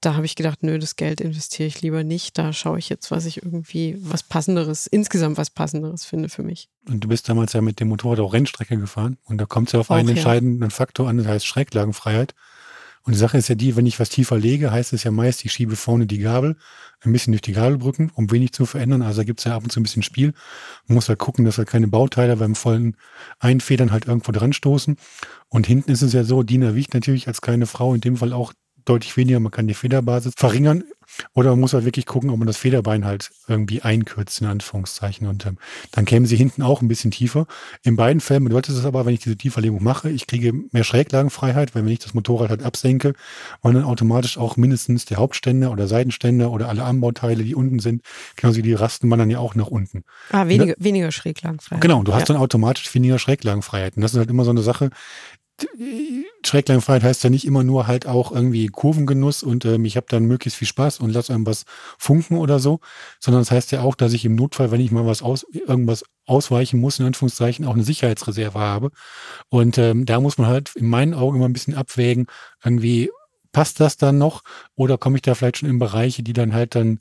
da 0.07 0.15
habe 0.15 0.25
ich 0.25 0.37
gedacht, 0.37 0.63
nö, 0.63 0.79
das 0.79 0.95
Geld 0.95 1.21
investiere 1.21 1.67
ich 1.67 1.83
lieber 1.83 2.05
nicht. 2.05 2.39
Da 2.39 2.53
schaue 2.53 2.79
ich 2.79 2.89
jetzt, 2.89 3.11
was 3.11 3.27
ich 3.27 3.43
irgendwie 3.43 3.97
was 3.99 4.23
Passenderes, 4.23 4.87
insgesamt 4.87 5.37
was 5.37 5.51
Passenderes 5.51 6.05
finde 6.05 6.29
für 6.29 6.45
mich. 6.45 6.69
Und 6.89 7.03
du 7.03 7.09
bist 7.09 7.29
damals 7.29 7.55
ja 7.55 7.61
mit 7.61 7.81
dem 7.81 7.89
Motorrad 7.89 8.21
auch 8.21 8.33
Rennstrecke 8.33 8.77
gefahren. 8.77 9.19
Und 9.25 9.39
da 9.39 9.47
kommt 9.47 9.69
es 9.69 9.73
ja 9.73 9.81
auf 9.81 9.91
auch, 9.91 9.97
einen 9.97 10.11
entscheidenden 10.11 10.63
ja. 10.63 10.71
Faktor 10.71 11.09
an, 11.09 11.19
das 11.19 11.27
heißt 11.27 11.47
Schräglagenfreiheit. 11.47 12.37
Und 13.03 13.15
die 13.15 13.19
Sache 13.19 13.37
ist 13.37 13.49
ja 13.49 13.57
die, 13.57 13.75
wenn 13.75 13.87
ich 13.87 13.99
was 13.99 14.09
tiefer 14.09 14.39
lege, 14.39 14.71
heißt 14.71 14.93
es 14.93 15.03
ja 15.03 15.11
meist, 15.11 15.45
ich 15.45 15.53
schiebe 15.53 15.75
vorne 15.75 16.07
die 16.07 16.19
Gabel 16.19 16.57
ein 17.01 17.13
bisschen 17.13 17.33
durch 17.33 17.43
die 17.43 17.53
Gabelbrücken, 17.53 18.11
um 18.15 18.31
wenig 18.31 18.53
zu 18.53 18.65
verändern. 18.65 19.03
Also 19.03 19.23
da 19.23 19.25
gibt 19.25 19.41
es 19.41 19.45
ja 19.45 19.57
ab 19.57 19.65
und 19.65 19.71
zu 19.73 19.81
ein 19.81 19.83
bisschen 19.83 20.05
Spiel. 20.05 20.35
Man 20.87 20.95
muss 20.95 21.09
halt 21.09 21.19
gucken, 21.19 21.45
dass 21.45 21.59
halt 21.59 21.69
keine 21.69 21.89
Bauteile 21.89 22.37
beim 22.37 22.55
vollen 22.55 22.97
Einfedern 23.41 23.91
halt 23.91 24.07
irgendwo 24.07 24.31
dran 24.31 24.53
stoßen. 24.53 24.97
Und 25.49 25.67
hinten 25.67 25.91
ist 25.91 26.03
es 26.03 26.13
ja 26.13 26.23
so, 26.23 26.45
Dina 26.45 26.77
wiegt 26.77 26.95
natürlich 26.95 27.27
als 27.27 27.41
kleine 27.41 27.67
Frau 27.67 27.93
in 27.93 28.01
dem 28.01 28.17
Fall 28.17 28.33
auch 28.33 28.53
deutlich 28.87 29.17
weniger. 29.17 29.41
Man 29.41 29.53
kann 29.53 29.69
die 29.69 29.75
Federbasis 29.75 30.33
verringern 30.37 30.85
oder 31.35 31.51
man 31.51 31.61
muss 31.61 31.73
halt 31.73 31.85
wirklich 31.85 32.07
gucken, 32.07 32.31
ob 32.31 32.39
man 32.39 32.47
das 32.47 32.57
Federbein 32.57 33.05
halt 33.05 33.31
irgendwie 33.49 33.83
einkürzt, 33.83 34.41
in 34.41 34.47
Anführungszeichen. 34.47 35.27
Und 35.27 35.47
ähm, 35.47 35.59
dann 35.93 36.05
kämen 36.05 36.27
sie 36.27 36.37
hinten 36.37 36.63
auch 36.63 36.83
ein 36.83 36.89
bisschen 36.89 37.11
tiefer. 37.11 37.47
In 37.83 37.97
beiden 37.97 38.21
Fällen 38.21 38.45
bedeutet 38.45 38.77
es 38.77 38.85
aber, 38.85 39.07
wenn 39.07 39.15
ich 39.15 39.21
diese 39.21 39.37
Tieferlegung 39.37 39.83
mache, 39.83 40.11
ich 40.11 40.27
kriege 40.27 40.53
mehr 40.73 40.85
Schräglagenfreiheit, 40.85 41.75
weil 41.75 41.85
wenn 41.85 41.93
ich 41.93 42.01
das 42.01 42.15
Motorrad 42.15 42.51
halt 42.51 42.63
absenke, 42.63 43.15
wollen 43.63 43.77
dann 43.77 43.85
automatisch 43.85 44.39
auch 44.39 44.57
mindestens 44.57 45.05
der 45.05 45.19
Hauptständer 45.19 45.71
oder 45.71 45.87
Seitenständer 45.87 46.51
oder 46.51 46.69
alle 46.69 46.85
Anbauteile, 46.85 47.45
die 47.45 47.55
unten 47.55 47.79
sind, 47.79 48.03
genauso 48.37 48.61
die 48.61 48.75
rasten 48.75 49.09
man 49.09 49.19
dann 49.19 49.31
ja 49.31 49.39
auch 49.39 49.55
nach 49.55 49.69
unten. 49.69 50.05
Ah, 50.31 50.49
weniger, 50.49 50.75
da, 50.77 50.85
weniger 50.85 51.13
Schräglagenfreiheit. 51.13 51.81
Genau, 51.83 52.03
du 52.03 52.15
hast 52.15 52.29
ja. 52.29 52.35
dann 52.35 52.37
automatisch 52.39 52.93
weniger 52.95 53.19
Schräglagenfreiheit. 53.19 53.97
Und 53.97 54.03
das 54.03 54.13
ist 54.13 54.19
halt 54.19 54.31
immer 54.31 54.45
so 54.45 54.51
eine 54.51 54.63
Sache, 54.63 54.91
Schräglangfreiheit 56.45 57.03
heißt 57.03 57.25
ja 57.25 57.31
nicht 57.31 57.47
immer 57.47 57.65
nur 57.65 57.87
halt 57.87 58.07
auch 58.07 58.31
irgendwie 58.31 58.67
Kurvengenuss 58.67 59.43
und 59.43 59.65
ähm, 59.65 59.85
ich 59.85 59.97
habe 59.97 60.07
dann 60.09 60.27
möglichst 60.27 60.59
viel 60.59 60.69
Spaß 60.69 61.01
und 61.01 61.11
lass 61.11 61.31
einem 61.31 61.47
was 61.47 61.65
funken 61.99 62.37
oder 62.37 62.59
so, 62.59 62.81
sondern 63.21 63.41
das 63.41 63.51
heißt 63.51 63.73
ja 63.73 63.81
auch, 63.81 63.95
dass 63.95 64.13
ich 64.13 64.25
im 64.25 64.35
Notfall, 64.35 64.71
wenn 64.71 64.81
ich 64.81 64.91
mal 64.91 65.07
was 65.07 65.23
aus, 65.23 65.47
irgendwas 65.53 66.05
ausweichen 66.27 66.81
muss, 66.81 66.99
in 66.99 67.07
Anführungszeichen, 67.07 67.65
auch 67.65 67.75
eine 67.75 67.85
Sicherheitsreserve 67.85 68.59
habe. 68.59 68.91
Und 69.49 69.79
ähm, 69.79 70.05
da 70.05 70.21
muss 70.21 70.39
man 70.39 70.49
halt 70.49 70.77
in 70.77 70.89
meinen 70.89 71.15
Augen 71.15 71.37
immer 71.37 71.49
ein 71.49 71.55
bisschen 71.55 71.75
abwägen, 71.75 72.27
irgendwie 72.63 73.11
passt 73.53 73.81
das 73.81 73.97
dann 73.97 74.19
noch 74.19 74.43
oder 74.75 74.99
komme 74.99 75.17
ich 75.17 75.23
da 75.23 75.35
vielleicht 75.35 75.59
schon 75.59 75.71
in 75.71 75.79
Bereiche, 75.79 76.23
die 76.23 76.35
dann 76.35 76.53
halt 76.53 76.75
dann, 76.75 77.01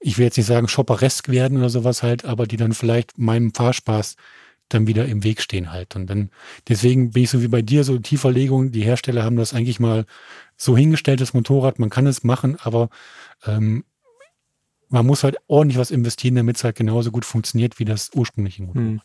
ich 0.00 0.16
will 0.16 0.24
jetzt 0.24 0.38
nicht 0.38 0.46
sagen 0.46 0.66
shopperesk 0.66 1.28
werden 1.28 1.58
oder 1.58 1.68
sowas 1.68 2.02
halt, 2.02 2.24
aber 2.24 2.46
die 2.46 2.56
dann 2.56 2.72
vielleicht 2.72 3.18
meinem 3.18 3.52
Fahrspaß 3.52 4.16
dann 4.72 4.86
wieder 4.86 5.06
im 5.06 5.24
Weg 5.24 5.40
stehen 5.40 5.72
halt. 5.72 5.96
Und 5.96 6.08
dann, 6.08 6.30
deswegen 6.68 7.10
bin 7.12 7.24
ich 7.24 7.30
so 7.30 7.42
wie 7.42 7.48
bei 7.48 7.62
dir, 7.62 7.84
so 7.84 7.98
Tieferlegung, 7.98 8.72
die 8.72 8.82
Hersteller 8.82 9.24
haben 9.24 9.36
das 9.36 9.54
eigentlich 9.54 9.80
mal 9.80 10.04
so 10.56 10.76
hingestellt, 10.76 11.20
das 11.20 11.34
Motorrad, 11.34 11.78
man 11.78 11.90
kann 11.90 12.06
es 12.06 12.24
machen, 12.24 12.56
aber 12.60 12.88
ähm, 13.46 13.84
man 14.88 15.06
muss 15.06 15.24
halt 15.24 15.36
ordentlich 15.46 15.78
was 15.78 15.90
investieren, 15.90 16.34
damit 16.34 16.56
es 16.56 16.64
halt 16.64 16.76
genauso 16.76 17.10
gut 17.10 17.24
funktioniert 17.24 17.78
wie 17.78 17.84
das 17.84 18.10
ursprüngliche 18.14 18.62
Motorrad. 18.62 18.86
Hm. 18.86 19.00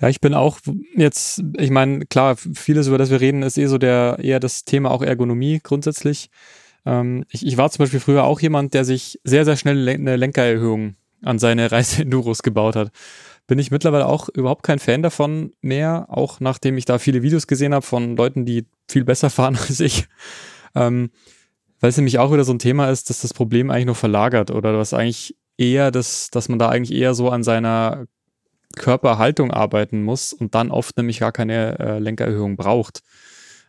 Ja, 0.00 0.08
ich 0.08 0.20
bin 0.20 0.32
auch 0.32 0.58
jetzt, 0.96 1.42
ich 1.58 1.70
meine, 1.70 2.06
klar, 2.06 2.36
vieles, 2.36 2.86
über 2.86 2.96
das 2.96 3.10
wir 3.10 3.20
reden, 3.20 3.42
ist 3.42 3.58
eh 3.58 3.66
so 3.66 3.76
der, 3.76 4.18
eher 4.22 4.40
das 4.40 4.64
Thema 4.64 4.90
auch 4.90 5.02
Ergonomie 5.02 5.60
grundsätzlich. 5.62 6.30
Ähm, 6.86 7.26
ich, 7.28 7.46
ich 7.46 7.58
war 7.58 7.70
zum 7.70 7.82
Beispiel 7.82 8.00
früher 8.00 8.24
auch 8.24 8.40
jemand, 8.40 8.72
der 8.72 8.86
sich 8.86 9.20
sehr, 9.24 9.44
sehr 9.44 9.56
schnell 9.56 9.86
eine 9.86 10.16
Lenkererhöhung 10.16 10.96
an 11.22 11.38
seine 11.38 11.70
Reise-Enduros 11.72 12.42
gebaut 12.42 12.76
hat 12.76 12.90
bin 13.50 13.58
ich 13.58 13.72
mittlerweile 13.72 14.06
auch 14.06 14.28
überhaupt 14.28 14.62
kein 14.62 14.78
Fan 14.78 15.02
davon 15.02 15.50
mehr, 15.60 16.06
auch 16.08 16.38
nachdem 16.38 16.78
ich 16.78 16.84
da 16.84 17.00
viele 17.00 17.20
Videos 17.20 17.48
gesehen 17.48 17.74
habe 17.74 17.84
von 17.84 18.16
Leuten, 18.16 18.46
die 18.46 18.64
viel 18.88 19.04
besser 19.04 19.28
fahren 19.30 19.56
als 19.56 19.80
ich. 19.80 20.06
Ähm, 20.76 21.10
weil 21.80 21.90
es 21.90 21.96
nämlich 21.96 22.20
auch 22.20 22.32
wieder 22.32 22.44
so 22.44 22.52
ein 22.52 22.60
Thema 22.60 22.90
ist, 22.90 23.10
dass 23.10 23.22
das 23.22 23.34
Problem 23.34 23.68
eigentlich 23.68 23.86
nur 23.86 23.96
verlagert 23.96 24.52
oder 24.52 24.78
was 24.78 24.94
eigentlich 24.94 25.36
eher, 25.58 25.90
das, 25.90 26.30
dass 26.30 26.48
man 26.48 26.60
da 26.60 26.68
eigentlich 26.68 26.96
eher 26.96 27.12
so 27.12 27.28
an 27.28 27.42
seiner 27.42 28.06
Körperhaltung 28.76 29.50
arbeiten 29.50 30.04
muss 30.04 30.32
und 30.32 30.54
dann 30.54 30.70
oft 30.70 30.96
nämlich 30.96 31.18
gar 31.18 31.32
keine 31.32 31.76
äh, 31.80 31.98
Lenkererhöhung 31.98 32.56
braucht. 32.56 33.02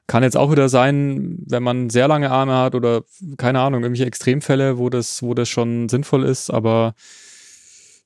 Kann 0.06 0.22
jetzt 0.22 0.38
auch 0.38 0.52
wieder 0.52 0.70
sein, 0.70 1.39
wenn 1.48 1.63
man 1.63 1.89
sehr 1.89 2.08
lange 2.08 2.30
Arme 2.30 2.56
hat 2.56 2.76
oder 2.76 3.02
keine 3.38 3.62
Ahnung, 3.62 3.82
irgendwelche 3.82 4.06
Extremfälle, 4.06 4.78
wo 4.78 4.91
das, 4.91 5.24
wo 5.24 5.34
das 5.34 5.50
schon 5.50 5.89
sinnvoll 5.89 6.24
ist, 6.24 6.52
aber 6.52 6.94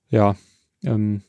ja, 0.10 0.38
ähm, 0.86 1.22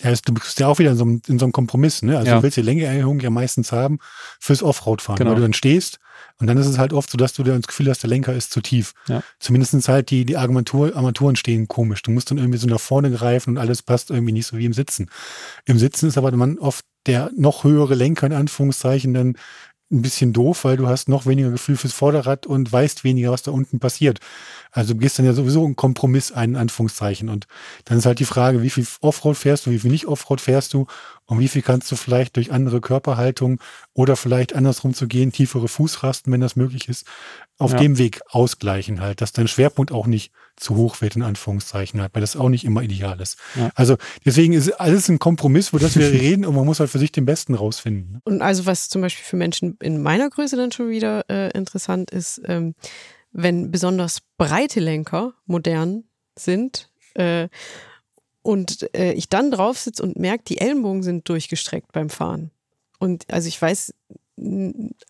ja, 0.00 0.12
du 0.24 0.34
bist 0.34 0.58
ja 0.58 0.68
auch 0.68 0.78
wieder 0.78 0.92
in 0.92 0.96
so, 0.96 1.04
einem, 1.04 1.22
in 1.26 1.38
so 1.38 1.44
einem 1.44 1.52
Kompromiss, 1.52 2.02
ne? 2.02 2.16
Also 2.16 2.30
ja. 2.30 2.36
du 2.36 2.42
willst 2.42 2.56
die 2.56 2.62
Längeerhöhung 2.62 3.20
ja 3.20 3.30
meistens 3.30 3.72
haben 3.72 3.98
fürs 4.40 4.62
Offroad-Fahren, 4.62 5.18
genau. 5.18 5.30
weil 5.30 5.36
du 5.36 5.42
dann 5.42 5.52
stehst 5.52 5.98
und 6.38 6.46
dann 6.46 6.58
ist 6.58 6.66
es 6.66 6.78
halt 6.78 6.92
oft 6.92 7.10
so, 7.10 7.16
dass 7.16 7.34
du 7.34 7.42
dir 7.42 7.54
das 7.54 7.66
Gefühl 7.66 7.88
hast, 7.88 8.02
der 8.02 8.10
Lenker 8.10 8.34
ist 8.34 8.52
zu 8.52 8.60
tief. 8.60 8.94
Ja. 9.06 9.22
Zumindest 9.38 9.88
halt 9.88 10.10
die, 10.10 10.24
die 10.24 10.36
Armatur, 10.36 10.96
Armaturen 10.96 11.36
stehen 11.36 11.68
komisch. 11.68 12.02
Du 12.02 12.10
musst 12.10 12.30
dann 12.30 12.38
irgendwie 12.38 12.58
so 12.58 12.66
nach 12.66 12.80
vorne 12.80 13.10
greifen 13.10 13.50
und 13.50 13.58
alles 13.58 13.82
passt 13.82 14.10
irgendwie 14.10 14.32
nicht 14.32 14.46
so 14.46 14.56
wie 14.56 14.64
im 14.64 14.72
Sitzen. 14.72 15.10
Im 15.66 15.78
Sitzen 15.78 16.08
ist 16.08 16.18
aber 16.18 16.32
man 16.32 16.58
oft 16.58 16.84
der 17.06 17.30
noch 17.36 17.64
höhere 17.64 17.94
Lenker 17.94 18.26
in 18.26 18.32
Anführungszeichen 18.32 19.12
dann 19.14 19.36
ein 19.92 20.02
bisschen 20.02 20.32
doof, 20.32 20.64
weil 20.64 20.76
du 20.76 20.88
hast 20.88 21.08
noch 21.08 21.26
weniger 21.26 21.50
Gefühl 21.50 21.76
fürs 21.76 21.92
Vorderrad 21.92 22.46
und 22.46 22.72
weißt 22.72 23.04
weniger, 23.04 23.30
was 23.30 23.42
da 23.42 23.50
unten 23.50 23.78
passiert. 23.78 24.20
Also 24.70 24.94
du 24.94 25.00
gehst 25.00 25.18
dann 25.18 25.26
ja 25.26 25.34
sowieso 25.34 25.64
einen 25.64 25.76
Kompromiss 25.76 26.32
ein, 26.32 26.50
in 26.50 26.56
Anführungszeichen. 26.56 27.28
Und 27.28 27.46
dann 27.84 27.98
ist 27.98 28.06
halt 28.06 28.18
die 28.18 28.24
Frage, 28.24 28.62
wie 28.62 28.70
viel 28.70 28.86
Offroad 29.00 29.36
fährst 29.36 29.66
du, 29.66 29.70
wie 29.70 29.78
viel 29.78 29.90
nicht 29.90 30.06
Offroad 30.06 30.40
fährst 30.40 30.72
du 30.72 30.86
und 31.26 31.38
wie 31.38 31.48
viel 31.48 31.62
kannst 31.62 31.90
du 31.90 31.96
vielleicht 31.96 32.36
durch 32.36 32.52
andere 32.52 32.80
Körperhaltung 32.80 33.60
oder 33.94 34.16
vielleicht 34.16 34.54
andersrum 34.54 34.92
zu 34.92 35.06
gehen, 35.06 35.32
tiefere 35.32 35.68
Fußrasten, 35.68 36.32
wenn 36.32 36.40
das 36.40 36.56
möglich 36.56 36.88
ist, 36.88 37.06
auf 37.58 37.72
ja. 37.72 37.78
dem 37.78 37.96
Weg 37.98 38.20
ausgleichen 38.28 39.00
halt, 39.00 39.20
dass 39.20 39.32
dein 39.32 39.48
Schwerpunkt 39.48 39.92
auch 39.92 40.06
nicht 40.06 40.32
zu 40.56 40.76
hoch 40.76 41.00
wird, 41.00 41.16
in 41.16 41.22
Anführungszeichen 41.22 42.00
halt, 42.00 42.14
weil 42.14 42.20
das 42.20 42.36
auch 42.36 42.48
nicht 42.48 42.64
immer 42.64 42.82
ideal 42.82 43.20
ist. 43.20 43.38
Ja. 43.54 43.70
Also 43.74 43.96
deswegen 44.24 44.52
ist 44.52 44.70
alles 44.72 45.08
ein 45.08 45.18
Kompromiss, 45.18 45.72
wo 45.72 45.78
das 45.78 45.96
wir 45.96 46.10
reden 46.12 46.44
und 46.44 46.54
man 46.54 46.66
muss 46.66 46.80
halt 46.80 46.90
für 46.90 46.98
sich 46.98 47.12
den 47.12 47.24
Besten 47.24 47.54
rausfinden. 47.54 48.12
Ne? 48.12 48.20
Und 48.24 48.42
also 48.42 48.66
was 48.66 48.88
zum 48.88 49.00
Beispiel 49.00 49.24
für 49.24 49.36
Menschen 49.36 49.76
in 49.80 50.02
meiner 50.02 50.28
Größe 50.28 50.56
dann 50.56 50.72
schon 50.72 50.90
wieder 50.90 51.24
äh, 51.30 51.50
interessant 51.56 52.10
ist, 52.10 52.42
ähm, 52.46 52.74
wenn 53.32 53.70
besonders 53.70 54.18
breite 54.36 54.80
Lenker 54.80 55.32
modern 55.46 56.04
sind 56.36 56.90
äh, 57.14 57.48
und 58.42 58.94
äh, 58.94 59.12
ich 59.12 59.28
dann 59.28 59.50
drauf 59.50 59.78
sitze 59.78 60.02
und 60.02 60.18
merke, 60.18 60.44
die 60.44 60.58
Ellenbogen 60.58 61.02
sind 61.02 61.28
durchgestreckt 61.28 61.92
beim 61.92 62.10
Fahren. 62.10 62.50
Und 62.98 63.24
also 63.32 63.48
ich 63.48 63.60
weiß, 63.60 63.94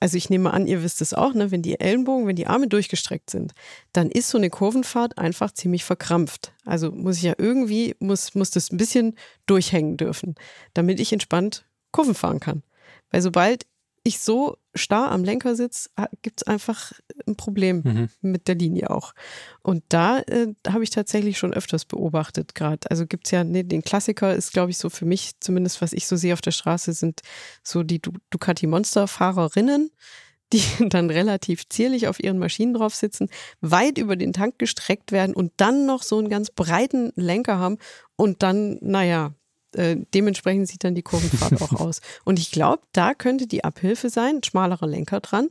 also 0.01 0.16
ich 0.16 0.31
nehme 0.31 0.53
an, 0.53 0.66
ihr 0.66 0.83
wisst 0.83 1.01
es 1.01 1.14
auch, 1.14 1.33
ne, 1.35 1.51
wenn 1.51 1.62
die 1.62 1.79
Ellenbogen, 1.79 2.27
wenn 2.27 2.37
die 2.37 2.47
Arme 2.47 2.68
durchgestreckt 2.68 3.31
sind, 3.31 3.53
dann 3.92 4.11
ist 4.11 4.29
so 4.29 4.38
eine 4.38 4.51
Kurvenfahrt 4.51 5.18
einfach 5.18 5.53
ziemlich 5.53 5.85
verkrampft. 5.85 6.53
Also 6.64 6.90
muss 6.90 7.16
ich 7.16 7.23
ja 7.23 7.35
irgendwie, 7.38 7.95
muss, 7.99 8.35
muss 8.35 8.51
das 8.51 8.71
ein 8.71 8.77
bisschen 8.77 9.16
durchhängen 9.47 9.97
dürfen, 9.97 10.35
damit 10.75 11.01
ich 11.01 11.12
entspannt 11.12 11.66
Kurven 11.92 12.14
fahren 12.14 12.40
kann. 12.40 12.62
Weil 13.11 13.23
sobald 13.23 13.66
ich 14.04 14.18
so 14.18 14.56
starr 14.74 15.12
am 15.12 15.22
Lenker 15.22 15.54
sitze, 15.54 15.90
gibt 16.22 16.40
es 16.40 16.46
einfach 16.46 16.92
ein 17.26 17.36
Problem 17.36 17.82
mhm. 17.84 18.08
mit 18.20 18.48
der 18.48 18.56
Linie 18.56 18.90
auch. 18.90 19.14
Und 19.62 19.84
da 19.90 20.18
äh, 20.20 20.48
habe 20.66 20.82
ich 20.82 20.90
tatsächlich 20.90 21.38
schon 21.38 21.52
öfters 21.52 21.84
beobachtet 21.84 22.54
gerade. 22.54 22.90
Also 22.90 23.06
gibt 23.06 23.26
es 23.26 23.30
ja, 23.30 23.44
ne, 23.44 23.64
den 23.64 23.82
Klassiker 23.82 24.34
ist, 24.34 24.52
glaube 24.52 24.70
ich, 24.70 24.78
so 24.78 24.90
für 24.90 25.04
mich, 25.04 25.32
zumindest 25.40 25.82
was 25.82 25.92
ich 25.92 26.06
so 26.06 26.16
sehe 26.16 26.32
auf 26.32 26.40
der 26.40 26.50
Straße, 26.50 26.92
sind 26.92 27.20
so 27.62 27.82
die 27.82 28.00
Ducati 28.30 28.66
Monster-Fahrerinnen, 28.66 29.90
die 30.52 30.88
dann 30.88 31.08
relativ 31.08 31.68
zierlich 31.68 32.08
auf 32.08 32.22
ihren 32.22 32.38
Maschinen 32.38 32.74
drauf 32.74 32.94
sitzen, 32.94 33.28
weit 33.60 33.98
über 33.98 34.16
den 34.16 34.32
Tank 34.32 34.58
gestreckt 34.58 35.12
werden 35.12 35.34
und 35.34 35.52
dann 35.58 35.86
noch 35.86 36.02
so 36.02 36.18
einen 36.18 36.28
ganz 36.28 36.50
breiten 36.50 37.12
Lenker 37.14 37.58
haben 37.58 37.78
und 38.16 38.42
dann, 38.42 38.78
naja, 38.82 39.32
äh, 39.74 39.96
dementsprechend 40.14 40.68
sieht 40.68 40.85
dann 40.85 40.94
die 40.94 41.02
Kurvenfahrt 41.02 41.61
auch 41.62 41.80
aus. 41.80 42.00
Und 42.24 42.38
ich 42.38 42.50
glaube, 42.50 42.82
da 42.92 43.14
könnte 43.14 43.46
die 43.46 43.64
Abhilfe 43.64 44.11
sein, 44.11 44.37
ein 44.37 44.42
schmalerer 44.42 44.87
Lenker 44.87 45.20
dran 45.20 45.48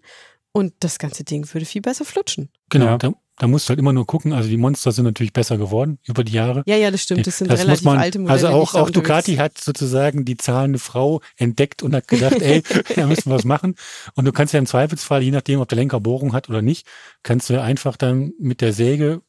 und 0.51 0.73
das 0.79 0.99
ganze 0.99 1.23
Ding 1.23 1.51
würde 1.53 1.65
viel 1.65 1.81
besser 1.81 2.05
flutschen. 2.05 2.49
Genau, 2.69 2.86
ja. 2.86 2.97
da, 2.97 3.13
da 3.38 3.47
musst 3.47 3.67
du 3.67 3.69
halt 3.69 3.79
immer 3.79 3.93
nur 3.93 4.06
gucken. 4.06 4.33
Also 4.33 4.50
die 4.50 4.58
Monster 4.58 4.91
sind 4.91 5.06
natürlich 5.06 5.33
besser 5.33 5.58
geworden 5.58 5.98
über 6.06 6.23
die 6.23 6.33
Jahre. 6.33 6.63
Ja, 6.65 6.75
ja, 6.75 6.91
das 6.91 7.02
stimmt. 7.02 7.25
Das 7.25 7.37
sind 7.37 7.50
das 7.50 7.62
relativ 7.62 7.85
man, 7.85 7.98
alte 7.98 8.19
Modelle. 8.19 8.33
Also 8.33 8.48
auch, 8.50 8.75
auch 8.75 8.89
Ducati 8.89 9.37
hat 9.37 9.58
sozusagen 9.58 10.25
die 10.25 10.37
zahlende 10.37 10.79
Frau 10.79 11.21
entdeckt 11.37 11.83
und 11.83 11.96
hat 11.96 12.08
gedacht, 12.08 12.41
ey, 12.41 12.63
da 12.96 13.08
müssen 13.08 13.29
wir 13.29 13.35
was 13.35 13.46
machen. 13.46 13.75
Und 14.15 14.25
du 14.25 14.31
kannst 14.31 14.54
ja 14.54 14.60
im 14.60 14.65
Zweifelsfall, 14.65 15.23
je 15.23 15.31
nachdem, 15.31 15.60
ob 15.60 15.69
der 15.69 15.77
Lenker 15.77 16.00
Bohrung 16.00 16.33
hat 16.33 16.50
oder 16.50 16.62
nicht, 16.62 16.85
kannst 17.23 17.50
du 17.50 17.54
ja 17.54 17.63
einfach 17.63 17.98
dann 17.98 18.33
mit 18.39 18.62
der 18.62 18.73
Säge 18.73 19.21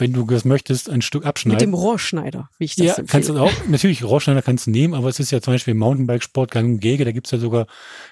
wenn 0.00 0.12
du 0.12 0.24
das 0.24 0.44
möchtest, 0.44 0.90
ein 0.90 1.02
Stück 1.02 1.24
abschneiden. 1.24 1.56
Mit 1.56 1.60
dem 1.60 1.74
Rohrschneider, 1.74 2.48
wie 2.58 2.64
ich 2.64 2.74
das 2.74 2.86
Ja, 2.86 2.92
empfehle. 2.94 3.06
kannst 3.06 3.28
du 3.28 3.38
auch, 3.38 3.52
natürlich, 3.68 4.04
Rohrschneider 4.04 4.42
kannst 4.42 4.66
du 4.66 4.70
nehmen, 4.70 4.94
aber 4.94 5.08
es 5.08 5.20
ist 5.20 5.30
ja 5.30 5.40
zum 5.40 5.54
Beispiel 5.54 5.72
im 5.72 5.78
Mountainbike-Sport 5.78 6.50
gang 6.50 6.68
und 6.68 6.80
gäbe, 6.80 7.04
da 7.04 7.12
gibt's 7.12 7.30
ja 7.30 7.38
sogar 7.38 7.66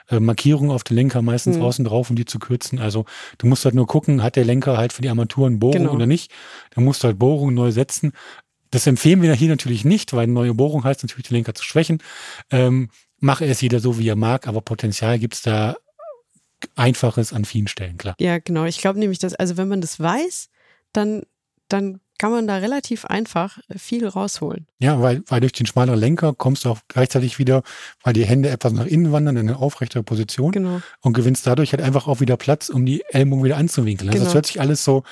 äh, 0.09 0.21
Markierungen 0.21 0.71
auf 0.71 0.85
den 0.85 0.97
Lenker 0.97 1.23
meistens 1.23 1.57
mhm. 1.57 1.63
außen 1.63 1.85
drauf, 1.85 2.11
um 2.11 2.17
die 2.17 2.25
zu 2.25 2.39
kürzen. 2.39 2.79
Also 2.79 3.05
du 3.39 3.47
musst 3.47 3.65
halt 3.65 3.75
nur 3.75 3.87
gucken, 3.87 4.23
hat 4.23 4.37
der 4.37 4.45
Lenker 4.45 4.77
halt 4.77 4.93
für 4.93 5.03
die 5.03 5.09
Armaturen 5.09 5.59
Bohrung 5.59 5.83
genau. 5.83 5.95
oder 5.95 6.07
nicht. 6.07 6.31
Dann 6.75 6.85
musst 6.85 7.03
du 7.03 7.09
halt 7.09 7.19
Bohrungen 7.19 7.55
neu 7.55 7.73
setzen. 7.73 8.13
Das 8.71 8.87
empfehlen 8.87 9.23
wir 9.23 9.33
hier 9.33 9.49
natürlich 9.49 9.85
nicht, 9.85 10.13
weil 10.13 10.25
eine 10.25 10.33
neue 10.33 10.55
Bohrung 10.55 10.85
heißt 10.85 11.03
natürlich, 11.03 11.29
den 11.29 11.37
Lenker 11.37 11.55
zu 11.55 11.65
schwächen. 11.65 12.03
Ähm, 12.51 12.91
mache 13.19 13.47
es 13.47 13.61
jeder 13.61 13.81
so, 13.81 13.99
wie 13.99 14.09
er 14.09 14.17
mag, 14.17 14.47
aber 14.47 14.61
Potenzial 14.61 15.19
gibt's 15.19 15.43
da 15.43 15.77
Einfaches 16.75 17.33
an 17.33 17.45
vielen 17.45 17.69
Stellen, 17.69 17.99
klar. 17.99 18.15
Ja, 18.19 18.39
genau. 18.39 18.65
Ich 18.65 18.79
glaube 18.79 18.99
nämlich, 18.99 19.19
dass, 19.19 19.35
also 19.35 19.57
wenn 19.57 19.69
man 19.69 19.81
das 19.81 20.01
weiß, 20.01 20.49
dann, 20.93 21.23
dann 21.69 22.01
kann 22.19 22.33
man 22.33 22.49
da 22.49 22.57
relativ 22.57 23.05
einfach 23.05 23.59
viel 23.77 24.07
rausholen. 24.07 24.67
Ja, 24.81 25.01
weil, 25.01 25.23
weil 25.29 25.41
durch 25.41 25.53
den 25.53 25.67
schmaleren 25.67 25.99
Lenker 25.99 26.35
kommst 26.35 26.65
du 26.65 26.71
auch 26.71 26.81
gleichzeitig 26.89 27.39
wieder, 27.39 27.63
weil 28.03 28.13
die 28.13 28.25
Hände 28.25 28.49
etwas 28.49 28.73
nach 28.73 28.87
innen 28.87 29.13
wandern 29.13 29.37
in 29.37 29.49
eine 29.49 29.59
aufrechtere 29.59 30.03
Position 30.03 30.51
genau. 30.51 30.81
und 31.01 31.13
gewinnst 31.13 31.47
dadurch 31.47 31.73
halt 31.73 31.81
einfach 31.81 32.09
auch 32.09 32.19
wieder 32.19 32.37
Platz, 32.37 32.71
um 32.71 32.85
die 32.85 33.05
Ellbogen 33.11 33.45
wieder 33.45 33.57
anzuwinkeln. 33.57 34.09
Also 34.11 34.19
genau. 34.19 34.25
das 34.25 34.35
hört 34.35 34.47
sich 34.47 34.61
alles 34.61 34.85
so, 34.85 35.05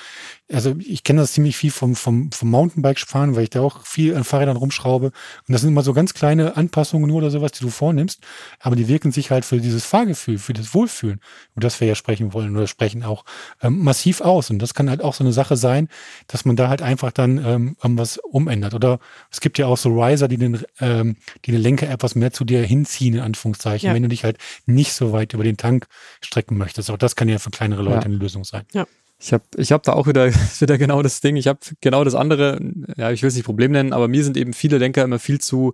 also 0.51 0.75
ich 0.79 1.03
kenne 1.03 1.21
das 1.21 1.33
ziemlich 1.33 1.57
viel 1.57 1.71
vom, 1.71 1.95
vom, 1.95 2.31
vom 2.31 2.49
Mountainbike-Fahren, 2.49 3.35
weil 3.35 3.43
ich 3.43 3.49
da 3.49 3.61
auch 3.61 3.85
viel 3.85 4.15
an 4.15 4.23
Fahrrädern 4.23 4.55
rumschraube. 4.55 5.07
Und 5.07 5.13
das 5.47 5.61
sind 5.61 5.71
immer 5.71 5.83
so 5.83 5.93
ganz 5.93 6.13
kleine 6.13 6.55
Anpassungen 6.55 7.07
nur 7.07 7.17
oder 7.17 7.31
sowas, 7.31 7.51
die 7.51 7.63
du 7.63 7.69
vornimmst, 7.69 8.21
aber 8.59 8.75
die 8.75 8.87
wirken 8.87 9.11
sich 9.11 9.29
halt 9.29 9.43
für 9.43 9.59
dieses 9.59 9.85
Fahrgefühl, 9.85 10.37
für 10.37 10.53
das 10.53 10.73
Wohlfühlen, 10.73 11.19
über 11.51 11.61
das 11.61 11.79
wir 11.81 11.87
ja 11.87 11.95
sprechen 11.95 12.33
wollen 12.33 12.55
oder 12.55 12.67
sprechen 12.67 13.03
auch, 13.03 13.25
ähm, 13.61 13.83
massiv 13.83 14.21
aus. 14.21 14.49
Und 14.49 14.59
das 14.59 14.73
kann 14.73 14.89
halt 14.89 15.01
auch 15.01 15.13
so 15.13 15.23
eine 15.23 15.33
Sache 15.33 15.57
sein, 15.57 15.89
dass 16.27 16.45
man 16.45 16.55
da 16.55 16.69
halt 16.69 16.81
einfach 16.81 17.11
dann 17.11 17.43
ähm, 17.45 17.75
was 17.81 18.17
umändert. 18.17 18.73
Oder 18.73 18.99
es 19.31 19.41
gibt 19.41 19.57
ja 19.57 19.67
auch 19.67 19.77
so 19.77 19.89
Riser, 19.89 20.29
die 20.29 20.37
den, 20.37 20.63
ähm, 20.79 21.17
die 21.45 21.51
den 21.51 21.61
Lenker 21.61 21.89
etwas 21.89 22.15
mehr 22.15 22.31
zu 22.31 22.45
dir 22.45 22.63
hinziehen, 22.63 23.15
in 23.15 23.21
Anführungszeichen, 23.21 23.87
ja. 23.87 23.93
wenn 23.93 24.03
du 24.03 24.09
dich 24.09 24.23
halt 24.23 24.37
nicht 24.65 24.93
so 24.93 25.11
weit 25.11 25.33
über 25.33 25.43
den 25.43 25.57
Tank 25.57 25.87
strecken 26.21 26.57
möchtest. 26.57 26.89
Auch 26.89 26.97
das 26.97 27.17
kann 27.17 27.27
ja 27.27 27.37
für 27.37 27.49
kleinere 27.49 27.81
Leute 27.81 27.97
ja. 27.97 28.03
eine 28.03 28.15
Lösung 28.15 28.45
sein. 28.45 28.63
Ja. 28.73 28.85
Ich 29.19 29.33
habe 29.33 29.43
ich 29.55 29.71
hab 29.71 29.83
da 29.83 29.93
auch 29.93 30.07
wieder, 30.07 30.31
wieder 30.59 30.77
genau 30.77 31.01
das 31.01 31.21
Ding. 31.21 31.35
Ich 31.35 31.47
habe 31.47 31.59
genau 31.81 32.03
das 32.03 32.15
andere, 32.15 32.59
ja, 32.95 33.11
ich 33.11 33.21
will 33.23 33.29
es 33.29 33.35
nicht 33.35 33.45
Problem 33.45 33.71
nennen, 33.71 33.93
aber 33.93 34.07
mir 34.07 34.23
sind 34.23 34.37
eben 34.37 34.53
viele 34.53 34.77
Lenker 34.77 35.03
immer 35.03 35.19
viel 35.19 35.41
zu, 35.41 35.73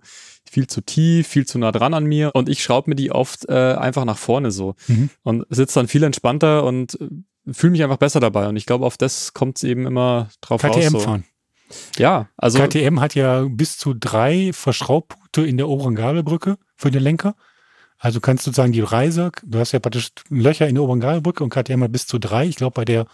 viel 0.50 0.66
zu 0.66 0.80
tief, 0.80 1.28
viel 1.28 1.46
zu 1.46 1.58
nah 1.58 1.72
dran 1.72 1.94
an 1.94 2.04
mir 2.04 2.30
und 2.34 2.48
ich 2.48 2.62
schraube 2.62 2.90
mir 2.90 2.96
die 2.96 3.10
oft 3.10 3.48
äh, 3.48 3.74
einfach 3.74 4.04
nach 4.04 4.18
vorne 4.18 4.50
so 4.50 4.74
mhm. 4.88 5.10
und 5.22 5.46
sitze 5.50 5.78
dann 5.78 5.88
viel 5.88 6.02
entspannter 6.02 6.64
und 6.64 6.98
äh, 7.00 7.52
fühle 7.52 7.72
mich 7.72 7.82
einfach 7.82 7.98
besser 7.98 8.20
dabei. 8.20 8.48
Und 8.48 8.56
ich 8.56 8.66
glaube, 8.66 8.86
auf 8.86 8.96
das 8.96 9.34
kommt 9.34 9.58
es 9.58 9.64
eben 9.64 9.86
immer 9.86 10.30
drauf 10.40 10.62
KTM 10.62 10.70
raus. 10.70 10.90
So. 10.92 11.00
fahren. 11.00 11.24
Ja, 11.98 12.28
also. 12.36 12.58
KTM 12.58 13.00
hat 13.00 13.14
ja 13.14 13.46
bis 13.48 13.78
zu 13.78 13.94
drei 13.94 14.52
Verschraubpunkte 14.52 15.42
in 15.42 15.56
der 15.56 15.68
oberen 15.68 15.94
Gabelbrücke 15.94 16.56
für 16.76 16.90
den 16.90 17.02
Lenker. 17.02 17.34
Also 17.98 18.20
kannst 18.20 18.46
du 18.46 18.52
sagen, 18.52 18.72
die 18.72 18.80
Reise, 18.80 19.32
du 19.44 19.58
hast 19.58 19.72
ja 19.72 19.78
praktisch 19.78 20.10
Löcher 20.28 20.68
in 20.68 20.74
der 20.74 20.84
oberen 20.84 21.00
Gabelbrücke 21.00 21.42
und 21.42 21.50
KTM 21.50 21.82
hat 21.82 21.92
bis 21.92 22.06
zu 22.06 22.18
drei. 22.18 22.46
Ich 22.46 22.56
glaube, 22.56 22.74
bei 22.74 22.84
der 22.84 23.06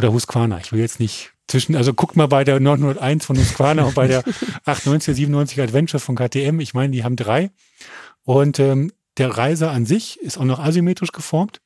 oder 0.00 0.12
Husqvarna. 0.12 0.58
Ich 0.58 0.72
will 0.72 0.80
jetzt 0.80 1.00
nicht 1.00 1.32
zwischen, 1.46 1.76
also 1.76 1.92
guck 1.94 2.16
mal 2.16 2.26
bei 2.26 2.44
der 2.44 2.60
901 2.60 3.26
von 3.26 3.36
Husqvarna 3.36 3.84
und 3.84 3.94
bei 3.94 4.06
der 4.06 4.24
890, 4.64 5.16
97 5.16 5.60
Adventure 5.60 6.00
von 6.00 6.16
KTM. 6.16 6.60
Ich 6.60 6.74
meine, 6.74 6.92
die 6.92 7.04
haben 7.04 7.16
drei. 7.16 7.50
Und 8.24 8.58
ähm, 8.58 8.92
der 9.18 9.36
Reiser 9.36 9.70
an 9.70 9.86
sich 9.86 10.20
ist 10.20 10.38
auch 10.38 10.44
noch 10.44 10.58
asymmetrisch 10.58 11.12
geformt. 11.12 11.60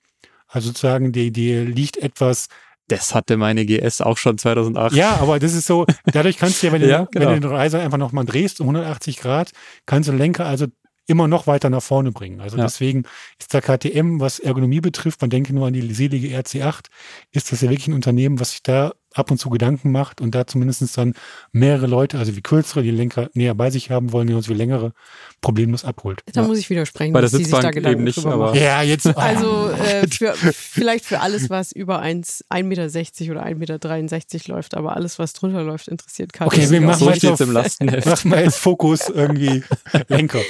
Also 0.49 0.69
sozusagen, 0.69 1.13
die, 1.13 1.31
die 1.33 1.59
liegt 1.59 1.97
etwas 1.97 2.49
das 2.89 3.15
hatte 3.15 3.39
meine 3.39 3.65
GS 3.65 4.03
auch 4.03 4.19
schon 4.19 4.37
2008. 4.37 4.95
Ja, 4.95 5.17
aber 5.17 5.39
das 5.39 5.55
ist 5.55 5.67
so, 5.67 5.87
dadurch 6.05 6.37
kannst 6.37 6.63
du 6.63 6.67
ja, 6.67 6.73
wenn 6.73 6.83
du, 6.83 6.89
ja, 6.91 7.09
genau. 7.11 7.31
wenn 7.31 7.41
du 7.41 7.49
den 7.49 7.57
Reiser 7.57 7.81
einfach 7.81 7.97
nochmal 7.97 8.27
drehst 8.27 8.61
um 8.61 8.69
180 8.69 9.19
Grad, 9.19 9.53
kannst 9.87 10.09
du 10.09 10.13
den 10.13 10.19
Lenker 10.19 10.45
also 10.45 10.67
immer 11.07 11.29
noch 11.29 11.47
weiter 11.47 11.71
nach 11.71 11.83
vorne 11.83 12.13
bringen. 12.13 12.41
Also 12.41 12.57
ja. 12.57 12.65
deswegen 12.65 13.05
ist 13.39 13.53
der 13.53 13.63
KTM, 13.63 14.21
was 14.21 14.39
Ergonomie 14.39 14.81
betrifft, 14.81 15.21
man 15.21 15.31
denke 15.31 15.55
nur 15.55 15.67
an 15.67 15.73
die 15.73 15.93
selige 15.93 16.37
RC8, 16.39 16.87
ist 17.33 17.53
das 17.53 17.61
ja 17.61 17.71
wirklich 17.71 17.89
ein 17.89 17.95
Unternehmen, 17.95 18.41
was 18.41 18.53
sich 18.53 18.63
da 18.63 18.93
ab 19.15 19.31
und 19.31 19.39
zu 19.39 19.49
Gedanken 19.51 19.93
macht 19.93 20.21
und 20.21 20.35
da 20.35 20.47
zumindest 20.47 20.97
dann 20.99 21.15
mehrere 21.53 21.87
Leute, 21.87 22.19
also 22.19 22.37
wie 22.37 22.43
kürzere, 22.43 22.83
die 22.83 22.91
Lenker 22.91 23.31
näher 23.35 23.55
bei 23.55 23.71
sich 23.71 23.91
haben 23.91 24.13
wollen, 24.13 24.27
die 24.27 24.35
uns 24.35 24.49
wie 24.49 24.55
längere, 24.55 24.93
problemlos 25.41 25.85
abholt. 25.85 26.21
Da 26.33 26.43
ja. 26.43 26.47
muss 26.47 26.59
ich 26.59 26.69
widersprechen, 26.71 27.13
Bei 27.13 27.21
der 27.21 27.31
Sitzbank 27.31 27.77
eben 27.77 28.05
nicht, 28.05 28.25
aber 28.27 28.55
ja, 28.57 28.83
jetzt. 28.83 29.05
Also 29.25 29.71
äh, 29.85 30.07
für, 30.09 30.35
vielleicht 30.35 31.05
für 31.05 31.21
alles, 31.21 31.49
was 31.49 31.73
über 31.73 32.03
1,60 32.03 32.63
Meter 32.65 32.85
oder 32.85 33.45
1,63 33.45 34.35
Meter 34.35 34.53
läuft, 34.53 34.75
aber 34.75 34.97
alles, 34.97 35.19
was 35.19 35.33
drunter 35.33 35.63
läuft, 35.63 35.89
interessiert 35.89 36.33
keinen. 36.33 36.49
Okay, 36.49 36.69
wir 36.69 36.81
machen 36.81 36.99
so 36.99 37.11
jetzt 37.11 37.41
im 37.41 37.53
Lastenheft. 37.53 38.07
Machen 38.07 38.31
wir 38.31 38.43
jetzt 38.43 38.59
Fokus 38.59 39.09
irgendwie 39.09 39.63
Lenker. 40.09 40.41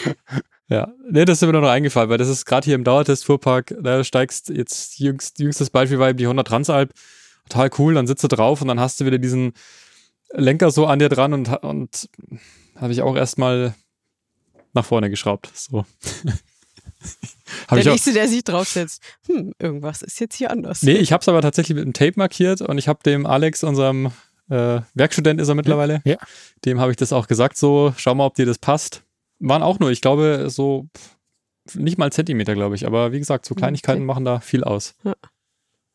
Ja, 0.68 0.88
nee, 1.10 1.24
das 1.24 1.42
ist 1.42 1.46
mir 1.46 1.52
noch 1.52 1.68
eingefallen, 1.68 2.08
weil 2.08 2.18
das 2.18 2.28
ist 2.28 2.46
gerade 2.46 2.64
hier 2.64 2.74
im 2.74 2.84
Dauertest-Fuhrpark, 2.84 3.76
da 3.82 4.02
steigst 4.02 4.48
jetzt, 4.48 4.98
jüngst, 4.98 5.38
jüngstes 5.38 5.68
Beispiel 5.70 5.98
war 5.98 6.08
eben 6.08 6.18
die 6.18 6.24
100 6.24 6.46
Transalp, 6.46 6.92
total 7.48 7.70
cool, 7.78 7.94
dann 7.94 8.06
sitzt 8.06 8.24
du 8.24 8.28
drauf 8.28 8.62
und 8.62 8.68
dann 8.68 8.80
hast 8.80 9.00
du 9.00 9.06
wieder 9.06 9.18
diesen 9.18 9.52
Lenker 10.32 10.70
so 10.70 10.86
an 10.86 10.98
dir 10.98 11.08
dran 11.08 11.32
und, 11.32 11.48
und 11.62 12.08
habe 12.76 12.92
ich 12.92 13.02
auch 13.02 13.16
erstmal 13.16 13.74
nach 14.72 14.84
vorne 14.84 15.10
geschraubt, 15.10 15.50
so. 15.54 15.84
der 17.70 17.78
ich 17.78 17.84
Nächste, 17.86 18.12
der 18.12 18.28
sich 18.28 18.42
draufsetzt, 18.44 19.02
hm, 19.26 19.52
irgendwas 19.58 20.02
ist 20.02 20.18
jetzt 20.20 20.36
hier 20.36 20.50
anders. 20.50 20.82
Nee, 20.82 20.96
ich 20.96 21.12
habe 21.12 21.20
es 21.20 21.28
aber 21.28 21.42
tatsächlich 21.42 21.76
mit 21.76 21.84
einem 21.84 21.92
Tape 21.92 22.14
markiert 22.16 22.60
und 22.62 22.78
ich 22.78 22.88
habe 22.88 23.00
dem 23.04 23.26
Alex, 23.26 23.62
unserem 23.62 24.06
äh, 24.48 24.80
Werkstudent 24.94 25.40
ist 25.40 25.48
er 25.48 25.54
mittlerweile, 25.54 26.02
ja. 26.04 26.16
dem 26.64 26.80
habe 26.80 26.90
ich 26.90 26.96
das 26.96 27.12
auch 27.12 27.28
gesagt, 27.28 27.56
so, 27.56 27.94
schau 27.96 28.14
mal, 28.14 28.26
ob 28.26 28.34
dir 28.34 28.46
das 28.46 28.58
passt 28.58 29.04
waren 29.38 29.62
auch 29.62 29.78
nur, 29.78 29.90
ich 29.90 30.00
glaube, 30.00 30.46
so 30.48 30.88
nicht 31.74 31.98
mal 31.98 32.12
Zentimeter, 32.12 32.54
glaube 32.54 32.74
ich. 32.74 32.86
Aber 32.86 33.12
wie 33.12 33.18
gesagt, 33.18 33.46
so 33.46 33.54
Kleinigkeiten 33.54 34.02
okay. 34.02 34.06
machen 34.06 34.24
da 34.24 34.40
viel 34.40 34.64
aus. 34.64 34.94
Ja. 35.04 35.14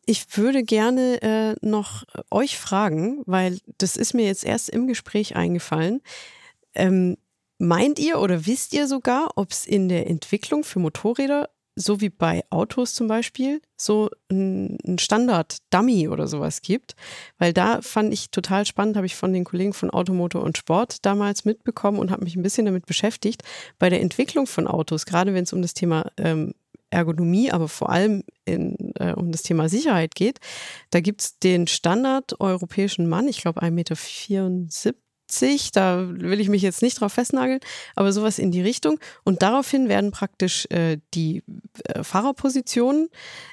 Ich 0.09 0.35
würde 0.37 0.63
gerne 0.63 1.21
äh, 1.21 1.55
noch 1.61 2.03
euch 2.31 2.57
fragen, 2.57 3.21
weil 3.27 3.59
das 3.77 3.95
ist 3.95 4.15
mir 4.15 4.25
jetzt 4.25 4.43
erst 4.43 4.67
im 4.67 4.87
Gespräch 4.87 5.35
eingefallen. 5.35 6.01
Ähm, 6.73 7.15
meint 7.59 7.99
ihr 7.99 8.19
oder 8.19 8.47
wisst 8.47 8.73
ihr 8.73 8.87
sogar, 8.87 9.29
ob 9.35 9.51
es 9.51 9.67
in 9.67 9.87
der 9.87 10.07
Entwicklung 10.07 10.63
für 10.63 10.79
Motorräder 10.79 11.49
so 11.75 12.01
wie 12.01 12.09
bei 12.09 12.43
Autos 12.49 12.95
zum 12.95 13.07
Beispiel, 13.07 13.61
so 13.77 14.09
ein 14.31 14.97
Standard-Dummy 14.99 16.07
oder 16.07 16.27
sowas 16.27 16.63
gibt. 16.63 16.95
Weil 17.37 17.53
da 17.53 17.83
fand 17.83 18.11
ich 18.11 18.31
total 18.31 18.65
spannend, 18.65 18.97
habe 18.97 19.05
ich 19.05 19.15
von 19.15 19.31
den 19.31 19.43
Kollegen 19.43 19.73
von 19.73 19.91
Automotor 19.91 20.41
und 20.41 20.57
Sport 20.57 21.05
damals 21.05 21.45
mitbekommen 21.45 21.99
und 21.99 22.09
habe 22.09 22.23
mich 22.23 22.35
ein 22.35 22.41
bisschen 22.41 22.65
damit 22.65 22.87
beschäftigt. 22.87 23.43
Bei 23.77 23.91
der 23.91 24.01
Entwicklung 24.01 24.47
von 24.47 24.65
Autos, 24.65 25.05
gerade 25.05 25.35
wenn 25.35 25.43
es 25.43 25.53
um 25.53 25.61
das 25.61 25.75
Thema 25.75 26.11
ähm, 26.17 26.55
Ergonomie, 26.89 27.51
aber 27.51 27.67
vor 27.67 27.89
allem 27.89 28.23
in, 28.45 28.93
äh, 28.95 29.13
um 29.13 29.31
das 29.31 29.43
Thema 29.43 29.69
Sicherheit 29.69 30.15
geht, 30.15 30.39
da 30.89 30.99
gibt 30.99 31.21
es 31.21 31.39
den 31.39 31.67
Standard 31.67 32.39
europäischen 32.39 33.07
Mann, 33.07 33.27
ich 33.27 33.41
glaube 33.41 33.61
1,74 33.61 33.71
Meter 33.71 33.95
70, 35.29 35.71
da 35.71 36.07
will 36.09 36.39
ich 36.39 36.49
mich 36.49 36.61
jetzt 36.61 36.81
nicht 36.81 36.99
drauf 36.99 37.13
festnageln, 37.13 37.59
aber 37.95 38.11
sowas 38.11 38.39
in 38.39 38.51
die 38.51 38.61
Richtung. 38.61 38.99
Und 39.23 39.41
daraufhin 39.41 39.87
werden 39.87 40.11
praktisch 40.11 40.65
äh, 40.71 40.97
die 41.13 41.43
äh, 41.83 42.03
Fahrerpositionen 42.03 43.09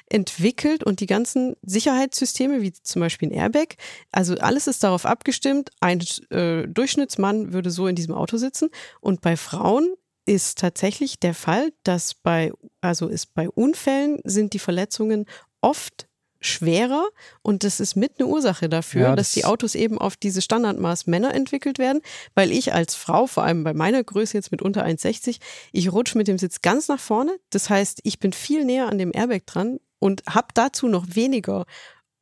entwickelt 0.09 0.83
und 0.83 0.99
die 0.99 1.05
ganzen 1.05 1.55
Sicherheitssysteme, 1.61 2.61
wie 2.61 2.73
zum 2.73 3.01
Beispiel 3.01 3.29
ein 3.29 3.33
Airbag. 3.33 3.75
Also 4.11 4.35
alles 4.35 4.67
ist 4.67 4.83
darauf 4.83 5.05
abgestimmt, 5.05 5.69
ein 5.79 6.03
äh, 6.31 6.67
Durchschnittsmann 6.67 7.53
würde 7.53 7.69
so 7.69 7.87
in 7.87 7.95
diesem 7.95 8.13
Auto 8.13 8.37
sitzen. 8.37 8.69
Und 8.99 9.21
bei 9.21 9.37
Frauen 9.37 9.93
ist 10.27 10.59
tatsächlich 10.59 11.19
der 11.19 11.33
Fall, 11.33 11.71
dass 11.83 12.13
bei, 12.13 12.51
also 12.81 13.07
ist 13.07 13.33
bei 13.33 13.49
Unfällen 13.49 14.19
sind 14.23 14.53
die 14.53 14.59
Verletzungen 14.59 15.25
oft 15.61 16.07
schwerer 16.39 17.07
und 17.41 17.63
das 17.63 17.79
ist 17.79 17.95
mit 17.95 18.19
eine 18.19 18.27
Ursache 18.27 18.69
dafür, 18.69 19.01
ja, 19.01 19.15
das 19.15 19.29
dass 19.29 19.33
die 19.33 19.45
Autos 19.45 19.73
eben 19.73 19.97
auf 19.97 20.15
dieses 20.15 20.43
Standardmaß 20.43 21.07
Männer 21.07 21.33
entwickelt 21.33 21.79
werden, 21.79 22.01
weil 22.35 22.51
ich 22.51 22.73
als 22.73 22.93
Frau, 22.93 23.25
vor 23.25 23.43
allem 23.43 23.63
bei 23.63 23.73
meiner 23.73 24.03
Größe 24.03 24.37
jetzt 24.37 24.51
mit 24.51 24.61
unter 24.61 24.85
1,60, 24.85 25.39
ich 25.71 25.91
rutsche 25.91 26.17
mit 26.17 26.27
dem 26.27 26.37
Sitz 26.37 26.61
ganz 26.61 26.87
nach 26.89 26.99
vorne. 26.99 27.39
Das 27.49 27.69
heißt, 27.69 28.01
ich 28.03 28.19
bin 28.19 28.33
viel 28.33 28.65
näher 28.65 28.87
an 28.87 28.99
dem 28.99 29.11
Airbag 29.13 29.45
dran 29.47 29.79
und 29.99 30.23
habe 30.29 30.47
dazu 30.53 30.87
noch 30.87 31.05
weniger 31.15 31.65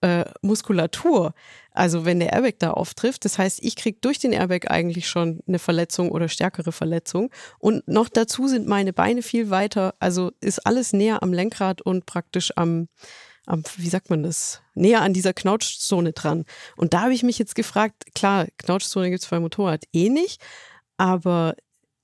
äh, 0.02 0.26
Muskulatur. 0.42 1.34
Also 1.76 2.06
wenn 2.06 2.20
der 2.20 2.34
Airbag 2.34 2.56
da 2.60 2.72
auftrifft, 2.72 3.26
das 3.26 3.38
heißt, 3.38 3.60
ich 3.62 3.76
kriege 3.76 3.98
durch 4.02 4.20
den 4.20 4.32
Airbag 4.32 4.70
eigentlich 4.72 5.08
schon 5.08 5.42
eine 5.48 5.60
Verletzung 5.60 6.12
oder 6.12 6.30
stärkere 6.30 6.72
Verletzung. 6.72 7.32
Und 7.60 7.88
noch 7.88 8.10
dazu 8.10 8.48
sind 8.48 8.68
meine 8.68 8.94
Beine 8.94 9.22
viel 9.22 9.50
weiter, 9.50 9.94
also 10.00 10.32
ist 10.42 10.66
alles 10.66 10.94
näher 10.94 11.22
am 11.22 11.34
Lenkrad 11.34 11.82
und 11.82 12.06
praktisch 12.06 12.52
am 12.56 12.88
am, 13.48 13.64
wie 13.78 13.90
sagt 13.90 14.10
man 14.10 14.24
das, 14.24 14.62
näher 14.74 15.02
an 15.02 15.14
dieser 15.14 15.34
Knautschzone 15.34 16.14
dran. 16.14 16.46
Und 16.78 16.94
da 16.94 17.02
habe 17.02 17.14
ich 17.14 17.22
mich 17.22 17.38
jetzt 17.38 17.54
gefragt, 17.54 18.06
klar, 18.16 18.48
Knautschzone 18.58 19.12
gibt 19.12 19.22
es 19.22 19.30
beim 19.30 19.44
Motorrad 19.44 19.84
eh 19.94 20.10
nicht, 20.10 20.42
aber 20.98 21.56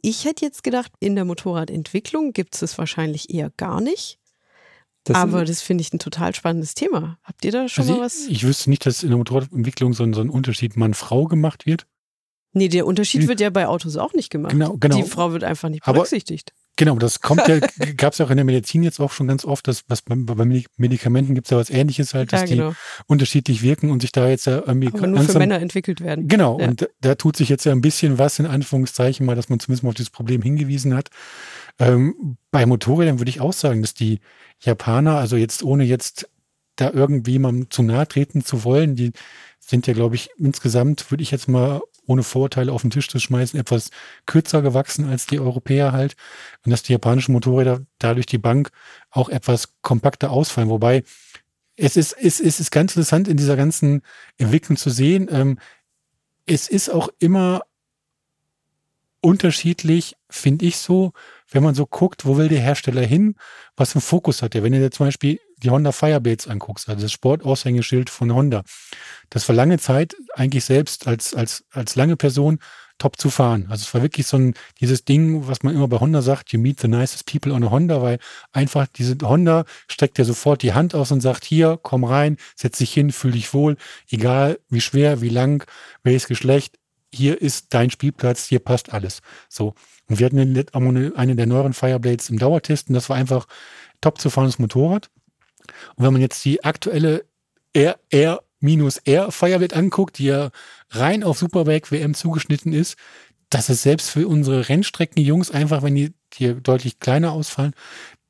ich 0.01 0.25
hätte 0.25 0.45
jetzt 0.45 0.63
gedacht, 0.63 0.91
in 0.99 1.15
der 1.15 1.25
Motorradentwicklung 1.25 2.33
gibt 2.33 2.55
es 2.55 2.61
es 2.61 2.77
wahrscheinlich 2.77 3.33
eher 3.33 3.51
gar 3.57 3.81
nicht. 3.81 4.19
Das 5.03 5.17
Aber 5.17 5.45
das 5.45 5.61
finde 5.61 5.81
ich 5.81 5.91
ein 5.93 5.99
total 5.99 6.35
spannendes 6.35 6.75
Thema. 6.75 7.17
Habt 7.23 7.43
ihr 7.43 7.51
da 7.51 7.67
schon 7.67 7.83
also 7.83 7.95
mal 7.95 8.05
was? 8.05 8.25
Ich, 8.25 8.31
ich 8.31 8.43
wüsste 8.43 8.69
nicht, 8.69 8.85
dass 8.85 9.01
in 9.01 9.09
der 9.09 9.17
Motorradentwicklung 9.17 9.93
so 9.93 10.03
ein, 10.03 10.13
so 10.13 10.21
ein 10.21 10.29
Unterschied 10.29 10.77
Mann-Frau 10.77 11.25
gemacht 11.25 11.65
wird. 11.65 11.87
Nee, 12.53 12.67
der 12.67 12.85
Unterschied 12.85 13.27
wird 13.27 13.39
ja 13.39 13.49
bei 13.49 13.67
Autos 13.67 13.95
auch 13.95 14.13
nicht 14.13 14.29
gemacht. 14.29 14.51
Genau, 14.51 14.75
genau. 14.77 14.97
Die 14.97 15.03
Frau 15.03 15.31
wird 15.31 15.43
einfach 15.43 15.69
nicht 15.69 15.85
berücksichtigt. 15.85 16.51
Aber, 16.51 16.75
genau, 16.75 16.95
das 16.97 17.21
kommt 17.21 17.47
ja, 17.47 17.59
gab 17.97 18.11
es 18.11 18.19
ja 18.19 18.25
auch 18.25 18.29
in 18.29 18.35
der 18.35 18.43
Medizin 18.43 18.83
jetzt 18.83 18.99
auch 18.99 19.13
schon 19.13 19.27
ganz 19.27 19.45
oft, 19.45 19.69
dass 19.69 19.85
was 19.87 20.01
bei, 20.01 20.15
bei 20.15 20.45
Medikamenten 20.75 21.33
gibt 21.33 21.47
es 21.47 21.51
ja 21.51 21.57
was 21.57 21.69
ähnliches 21.69 22.13
halt, 22.13 22.33
dass 22.33 22.41
ja, 22.41 22.47
genau. 22.47 22.69
die 22.71 22.75
unterschiedlich 23.07 23.61
wirken 23.61 23.89
und 23.89 24.01
sich 24.01 24.11
da 24.11 24.27
jetzt 24.27 24.47
ja 24.47 24.63
irgendwie. 24.65 24.89
Aber 24.89 25.07
nur 25.07 25.15
langsam, 25.15 25.33
für 25.33 25.39
Männer 25.39 25.61
entwickelt 25.61 26.01
werden. 26.01 26.27
Genau, 26.27 26.59
ja. 26.59 26.67
und 26.67 26.81
da, 26.81 26.87
da, 26.99 27.15
tut 27.15 27.37
sich 27.37 27.47
jetzt 27.47 27.63
ja 27.63 27.71
ein 27.71 27.81
bisschen 27.81 28.17
was, 28.17 28.37
in 28.37 28.45
Anführungszeichen, 28.45 29.25
mal, 29.25 29.37
dass 29.37 29.47
man 29.47 29.61
zumindest 29.61 29.83
mal 29.83 29.89
auf 29.89 29.95
dieses 29.95 30.11
Problem 30.11 30.41
hingewiesen 30.41 30.93
hat. 30.93 31.09
Ähm, 31.81 32.37
bei 32.51 32.67
Motorrädern 32.67 33.19
würde 33.19 33.31
ich 33.31 33.41
auch 33.41 33.53
sagen, 33.53 33.81
dass 33.81 33.95
die 33.95 34.19
Japaner, 34.59 35.17
also 35.17 35.35
jetzt 35.35 35.63
ohne 35.63 35.83
jetzt 35.83 36.29
da 36.75 36.91
irgendwie 36.91 37.39
mal 37.39 37.67
zu 37.69 37.81
nahe 37.81 38.07
treten 38.07 38.45
zu 38.45 38.63
wollen, 38.63 38.95
die 38.95 39.13
sind 39.59 39.87
ja, 39.87 39.93
glaube 39.93 40.13
ich, 40.13 40.29
insgesamt, 40.37 41.09
würde 41.09 41.23
ich 41.23 41.31
jetzt 41.31 41.47
mal 41.47 41.81
ohne 42.05 42.21
Vorurteile 42.21 42.71
auf 42.71 42.81
den 42.81 42.91
Tisch 42.91 43.09
zu 43.09 43.19
schmeißen, 43.19 43.59
etwas 43.59 43.89
kürzer 44.27 44.61
gewachsen 44.61 45.09
als 45.09 45.25
die 45.25 45.39
Europäer 45.39 45.91
halt. 45.91 46.15
Und 46.63 46.69
dass 46.69 46.83
die 46.83 46.91
japanischen 46.91 47.33
Motorräder 47.33 47.81
dadurch 47.97 48.27
die 48.27 48.37
Bank 48.37 48.69
auch 49.09 49.29
etwas 49.29 49.73
kompakter 49.81 50.29
ausfallen. 50.31 50.69
Wobei 50.69 51.03
es 51.77 51.97
ist, 51.97 52.13
es, 52.13 52.39
es 52.39 52.59
ist 52.59 52.71
ganz 52.71 52.91
interessant 52.91 53.27
in 53.27 53.37
dieser 53.37 53.55
ganzen 53.55 54.03
Entwicklung 54.37 54.77
zu 54.77 54.91
sehen. 54.91 55.27
Ähm, 55.31 55.57
es 56.45 56.67
ist 56.67 56.89
auch 56.89 57.09
immer 57.17 57.61
unterschiedlich, 59.21 60.15
finde 60.29 60.65
ich 60.65 60.77
so, 60.77 61.13
wenn 61.49 61.63
man 61.63 61.75
so 61.75 61.85
guckt, 61.85 62.25
wo 62.25 62.37
will 62.37 62.47
der 62.47 62.59
Hersteller 62.59 63.05
hin, 63.05 63.35
was 63.75 63.95
im 63.95 64.01
Fokus 64.01 64.41
hat 64.41 64.55
er. 64.55 64.63
Wenn 64.63 64.73
du 64.73 64.79
dir 64.79 64.91
zum 64.91 65.07
Beispiel 65.07 65.39
die 65.57 65.69
Honda 65.69 65.91
Fireblades 65.91 66.47
anguckst, 66.47 66.89
also 66.89 67.03
das 67.03 67.11
Sportaushängeschild 67.11 68.09
von 68.09 68.33
Honda, 68.33 68.63
das 69.29 69.47
war 69.47 69.55
lange 69.55 69.77
Zeit 69.77 70.15
eigentlich 70.33 70.65
selbst 70.65 71.07
als, 71.07 71.35
als, 71.35 71.63
als 71.71 71.95
lange 71.95 72.17
Person 72.17 72.59
top 72.97 73.19
zu 73.19 73.29
fahren. 73.31 73.65
Also 73.69 73.83
es 73.83 73.93
war 73.93 74.01
wirklich 74.03 74.27
so 74.27 74.37
ein, 74.37 74.53
dieses 74.79 75.05
Ding, 75.05 75.47
was 75.47 75.63
man 75.63 75.73
immer 75.73 75.87
bei 75.87 75.99
Honda 75.99 76.21
sagt, 76.21 76.53
you 76.53 76.59
meet 76.59 76.79
the 76.79 76.87
nicest 76.87 77.25
people 77.25 77.51
on 77.51 77.63
a 77.63 77.71
Honda, 77.71 78.01
weil 78.01 78.19
einfach 78.51 78.87
diese 78.87 79.17
Honda 79.23 79.65
streckt 79.87 80.19
ja 80.19 80.23
sofort 80.23 80.61
die 80.61 80.73
Hand 80.73 80.93
aus 80.93 81.11
und 81.11 81.21
sagt, 81.21 81.43
hier, 81.45 81.79
komm 81.81 82.03
rein, 82.03 82.37
setz 82.55 82.77
dich 82.77 82.93
hin, 82.93 83.11
fühl 83.11 83.31
dich 83.31 83.53
wohl, 83.53 83.77
egal 84.09 84.59
wie 84.69 84.81
schwer, 84.81 85.21
wie 85.21 85.29
lang, 85.29 85.65
welches 86.03 86.27
Geschlecht, 86.27 86.77
hier 87.13 87.41
ist 87.41 87.73
dein 87.73 87.89
Spielplatz, 87.89 88.45
hier 88.45 88.59
passt 88.59 88.93
alles. 88.93 89.21
So. 89.49 89.73
Und 90.07 90.19
wir 90.19 90.25
hatten 90.25 90.39
eine 91.15 91.35
der 91.35 91.45
neueren 91.45 91.73
Fireblades 91.73 92.29
im 92.29 92.39
Dauertest 92.39 92.89
und 92.89 92.95
das 92.95 93.09
war 93.09 93.17
einfach 93.17 93.47
top 94.01 94.19
zu 94.19 94.29
fahrendes 94.29 94.59
Motorrad. 94.59 95.09
Und 95.95 96.05
wenn 96.05 96.13
man 96.13 96.21
jetzt 96.21 96.43
die 96.43 96.63
aktuelle 96.63 97.25
R, 97.73 97.97
R 98.09 98.43
minus 98.59 98.97
R 98.97 99.31
Fireblade 99.31 99.75
anguckt, 99.75 100.17
die 100.17 100.25
ja 100.25 100.51
rein 100.89 101.23
auf 101.23 101.37
Superbike 101.37 101.91
WM 101.91 102.13
zugeschnitten 102.13 102.73
ist, 102.73 102.97
das 103.49 103.69
ist 103.69 103.83
selbst 103.83 104.09
für 104.09 104.27
unsere 104.27 104.69
Rennstrecken-Jungs 104.69 105.51
einfach, 105.51 105.83
wenn 105.83 105.95
die 105.95 106.13
hier 106.33 106.55
deutlich 106.55 106.99
kleiner 106.99 107.33
ausfallen, 107.33 107.73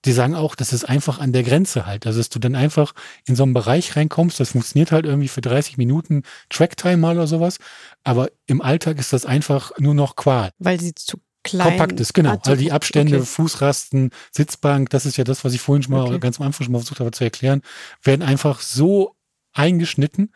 die 0.05 0.11
sagen 0.11 0.35
auch, 0.35 0.55
das 0.55 0.73
ist 0.73 0.85
einfach 0.85 1.19
an 1.19 1.31
der 1.31 1.43
Grenze 1.43 1.85
halt. 1.85 2.05
Also, 2.05 2.19
dass 2.19 2.29
du 2.29 2.39
dann 2.39 2.55
einfach 2.55 2.93
in 3.25 3.35
so 3.35 3.43
einen 3.43 3.53
Bereich 3.53 3.95
reinkommst, 3.95 4.39
das 4.39 4.51
funktioniert 4.51 4.91
halt 4.91 5.05
irgendwie 5.05 5.27
für 5.27 5.41
30 5.41 5.77
Minuten 5.77 6.23
Tracktime 6.49 6.97
mal 6.97 7.15
oder 7.15 7.27
sowas. 7.27 7.59
Aber 8.03 8.29
im 8.47 8.61
Alltag 8.61 8.99
ist 8.99 9.13
das 9.13 9.25
einfach 9.25 9.71
nur 9.77 9.93
noch 9.93 10.15
Qual. 10.15 10.51
Weil 10.59 10.79
sie 10.79 10.95
zu 10.95 11.19
klein 11.43 11.69
Kompakt 11.69 11.99
ist, 11.99 12.13
genau. 12.13 12.31
Also 12.31 12.55
die 12.55 12.71
Abstände, 12.71 13.17
okay. 13.17 13.25
Fußrasten, 13.25 14.11
Sitzbank, 14.31 14.89
das 14.89 15.05
ist 15.05 15.17
ja 15.17 15.23
das, 15.23 15.43
was 15.43 15.53
ich 15.53 15.61
vorhin 15.61 15.83
schon 15.83 15.93
mal 15.93 16.05
okay. 16.05 16.19
ganz 16.19 16.39
am 16.39 16.47
Anfang 16.47 16.65
schon 16.65 16.73
mal 16.73 16.79
versucht 16.79 16.99
habe 16.99 17.11
zu 17.11 17.23
erklären, 17.23 17.61
werden 18.03 18.21
einfach 18.21 18.61
so 18.61 19.15
eingeschnitten, 19.53 20.31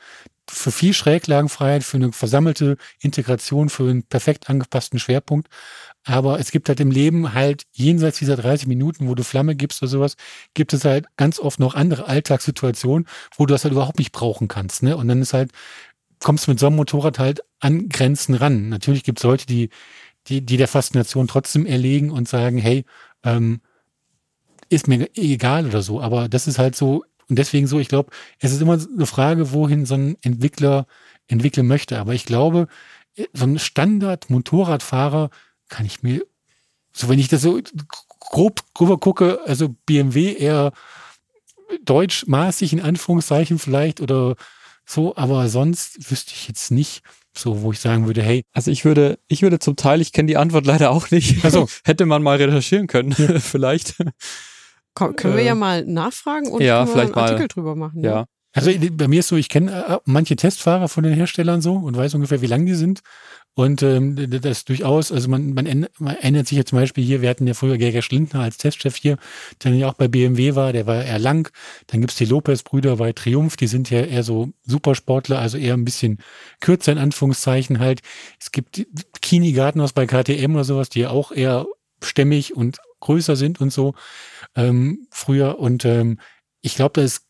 für 0.49 0.71
viel 0.71 0.93
Schräglagenfreiheit, 0.93 1.83
für 1.83 1.97
eine 1.97 2.11
versammelte 2.11 2.77
Integration, 2.99 3.69
für 3.69 3.89
einen 3.89 4.03
perfekt 4.03 4.49
angepassten 4.49 4.99
Schwerpunkt. 4.99 5.47
Aber 6.05 6.39
es 6.39 6.51
gibt 6.51 6.69
halt 6.69 6.79
im 6.79 6.91
Leben 6.91 7.33
halt 7.33 7.63
jenseits 7.73 8.19
dieser 8.19 8.35
30 8.37 8.67
Minuten, 8.67 9.07
wo 9.07 9.15
du 9.15 9.23
Flamme 9.23 9.55
gibst 9.55 9.81
oder 9.81 9.89
sowas, 9.89 10.15
gibt 10.53 10.71
es 10.73 10.85
halt 10.85 11.07
ganz 11.17 11.39
oft 11.39 11.59
noch 11.59 11.73
andere 11.73 12.07
Alltagssituationen, 12.07 13.07
wo 13.35 13.45
du 13.45 13.53
das 13.53 13.63
halt 13.63 13.73
überhaupt 13.73 13.97
nicht 13.97 14.11
brauchen 14.11 14.47
kannst. 14.47 14.83
Ne? 14.83 14.95
Und 14.95 15.07
dann 15.07 15.21
ist 15.21 15.33
halt, 15.33 15.51
kommst 16.19 16.45
du 16.45 16.51
mit 16.51 16.59
so 16.59 16.67
einem 16.67 16.75
Motorrad 16.75 17.17
halt 17.17 17.41
an 17.59 17.89
Grenzen 17.89 18.35
ran. 18.35 18.69
Natürlich 18.69 19.03
gibt 19.03 19.19
es 19.19 19.23
Leute, 19.23 19.47
die, 19.47 19.69
die, 20.27 20.45
die 20.45 20.57
der 20.57 20.67
Faszination 20.67 21.27
trotzdem 21.27 21.65
erlegen 21.65 22.11
und 22.11 22.29
sagen, 22.29 22.59
hey, 22.59 22.85
ähm, 23.23 23.61
ist 24.69 24.87
mir 24.87 25.09
egal 25.15 25.65
oder 25.65 25.81
so. 25.81 26.01
Aber 26.01 26.29
das 26.29 26.47
ist 26.47 26.59
halt 26.59 26.75
so, 26.75 27.03
und 27.27 27.39
deswegen 27.39 27.65
so, 27.65 27.79
ich 27.79 27.87
glaube, 27.87 28.11
es 28.39 28.51
ist 28.51 28.61
immer 28.61 28.73
eine 28.73 29.05
Frage, 29.07 29.51
wohin 29.53 29.85
so 29.85 29.95
ein 29.95 30.17
Entwickler 30.21 30.85
entwickeln 31.27 31.65
möchte. 31.65 31.99
Aber 31.99 32.13
ich 32.13 32.25
glaube, 32.25 32.67
so 33.33 33.45
ein 33.45 33.59
Standard-Motorradfahrer 33.59 35.29
kann 35.69 35.85
ich 35.85 36.03
mir, 36.03 36.25
so 36.93 37.09
wenn 37.09 37.19
ich 37.19 37.27
das 37.27 37.41
so 37.41 37.59
grob 38.19 38.61
drüber 38.73 38.97
gucke, 38.97 39.39
also 39.45 39.75
BMW 39.85 40.33
eher 40.33 40.71
deutschmaßig 41.83 42.73
in 42.73 42.81
Anführungszeichen 42.81 43.59
vielleicht 43.59 44.01
oder 44.01 44.35
so, 44.85 45.15
aber 45.15 45.49
sonst 45.49 46.11
wüsste 46.11 46.31
ich 46.33 46.47
jetzt 46.47 46.71
nicht, 46.71 47.01
so, 47.37 47.61
wo 47.61 47.71
ich 47.71 47.79
sagen 47.79 48.07
würde, 48.07 48.21
hey. 48.21 48.45
Also 48.53 48.71
ich 48.71 48.85
würde, 48.85 49.19
ich 49.27 49.41
würde 49.41 49.59
zum 49.59 49.75
Teil, 49.75 49.99
ich 49.99 50.13
kenne 50.13 50.27
die 50.27 50.37
Antwort 50.37 50.65
leider 50.65 50.91
auch 50.91 51.11
nicht. 51.11 51.43
Also 51.43 51.67
hätte 51.83 52.05
man 52.05 52.23
mal 52.23 52.37
recherchieren 52.37 52.87
können, 52.87 53.13
ja. 53.17 53.39
vielleicht. 53.39 53.95
Komm, 54.93 55.15
können 55.15 55.35
wir 55.35 55.43
ja 55.43 55.51
äh, 55.51 55.55
mal 55.55 55.85
nachfragen 55.85 56.47
und 56.49 56.61
ja, 56.61 56.85
vielleicht 56.85 57.13
einen 57.13 57.23
Artikel 57.23 57.41
mal, 57.41 57.47
drüber 57.47 57.75
machen. 57.75 58.01
Ja. 58.01 58.11
ja. 58.11 58.25
Also 58.55 58.71
bei 58.93 59.09
mir 59.09 59.19
ist 59.19 59.27
so, 59.27 59.35
ich 59.35 59.49
kenne 59.49 59.85
äh, 59.85 59.97
manche 60.05 60.37
Testfahrer 60.37 60.87
von 60.87 61.03
den 61.03 61.13
Herstellern 61.13 61.61
so 61.61 61.73
und 61.73 61.97
weiß 61.97 62.15
ungefähr, 62.15 62.41
wie 62.41 62.47
lang 62.47 62.65
die 62.65 62.73
sind. 62.73 63.01
Und 63.53 63.83
ähm, 63.83 64.15
das 64.41 64.63
durchaus, 64.63 65.11
also 65.11 65.29
man, 65.29 65.53
man, 65.53 65.65
ändert 65.65 66.47
sich 66.47 66.57
ja 66.57 66.65
zum 66.65 66.79
Beispiel 66.79 67.03
hier, 67.03 67.21
wir 67.21 67.29
hatten 67.29 67.47
ja 67.47 67.53
früher 67.53 67.77
Gerger 67.77 68.01
Schlindner 68.01 68.41
als 68.41 68.57
Testchef 68.57 68.95
hier, 68.95 69.17
der 69.63 69.73
ja 69.73 69.89
auch 69.89 69.93
bei 69.93 70.07
BMW 70.07 70.55
war, 70.55 70.71
der 70.71 70.87
war 70.87 71.03
eher 71.03 71.19
lang. 71.19 71.51
Dann 71.87 71.99
gibt's 71.99 72.15
die 72.15 72.25
Lopez-Brüder 72.25 72.95
bei 72.95 73.11
Triumph, 73.11 73.57
die 73.57 73.67
sind 73.67 73.89
ja 73.89 74.01
eher 74.01 74.23
so 74.23 74.53
Supersportler, 74.63 75.39
also 75.39 75.57
eher 75.57 75.73
ein 75.73 75.85
bisschen 75.85 76.19
kürzer 76.61 76.93
in 76.93 76.97
Anführungszeichen 76.97 77.79
halt. 77.79 78.01
Es 78.39 78.51
gibt 78.51 78.85
Kini 79.21 79.51
Gartenhaus 79.51 79.93
bei 79.93 80.05
KTM 80.05 80.53
oder 80.53 80.65
sowas, 80.65 80.89
die 80.89 81.01
ja 81.01 81.09
auch 81.09 81.31
eher 81.31 81.65
stämmig 82.01 82.55
und 82.55 82.79
größer 83.01 83.35
sind 83.35 83.59
und 83.59 83.71
so 83.71 83.95
ähm, 84.55 85.07
früher. 85.11 85.59
Und 85.59 85.83
ähm, 85.85 86.19
ich 86.61 86.75
glaube, 86.75 86.93
da 86.93 87.01
ist 87.01 87.25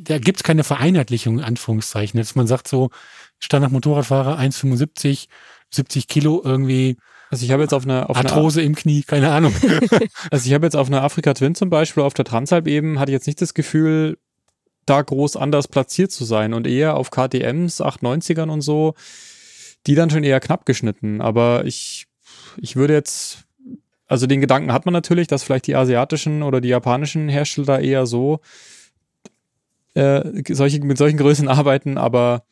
da 0.00 0.18
gibt's 0.18 0.42
keine 0.42 0.64
Vereinheitlichung, 0.64 1.38
in 1.38 1.44
Anführungszeichen. 1.44 2.18
Dass 2.18 2.34
man 2.34 2.46
sagt 2.46 2.68
so, 2.68 2.90
Standard-Motorradfahrer 3.38 4.38
1,75, 4.38 5.28
70 5.70 6.08
Kilo 6.08 6.42
irgendwie. 6.44 6.96
Also 7.30 7.44
ich 7.44 7.52
habe 7.52 7.62
jetzt 7.62 7.74
auf 7.74 7.84
einer 7.84 8.08
auf 8.08 8.16
Arthrose 8.16 8.62
im 8.62 8.74
Knie, 8.74 9.02
keine 9.02 9.30
Ahnung. 9.30 9.54
also 10.30 10.46
ich 10.46 10.54
habe 10.54 10.66
jetzt 10.66 10.76
auf 10.76 10.88
einer 10.88 11.02
Afrika 11.02 11.34
Twin 11.34 11.54
zum 11.54 11.68
Beispiel, 11.70 12.02
auf 12.02 12.14
der 12.14 12.24
Transalp 12.24 12.66
eben, 12.66 12.98
hatte 12.98 13.10
ich 13.10 13.14
jetzt 13.14 13.26
nicht 13.26 13.40
das 13.40 13.54
Gefühl, 13.54 14.18
da 14.86 15.02
groß 15.02 15.36
anders 15.36 15.68
platziert 15.68 16.10
zu 16.10 16.24
sein 16.24 16.54
und 16.54 16.66
eher 16.66 16.96
auf 16.96 17.10
KTMs, 17.10 17.82
890ern 17.82 18.48
und 18.48 18.62
so, 18.62 18.94
die 19.86 19.94
dann 19.94 20.08
schon 20.08 20.24
eher 20.24 20.40
knapp 20.40 20.64
geschnitten. 20.64 21.20
Aber 21.20 21.66
ich, 21.66 22.06
ich 22.56 22.76
würde 22.76 22.94
jetzt, 22.94 23.44
also 24.06 24.26
den 24.26 24.40
Gedanken 24.40 24.72
hat 24.72 24.86
man 24.86 24.94
natürlich, 24.94 25.26
dass 25.26 25.42
vielleicht 25.42 25.66
die 25.66 25.76
asiatischen 25.76 26.42
oder 26.42 26.62
die 26.62 26.68
japanischen 26.68 27.28
Hersteller 27.28 27.80
eher 27.80 28.06
so 28.06 28.40
äh, 29.98 30.54
solche, 30.54 30.80
mit 30.80 30.96
solchen 30.96 31.18
Größen 31.18 31.48
arbeiten, 31.48 31.98
aber 31.98 32.44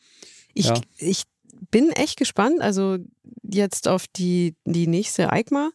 ich, 0.53 0.65
ja. 0.65 0.81
ich 0.97 1.23
bin 1.71 1.89
echt 1.91 2.17
gespannt, 2.17 2.61
also 2.61 2.97
jetzt 3.41 3.87
auf 3.87 4.05
die, 4.07 4.55
die 4.65 4.87
nächste 4.87 5.31
EICMA, 5.31 5.71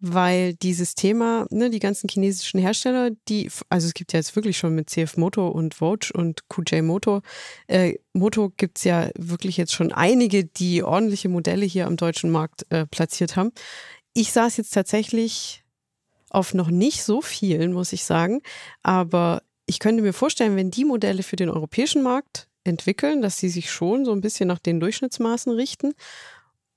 weil 0.00 0.54
dieses 0.54 0.96
Thema, 0.96 1.46
ne, 1.50 1.70
die 1.70 1.78
ganzen 1.78 2.08
chinesischen 2.08 2.58
Hersteller, 2.58 3.10
die, 3.28 3.48
also 3.68 3.86
es 3.86 3.94
gibt 3.94 4.12
ja 4.12 4.18
jetzt 4.18 4.34
wirklich 4.34 4.58
schon 4.58 4.74
mit 4.74 4.90
CF 4.90 5.16
Moto 5.16 5.46
und 5.46 5.74
Vogue 5.74 6.10
und 6.12 6.48
QJ 6.48 6.82
Moto, 6.82 7.22
äh, 7.68 7.94
Moto 8.12 8.50
gibt 8.56 8.78
es 8.78 8.84
ja 8.84 9.10
wirklich 9.16 9.56
jetzt 9.56 9.72
schon 9.72 9.92
einige, 9.92 10.44
die 10.44 10.82
ordentliche 10.82 11.28
Modelle 11.28 11.64
hier 11.64 11.86
am 11.86 11.96
deutschen 11.96 12.30
Markt 12.30 12.66
äh, 12.70 12.84
platziert 12.86 13.36
haben. 13.36 13.52
Ich 14.12 14.32
saß 14.32 14.56
jetzt 14.56 14.74
tatsächlich 14.74 15.62
auf 16.30 16.52
noch 16.52 16.70
nicht 16.70 17.04
so 17.04 17.20
vielen, 17.20 17.72
muss 17.72 17.92
ich 17.92 18.04
sagen, 18.04 18.40
aber 18.82 19.42
ich 19.66 19.78
könnte 19.78 20.02
mir 20.02 20.12
vorstellen, 20.12 20.56
wenn 20.56 20.70
die 20.70 20.84
Modelle 20.84 21.22
für 21.22 21.36
den 21.36 21.48
europäischen 21.48 22.02
Markt 22.02 22.48
entwickeln, 22.64 23.22
dass 23.22 23.38
sie 23.38 23.48
sich 23.48 23.70
schon 23.70 24.04
so 24.04 24.12
ein 24.12 24.20
bisschen 24.20 24.48
nach 24.48 24.58
den 24.58 24.80
Durchschnittsmaßen 24.80 25.52
richten. 25.52 25.94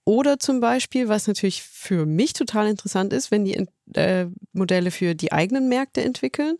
Oder 0.07 0.37
zum 0.37 0.59
Beispiel, 0.59 1.09
was 1.09 1.25
natürlich 1.25 1.63
für 1.63 2.05
mich 2.05 2.33
total 2.33 2.67
interessant 2.67 3.11
ist, 3.11 3.31
wenn 3.31 3.43
die 3.43 3.65
äh, 3.95 4.27
Modelle 4.53 4.91
für 4.91 5.15
die 5.15 5.31
eigenen 5.31 5.67
Märkte 5.67 6.03
entwickeln, 6.03 6.57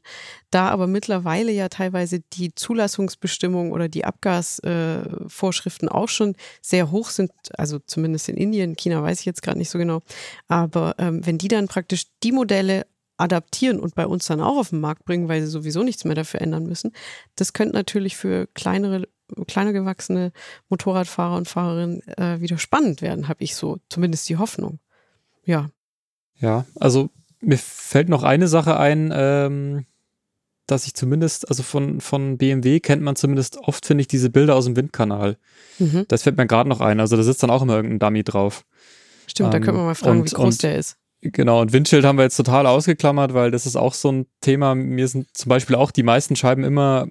da 0.50 0.70
aber 0.70 0.88
mittlerweile 0.88 1.52
ja 1.52 1.70
teilweise 1.70 2.22
die 2.34 2.56
Zulassungsbestimmungen 2.56 3.72
oder 3.72 3.88
die 3.88 4.04
Abgasvorschriften 4.04 5.90
äh, 5.90 5.92
auch 5.92 6.10
schon 6.10 6.36
sehr 6.60 6.90
hoch 6.90 7.12
sind, 7.12 7.32
also 7.56 7.78
zumindest 7.78 8.30
in 8.30 8.38
Indien, 8.38 8.76
China 8.76 9.04
weiß 9.04 9.20
ich 9.20 9.28
jetzt 9.28 9.44
gerade 9.44 9.60
nicht 9.60 9.70
so 9.70 9.78
genau, 9.78 10.02
aber 10.48 10.96
ähm, 10.98 11.24
wenn 11.24 11.38
die 11.38 11.48
dann 11.48 11.68
praktisch 11.68 12.06
die 12.24 12.32
Modelle 12.32 12.88
adaptieren 13.18 13.80
und 13.80 13.96
bei 13.96 14.06
uns 14.06 14.26
dann 14.26 14.42
auch 14.42 14.58
auf 14.58 14.70
den 14.70 14.80
Markt 14.80 15.06
bringen, 15.06 15.28
weil 15.28 15.42
sie 15.42 15.48
sowieso 15.48 15.84
nichts 15.84 16.06
mehr 16.06 16.16
dafür 16.16 16.42
ändern 16.42 16.66
müssen. 16.66 16.92
Das 17.36 17.54
könnte 17.54 17.76
natürlich 17.76 18.18
für 18.18 18.48
kleinere, 18.48 19.08
kleiner 19.48 19.74
gewachsene 19.74 20.32
Motorradfahrer 20.70 21.38
und 21.38 21.48
Fahrerinnen 21.48 22.02
äh, 22.18 22.42
wieder 22.42 22.58
spannend 22.58 23.02
werden, 23.02 23.28
habe 23.28 23.44
ich 23.44 23.56
so 23.56 23.80
zumindest 23.90 24.28
die 24.30 24.38
Hoffnung. 24.38 24.80
Ja. 25.44 25.70
Ja, 26.38 26.66
also 26.76 27.10
mir 27.40 27.58
fällt 27.58 28.10
noch 28.10 28.24
eine 28.24 28.48
Sache 28.48 28.78
ein, 28.78 29.12
ähm, 29.16 29.86
dass 30.68 30.88
ich 30.88 30.96
zumindest, 30.96 31.48
also 31.48 31.64
von, 31.64 32.02
von 32.02 32.38
BMW 32.38 32.80
kennt 32.80 33.02
man 33.02 33.16
zumindest 33.16 33.58
oft, 33.58 33.86
finde 33.86 34.02
ich, 34.02 34.08
diese 34.08 34.30
Bilder 34.30 34.56
aus 34.56 34.66
dem 34.66 34.76
Windkanal. 34.76 35.38
Mhm. 35.78 36.06
Das 36.08 36.24
fällt 36.24 36.38
mir 36.38 36.48
gerade 36.48 36.68
noch 36.68 36.82
ein. 36.82 37.00
Also 37.00 37.16
da 37.16 37.24
sitzt 37.24 37.44
dann 37.44 37.52
auch 37.52 37.62
immer 37.62 37.76
irgendein 37.76 38.00
Dummy 38.00 38.24
drauf. 38.24 38.66
Stimmt, 39.28 39.48
ähm, 39.48 39.52
da 39.52 39.66
können 39.66 39.78
wir 39.78 39.84
mal 39.84 39.96
fragen, 39.96 40.22
und, 40.22 40.32
wie 40.32 40.36
groß 40.36 40.58
der 40.58 40.78
ist. 40.78 40.98
Genau, 41.32 41.62
und 41.62 41.74
Windschild 41.74 42.06
haben 42.06 42.18
wir 42.18 42.24
jetzt 42.24 42.38
total 42.38 42.68
ausgeklammert, 42.68 43.34
weil 43.34 43.50
das 43.50 43.66
ist 43.66 43.76
auch 43.76 43.94
so 43.94 44.12
ein 44.12 44.28
Thema. 44.42 44.76
Mir 44.76 45.08
sind 45.08 45.28
zum 45.36 45.50
Beispiel 45.50 45.76
auch 45.76 45.92
die 45.92 46.04
meisten 46.04 46.36
Scheiben 46.36 46.64
immer, 46.64 47.08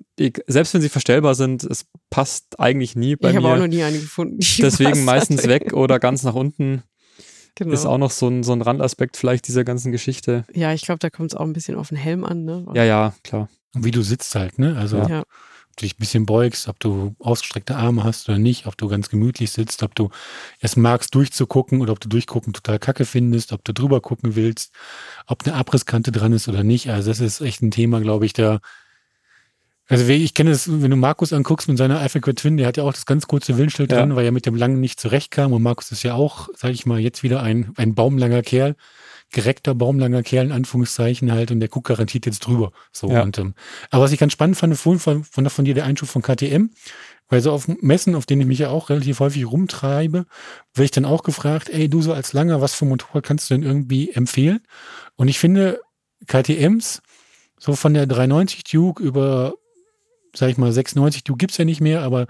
selbst 0.47 0.75
wenn 0.75 0.81
sie 0.81 0.89
verstellbar 0.89 1.35
sind, 1.35 1.65
es 1.65 1.87
passt 2.11 2.61
eigentlich 2.61 2.95
nie 2.95 3.17
bei 3.17 3.29
ich 3.29 3.35
mir. 3.35 3.41
Ich 3.41 3.45
habe 3.45 3.55
auch 3.57 3.61
noch 3.61 3.67
nie 3.67 3.83
eine 3.83 3.99
gefunden. 3.99 4.39
Deswegen 4.39 5.05
meistens 5.05 5.49
weg 5.49 5.73
oder 5.73 5.99
ganz 5.99 6.23
nach 6.23 6.35
unten. 6.35 6.83
Genau. 7.57 7.73
Ist 7.73 7.87
auch 7.87 7.99
noch 7.99 8.11
so 8.11 8.29
ein, 8.29 8.43
so 8.43 8.53
ein 8.53 8.63
Randaspekt 8.63 9.17
vielleicht 9.17 9.47
dieser 9.47 9.65
ganzen 9.65 9.93
Geschichte. 9.93 10.45
Ja, 10.53 10.73
ich 10.73 10.83
glaube, 10.83 10.99
da 10.99 11.11
kommt 11.11 11.33
es 11.33 11.37
auch 11.37 11.45
ein 11.45 11.53
bisschen 11.53 11.77
auf 11.77 11.89
den 11.89 11.99
Helm 11.99 12.25
an. 12.25 12.45
Ne? 12.45 12.67
Ja, 12.75 12.85
ja, 12.85 13.15
klar. 13.23 13.49
Wie 13.75 13.93
du 13.93 14.03
sitzt 14.03 14.35
halt, 14.35 14.59
ne? 14.59 14.77
Also 14.77 14.99
ja. 14.99 15.23
Ob 15.75 15.81
du 15.81 15.87
dich 15.87 15.95
ein 15.95 15.99
bisschen 15.99 16.27
beugst, 16.27 16.69
ob 16.69 16.79
du 16.79 17.17
ausgestreckte 17.19 17.75
Arme 17.75 18.05
hast 18.05 18.29
oder 18.29 18.39
nicht, 18.39 18.67
ob 18.67 18.77
du 18.77 18.89
ganz 18.89 19.09
gemütlich 19.09 19.51
sitzt, 19.51 19.83
ob 19.83 19.95
du 19.97 20.11
es 20.61 20.77
magst, 20.77 21.15
durchzugucken 21.15 21.81
oder 21.81 21.93
ob 21.93 22.01
du 22.01 22.09
durchgucken 22.09 22.53
total 22.53 22.79
kacke 22.79 23.05
findest, 23.05 23.53
ob 23.53 23.65
du 23.65 23.75
drüber 23.75 24.01
gucken 24.01 24.37
willst, 24.37 24.73
ob 25.27 25.45
eine 25.45 25.57
Abrisskante 25.57 26.13
dran 26.13 26.33
ist 26.33 26.49
oder 26.49 26.63
nicht. 26.63 26.91
Also 26.91 27.11
das 27.11 27.19
ist 27.19 27.41
echt 27.41 27.61
ein 27.61 27.73
Thema, 27.73 28.01
glaube 28.01 28.25
ich, 28.25 28.33
da 28.33 28.61
also 29.87 30.09
ich 30.09 30.33
kenne 30.33 30.51
es, 30.51 30.81
wenn 30.81 30.91
du 30.91 30.97
Markus 30.97 31.35
anguckst 31.35 31.69
mit 31.69 31.77
seiner 31.77 32.01
Africa 32.01 32.33
Twin, 32.33 32.57
der 32.57 32.67
hat 32.67 32.79
ja 32.79 32.85
auch 32.85 32.95
das 32.95 33.05
ganz 33.05 33.27
kurze 33.27 33.59
Willensschild 33.59 33.91
ja. 33.91 33.99
dran, 33.99 34.17
weil 34.17 34.25
er 34.25 34.33
mit 34.33 34.47
dem 34.47 34.55
langen 34.55 34.81
nicht 34.81 34.99
zurechtkam. 34.99 35.53
Und 35.53 35.63
Markus 35.63 35.93
ist 35.93 36.03
ja 36.03 36.15
auch, 36.15 36.49
sage 36.57 36.73
ich 36.73 36.87
mal, 36.87 36.99
jetzt 36.99 37.23
wieder 37.23 37.43
ein, 37.43 37.75
ein 37.77 37.95
baumlanger 37.95 38.41
Kerl, 38.41 38.77
gereckter 39.31 39.75
baumlanger 39.75 40.23
Kerl 40.23 40.47
in 40.47 40.53
Anführungszeichen 40.53 41.33
halt 41.33 41.51
und 41.51 41.61
der 41.61 41.69
guckt 41.69 41.89
garantiert 41.89 42.27
jetzt 42.27 42.41
drüber. 42.41 42.73
So 42.93 43.11
ja. 43.11 43.23
und, 43.23 43.39
ähm, 43.39 43.55
aber 43.91 44.05
was 44.05 44.13
ich 44.13 44.21
ganz 44.21 44.33
spannend 44.33 44.57
fand, 44.57 44.77
vorhin 44.77 45.01
von, 45.01 45.25
von, 45.25 45.49
von 45.51 45.65
dir 45.65 45.75
der 45.75 45.85
Einschub 45.85 46.09
von 46.09 46.23
KTM, 46.23 46.71
weil 47.29 47.41
so 47.41 47.51
auf 47.53 47.67
Messen, 47.67 48.15
auf 48.15 48.27
denen 48.27 48.43
ich 48.43 48.47
mich 48.47 48.59
ja 48.61 48.71
auch 48.71 48.91
relativ 48.91 49.21
häufig 49.21 49.47
rumtreibe, 49.47 50.27
werde 50.75 50.85
ich 50.85 50.91
dann 50.91 51.05
auch 51.05 51.23
gefragt, 51.23 51.69
ey, 51.71 51.89
du 51.89 52.03
so 52.03 52.13
als 52.13 52.33
Langer, 52.33 52.61
was 52.61 52.75
für 52.75 52.85
Motorrad 52.85 53.25
kannst 53.25 53.51
du 53.51 53.55
denn 53.55 53.63
irgendwie 53.63 54.13
empfehlen? 54.13 54.61
Und 55.17 55.29
ich 55.29 55.39
finde 55.39 55.81
KTMs 56.27 57.03
so 57.59 57.75
von 57.75 57.95
der 57.95 58.07
390 58.07 58.65
Duke 58.65 59.03
über 59.03 59.55
sag 60.37 60.51
ich 60.51 60.59
mal, 60.59 60.73
96 60.73 61.25
Duke 61.25 61.39
gibt's 61.39 61.59
ja 61.59 61.65
nicht 61.65 61.81
mehr, 61.81 62.03
aber 62.03 62.27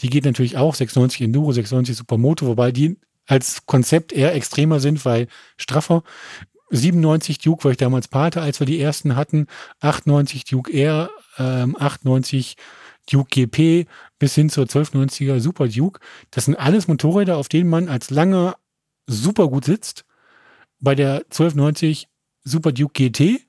die 0.00 0.08
geht 0.08 0.24
natürlich 0.24 0.56
auch, 0.56 0.74
96 0.74 1.22
Enduro, 1.22 1.52
96 1.52 1.96
Supermoto, 1.96 2.46
wobei 2.46 2.72
die 2.72 2.96
als 3.30 3.64
Konzept 3.66 4.12
eher 4.12 4.34
extremer 4.34 4.80
sind, 4.80 5.04
weil 5.04 5.28
straffer. 5.56 6.02
97 6.70 7.38
Duke 7.38 7.64
war 7.64 7.70
ich 7.70 7.76
damals 7.76 8.08
Pate, 8.08 8.40
als 8.40 8.60
wir 8.60 8.66
die 8.66 8.80
ersten 8.80 9.14
hatten, 9.14 9.46
98 9.80 10.44
Duke 10.44 10.72
Air, 10.72 11.10
ähm, 11.38 11.76
98 11.78 12.56
Duke 13.10 13.28
GP 13.30 13.86
bis 14.18 14.34
hin 14.34 14.50
zur 14.50 14.66
1290er 14.66 15.38
Super 15.40 15.68
Duke. 15.68 16.00
Das 16.32 16.44
sind 16.44 16.56
alles 16.56 16.88
Motorräder, 16.88 17.36
auf 17.36 17.48
denen 17.48 17.70
man 17.70 17.88
als 17.88 18.10
langer 18.10 18.56
super 19.06 19.48
gut 19.48 19.64
sitzt. 19.64 20.04
Bei 20.80 20.94
der 20.94 21.24
1290 21.30 22.08
Super 22.42 22.72
Duke 22.72 22.94
GT 22.94 23.46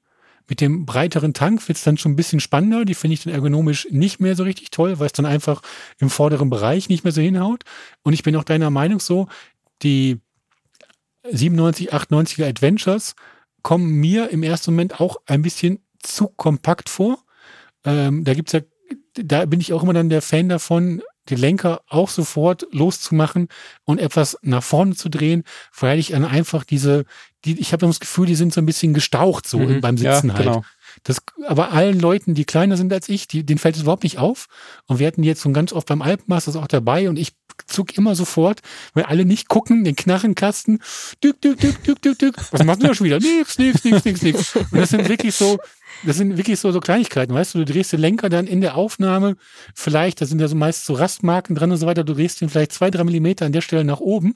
mit 0.47 0.59
dem 0.61 0.85
breiteren 0.85 1.33
Tank 1.33 1.67
wird 1.67 1.77
es 1.77 1.83
dann 1.83 1.97
schon 1.97 2.11
ein 2.11 2.17
bisschen 2.17 2.39
spannender. 2.39 2.85
Die 2.85 2.93
finde 2.93 3.13
ich 3.13 3.23
dann 3.23 3.33
ergonomisch 3.33 3.87
nicht 3.89 4.19
mehr 4.19 4.35
so 4.35 4.43
richtig 4.43 4.69
toll, 4.69 4.99
weil 4.99 5.07
es 5.07 5.13
dann 5.13 5.25
einfach 5.25 5.61
im 5.99 6.09
vorderen 6.09 6.49
Bereich 6.49 6.89
nicht 6.89 7.03
mehr 7.03 7.13
so 7.13 7.21
hinhaut. 7.21 7.63
Und 8.03 8.13
ich 8.13 8.23
bin 8.23 8.35
auch 8.35 8.43
deiner 8.43 8.69
Meinung 8.69 8.99
so, 8.99 9.27
die 9.83 10.19
97, 11.29 11.93
98er 11.93 12.47
Adventures 12.47 13.15
kommen 13.61 13.91
mir 13.91 14.29
im 14.29 14.43
ersten 14.43 14.71
Moment 14.71 14.99
auch 14.99 15.17
ein 15.25 15.41
bisschen 15.41 15.79
zu 15.99 16.27
kompakt 16.27 16.89
vor. 16.89 17.19
Ähm, 17.85 18.23
da 18.23 18.33
gibt's 18.33 18.53
ja, 18.53 18.61
da 19.13 19.45
bin 19.45 19.59
ich 19.59 19.73
auch 19.73 19.83
immer 19.83 19.93
dann 19.93 20.09
der 20.09 20.21
Fan 20.21 20.49
davon, 20.49 21.01
die 21.29 21.35
Lenker 21.35 21.81
auch 21.87 22.09
sofort 22.09 22.65
loszumachen 22.71 23.47
und 23.83 23.99
etwas 23.99 24.37
nach 24.41 24.63
vorne 24.63 24.95
zu 24.95 25.09
drehen, 25.09 25.43
weil 25.77 25.99
ich 25.99 26.09
dann 26.09 26.25
einfach 26.25 26.63
diese, 26.63 27.05
die, 27.45 27.59
ich 27.59 27.73
habe 27.73 27.85
das 27.85 27.99
Gefühl, 27.99 28.25
die 28.25 28.35
sind 28.35 28.53
so 28.53 28.61
ein 28.61 28.65
bisschen 28.65 28.93
gestaucht 28.93 29.47
so 29.47 29.59
mhm, 29.59 29.81
beim 29.81 29.97
Sitzen 29.97 30.29
ja, 30.29 30.33
halt. 30.33 30.45
Genau. 30.45 30.63
Das, 31.03 31.21
aber 31.47 31.71
allen 31.71 31.99
Leuten, 31.99 32.33
die 32.33 32.43
kleiner 32.43 32.75
sind 32.75 32.91
als 32.91 33.07
ich, 33.07 33.27
die, 33.27 33.45
denen 33.45 33.59
fällt 33.59 33.75
es 33.75 33.83
überhaupt 33.83 34.03
nicht 34.03 34.17
auf. 34.17 34.47
Und 34.87 34.99
wir 34.99 35.07
hatten 35.07 35.23
jetzt 35.23 35.41
schon 35.41 35.53
ganz 35.53 35.71
oft 35.71 35.87
beim 35.87 36.01
Alpenmasters 36.01 36.55
auch 36.55 36.67
dabei 36.67 37.07
und 37.07 37.17
ich 37.17 37.33
zug 37.67 37.97
immer 37.97 38.15
sofort, 38.15 38.61
weil 38.93 39.03
alle 39.03 39.25
nicht 39.25 39.47
gucken, 39.47 39.83
den 39.83 39.95
Knarrenkasten, 39.95 40.81
dück, 41.23 41.41
dück, 41.41 41.59
dück, 41.59 41.83
dück, 41.83 42.01
dück, 42.01 42.19
dück. 42.19 42.35
Was 42.51 42.61
du 42.61 42.87
da 42.87 42.93
schon 42.93 43.05
wieder? 43.05 43.19
Nix, 43.19 43.57
nix, 43.57 43.83
nix, 43.83 44.05
nix, 44.05 44.21
nix. 44.21 44.55
Und 44.55 44.75
das 44.75 44.89
sind 44.89 45.07
wirklich 45.07 45.35
so, 45.35 45.57
das 46.03 46.17
sind 46.17 46.37
wirklich 46.37 46.59
so, 46.59 46.71
so 46.71 46.79
Kleinigkeiten, 46.79 47.33
weißt 47.33 47.55
du, 47.55 47.59
du 47.59 47.65
drehst 47.65 47.93
den 47.93 47.99
Lenker 47.99 48.29
dann 48.29 48.47
in 48.47 48.61
der 48.61 48.75
Aufnahme, 48.75 49.35
vielleicht, 49.75 50.21
da 50.21 50.25
sind 50.25 50.39
ja 50.39 50.47
so 50.47 50.55
meist 50.55 50.85
so 50.85 50.93
Rastmarken 50.93 51.55
dran 51.55 51.71
und 51.71 51.77
so 51.77 51.85
weiter, 51.85 52.03
du 52.03 52.13
drehst 52.13 52.41
den 52.41 52.49
vielleicht 52.49 52.73
zwei, 52.73 52.89
drei 52.89 53.03
Millimeter 53.03 53.45
an 53.45 53.51
der 53.51 53.61
Stelle 53.61 53.83
nach 53.83 53.99
oben. 53.99 54.35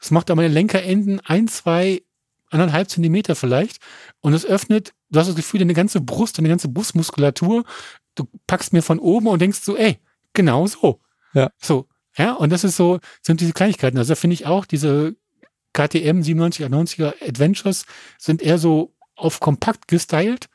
Das 0.00 0.10
macht 0.10 0.30
aber 0.30 0.42
den 0.42 0.52
Lenkerenden 0.52 1.20
ein, 1.20 1.48
zwei, 1.48 2.02
anderthalb 2.50 2.88
Zentimeter 2.88 3.34
vielleicht. 3.34 3.78
Und 4.20 4.32
es 4.32 4.46
öffnet, 4.46 4.92
du 5.10 5.18
hast 5.18 5.28
das 5.28 5.36
Gefühl, 5.36 5.60
deine 5.60 5.74
ganze 5.74 6.00
Brust, 6.00 6.38
deine 6.38 6.48
ganze 6.48 6.68
Brustmuskulatur, 6.68 7.64
du 8.14 8.28
packst 8.46 8.72
mir 8.72 8.82
von 8.82 8.98
oben 8.98 9.26
und 9.26 9.40
denkst 9.40 9.60
so, 9.62 9.76
ey, 9.76 9.98
genau 10.32 10.66
so. 10.66 11.00
Ja. 11.34 11.50
So. 11.60 11.88
Ja, 12.16 12.32
und 12.34 12.50
das 12.50 12.64
ist 12.64 12.76
so, 12.76 13.00
sind 13.22 13.40
diese 13.40 13.52
Kleinigkeiten. 13.52 13.98
Also 13.98 14.12
da 14.12 14.14
finde 14.16 14.34
ich 14.34 14.46
auch, 14.46 14.66
diese 14.66 15.16
KTM 15.72 16.20
97er, 16.20 16.68
90er 16.68 17.14
Adventures 17.26 17.84
sind 18.18 18.42
eher 18.42 18.58
so 18.58 18.94
auf 19.16 19.40
kompakt 19.40 19.88
gestylt 19.88 20.48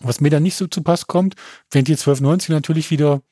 was 0.00 0.20
mir 0.20 0.30
dann 0.30 0.42
nicht 0.42 0.56
so 0.56 0.66
zu 0.66 0.82
Pass 0.82 1.06
kommt, 1.06 1.34
wenn 1.70 1.84
die 1.84 1.92
1290 1.92 2.50
natürlich 2.50 2.90
wieder 2.90 3.22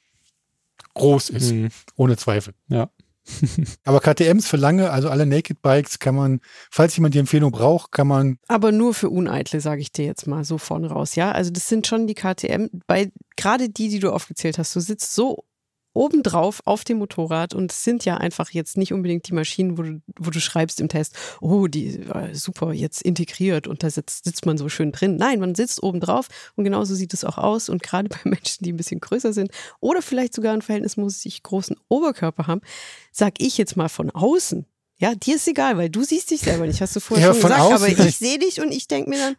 groß 0.94 1.30
ist, 1.30 1.52
mhm. 1.52 1.68
ohne 1.96 2.16
Zweifel. 2.16 2.54
Ja. 2.68 2.90
Aber 3.84 4.00
KTMs 4.00 4.46
für 4.46 4.56
lange, 4.56 4.90
also 4.90 5.10
alle 5.10 5.26
Naked 5.26 5.60
Bikes 5.60 5.98
kann 5.98 6.14
man, 6.14 6.40
falls 6.70 6.96
jemand 6.96 7.14
die 7.14 7.18
Empfehlung 7.18 7.50
braucht, 7.50 7.90
kann 7.90 8.06
man. 8.06 8.38
Aber 8.46 8.70
nur 8.70 8.94
für 8.94 9.10
Uneitle, 9.10 9.60
sage 9.60 9.80
ich 9.80 9.90
dir 9.90 10.04
jetzt 10.04 10.26
mal 10.26 10.44
so 10.44 10.58
vorne 10.58 10.88
raus, 10.88 11.16
ja. 11.16 11.32
Also 11.32 11.50
das 11.50 11.68
sind 11.68 11.86
schon 11.86 12.06
die 12.06 12.14
KTM, 12.14 12.68
bei 12.86 13.10
gerade 13.36 13.68
die, 13.68 13.88
die 13.88 13.98
du 13.98 14.12
aufgezählt 14.12 14.58
hast, 14.58 14.76
du 14.76 14.80
sitzt 14.80 15.14
so 15.14 15.44
obendrauf 15.97 16.61
auf 16.64 16.84
dem 16.84 16.99
Motorrad 16.99 17.55
und 17.55 17.72
es 17.72 17.82
sind 17.82 18.05
ja 18.05 18.16
einfach 18.18 18.51
jetzt 18.51 18.76
nicht 18.76 18.92
unbedingt 18.92 19.28
die 19.28 19.34
Maschinen, 19.34 19.78
wo 19.78 19.82
du, 19.82 20.01
wo 20.18 20.30
du 20.30 20.40
schreibst 20.40 20.80
im 20.80 20.88
Test, 20.88 21.16
oh, 21.40 21.66
die 21.66 22.01
äh, 22.01 22.34
super, 22.34 22.72
jetzt 22.72 23.03
integriert 23.03 23.66
und 23.66 23.82
da 23.82 23.90
sitzt, 23.90 24.24
sitzt 24.24 24.47
man 24.47 24.59
so 24.59 24.68
schön 24.68 24.92
drin. 24.92 25.16
Nein, 25.16 25.40
man 25.40 25.55
sitzt 25.55 25.82
obendrauf 25.82 26.28
und 26.55 26.64
genauso 26.64 26.94
sieht 26.94 27.14
es 27.14 27.24
auch 27.24 27.38
aus 27.38 27.68
und 27.68 27.82
gerade 27.82 28.09
bei 28.11 28.18
Menschen, 28.24 28.64
die 28.64 28.72
ein 28.72 28.76
bisschen 28.76 29.01
größer 29.01 29.32
sind 29.32 29.51
oder 29.80 30.03
vielleicht 30.03 30.34
sogar 30.34 30.53
einen 30.53 30.62
verhältnismäßig 30.62 31.42
großen 31.42 31.76
Oberkörper 31.88 32.47
haben, 32.47 32.61
sag 33.11 33.40
ich 33.40 33.59
jetzt 33.59 33.76
mal 33.76 33.88
von 33.88 34.11
außen, 34.11 34.66
ja, 34.99 35.14
dir 35.14 35.36
ist 35.36 35.49
egal, 35.49 35.76
weil 35.76 35.90
du 35.90 36.03
siehst 36.05 36.30
dich 36.30 36.40
selber 36.40 36.66
nicht, 36.66 36.80
hast 36.80 36.97
du 36.97 37.01
vorher 37.01 37.28
ja, 37.28 37.34
schon 37.34 37.42
gesagt, 37.42 37.61
außen, 37.61 37.74
aber 37.74 38.07
ich 38.07 38.16
sehe 38.16 38.38
dich 38.38 38.61
und 38.61 38.72
ich 38.72 38.88
denke 38.88 39.11
mir 39.11 39.18
dann, 39.18 39.36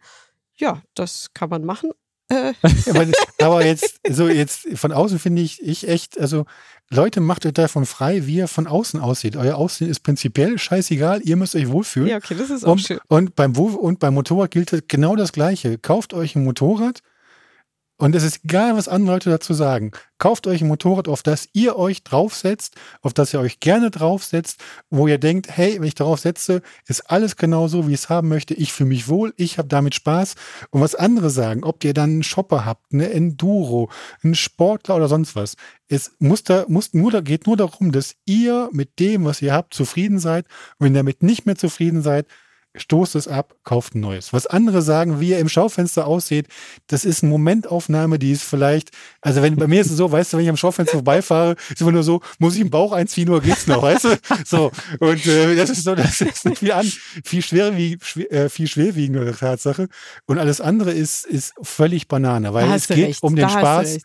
ja, 0.56 0.82
das 0.94 1.32
kann 1.34 1.50
man 1.50 1.64
machen, 1.64 1.90
aber, 2.30 3.06
aber, 3.40 3.64
jetzt, 3.64 4.00
so 4.08 4.28
jetzt 4.28 4.68
von 4.74 4.92
außen 4.92 5.18
finde 5.18 5.42
ich, 5.42 5.62
ich 5.62 5.88
echt, 5.88 6.20
also 6.20 6.44
Leute, 6.90 7.20
macht 7.20 7.46
euch 7.46 7.52
davon 7.52 7.86
frei, 7.86 8.26
wie 8.26 8.36
ihr 8.36 8.48
von 8.48 8.66
außen 8.66 9.00
aussieht. 9.00 9.36
Euer 9.36 9.56
Aussehen 9.56 9.90
ist 9.90 10.00
prinzipiell 10.00 10.58
scheißegal, 10.58 11.20
ihr 11.22 11.36
müsst 11.36 11.54
euch 11.54 11.68
wohlfühlen. 11.68 12.08
Ja, 12.08 12.16
okay, 12.16 12.34
das 12.38 12.50
ist 12.50 12.64
auch 12.64 12.72
und, 12.72 12.80
schön. 12.80 12.98
Und 13.08 13.34
beim, 13.34 13.56
und 13.56 13.98
beim 13.98 14.14
Motorrad 14.14 14.50
gilt 14.50 14.88
genau 14.88 15.16
das 15.16 15.32
Gleiche. 15.32 15.78
Kauft 15.78 16.14
euch 16.14 16.36
ein 16.36 16.44
Motorrad, 16.44 17.00
und 18.00 18.14
es 18.14 18.22
ist 18.22 18.44
egal, 18.44 18.76
was 18.76 18.86
andere 18.86 19.16
Leute 19.16 19.28
dazu 19.28 19.54
sagen. 19.54 19.90
Kauft 20.18 20.46
euch 20.46 20.62
ein 20.62 20.68
Motorrad, 20.68 21.08
auf 21.08 21.24
das 21.24 21.48
ihr 21.52 21.76
euch 21.76 22.04
draufsetzt, 22.04 22.76
auf 23.02 23.12
das 23.12 23.34
ihr 23.34 23.40
euch 23.40 23.58
gerne 23.58 23.90
draufsetzt, 23.90 24.60
wo 24.88 25.08
ihr 25.08 25.18
denkt, 25.18 25.48
hey, 25.56 25.74
wenn 25.74 25.88
ich 25.88 25.96
darauf 25.96 26.20
setze, 26.20 26.62
ist 26.86 27.10
alles 27.10 27.36
genau 27.36 27.66
so, 27.66 27.88
wie 27.88 27.94
ich 27.94 28.00
es 28.00 28.08
haben 28.08 28.28
möchte. 28.28 28.54
Ich 28.54 28.72
fühle 28.72 28.90
mich 28.90 29.08
wohl, 29.08 29.34
ich 29.36 29.58
habe 29.58 29.66
damit 29.66 29.96
Spaß. 29.96 30.36
Und 30.70 30.80
was 30.80 30.94
andere 30.94 31.28
sagen, 31.28 31.64
ob 31.64 31.82
ihr 31.82 31.92
dann 31.92 32.10
einen 32.10 32.22
Shopper 32.22 32.64
habt, 32.64 32.92
eine 32.92 33.10
Enduro, 33.10 33.90
einen 34.22 34.36
Sportler 34.36 34.94
oder 34.94 35.08
sonst 35.08 35.34
was, 35.34 35.56
es 35.88 36.12
muss 36.20 36.44
da, 36.44 36.66
muss 36.68 36.94
nur, 36.94 37.10
da 37.10 37.20
geht 37.20 37.48
nur 37.48 37.56
darum, 37.56 37.90
dass 37.90 38.14
ihr 38.26 38.68
mit 38.72 39.00
dem, 39.00 39.24
was 39.24 39.42
ihr 39.42 39.52
habt, 39.52 39.74
zufrieden 39.74 40.20
seid. 40.20 40.46
Und 40.78 40.86
wenn 40.86 40.94
ihr 40.94 41.00
damit 41.00 41.24
nicht 41.24 41.46
mehr 41.46 41.56
zufrieden 41.56 42.02
seid, 42.02 42.26
stoßt 42.78 43.14
es 43.14 43.28
ab, 43.28 43.54
kauft 43.64 43.94
ein 43.94 44.00
neues. 44.00 44.32
Was 44.32 44.46
andere 44.46 44.82
sagen, 44.82 45.20
wie 45.20 45.32
er 45.32 45.40
im 45.40 45.48
Schaufenster 45.48 46.06
aussieht, 46.06 46.46
das 46.86 47.04
ist 47.04 47.22
eine 47.22 47.30
Momentaufnahme, 47.30 48.18
die 48.18 48.32
ist 48.32 48.42
vielleicht, 48.42 48.90
also 49.20 49.42
wenn 49.42 49.56
bei 49.56 49.66
mir 49.66 49.80
ist 49.80 49.90
es 49.90 49.96
so, 49.96 50.10
weißt 50.10 50.32
du, 50.32 50.36
wenn 50.36 50.44
ich 50.44 50.50
am 50.50 50.56
Schaufenster 50.56 50.94
vorbeifahre, 50.94 51.56
ist 51.70 51.80
immer 51.80 51.92
nur 51.92 52.02
so, 52.02 52.20
muss 52.38 52.54
ich 52.54 52.60
im 52.60 52.70
Bauch 52.70 52.92
einziehen 52.92 53.28
oder 53.28 53.40
geht's 53.40 53.66
noch, 53.66 53.82
weißt 53.82 54.04
du? 54.04 54.16
So, 54.44 54.70
und 55.00 55.26
äh, 55.26 55.56
das 55.56 55.70
ist 55.70 55.84
so, 55.84 55.94
das 55.94 56.20
ist 56.20 56.44
nicht 56.44 56.58
viel 56.58 56.72
an, 56.72 56.90
viel 57.24 57.42
schwer 57.42 57.76
wie 57.76 57.98
äh, 58.30 58.48
viel 58.48 58.66
schwerwiegende 58.66 59.34
Tatsache. 59.34 59.88
Und 60.26 60.38
alles 60.38 60.60
andere 60.60 60.92
ist, 60.92 61.26
ist 61.26 61.54
völlig 61.62 62.08
Banane, 62.08 62.54
weil 62.54 62.70
es 62.72 62.88
geht 62.88 63.08
recht. 63.08 63.22
um 63.22 63.36
den 63.36 63.48
da 63.48 63.50
Spaß. 63.50 63.98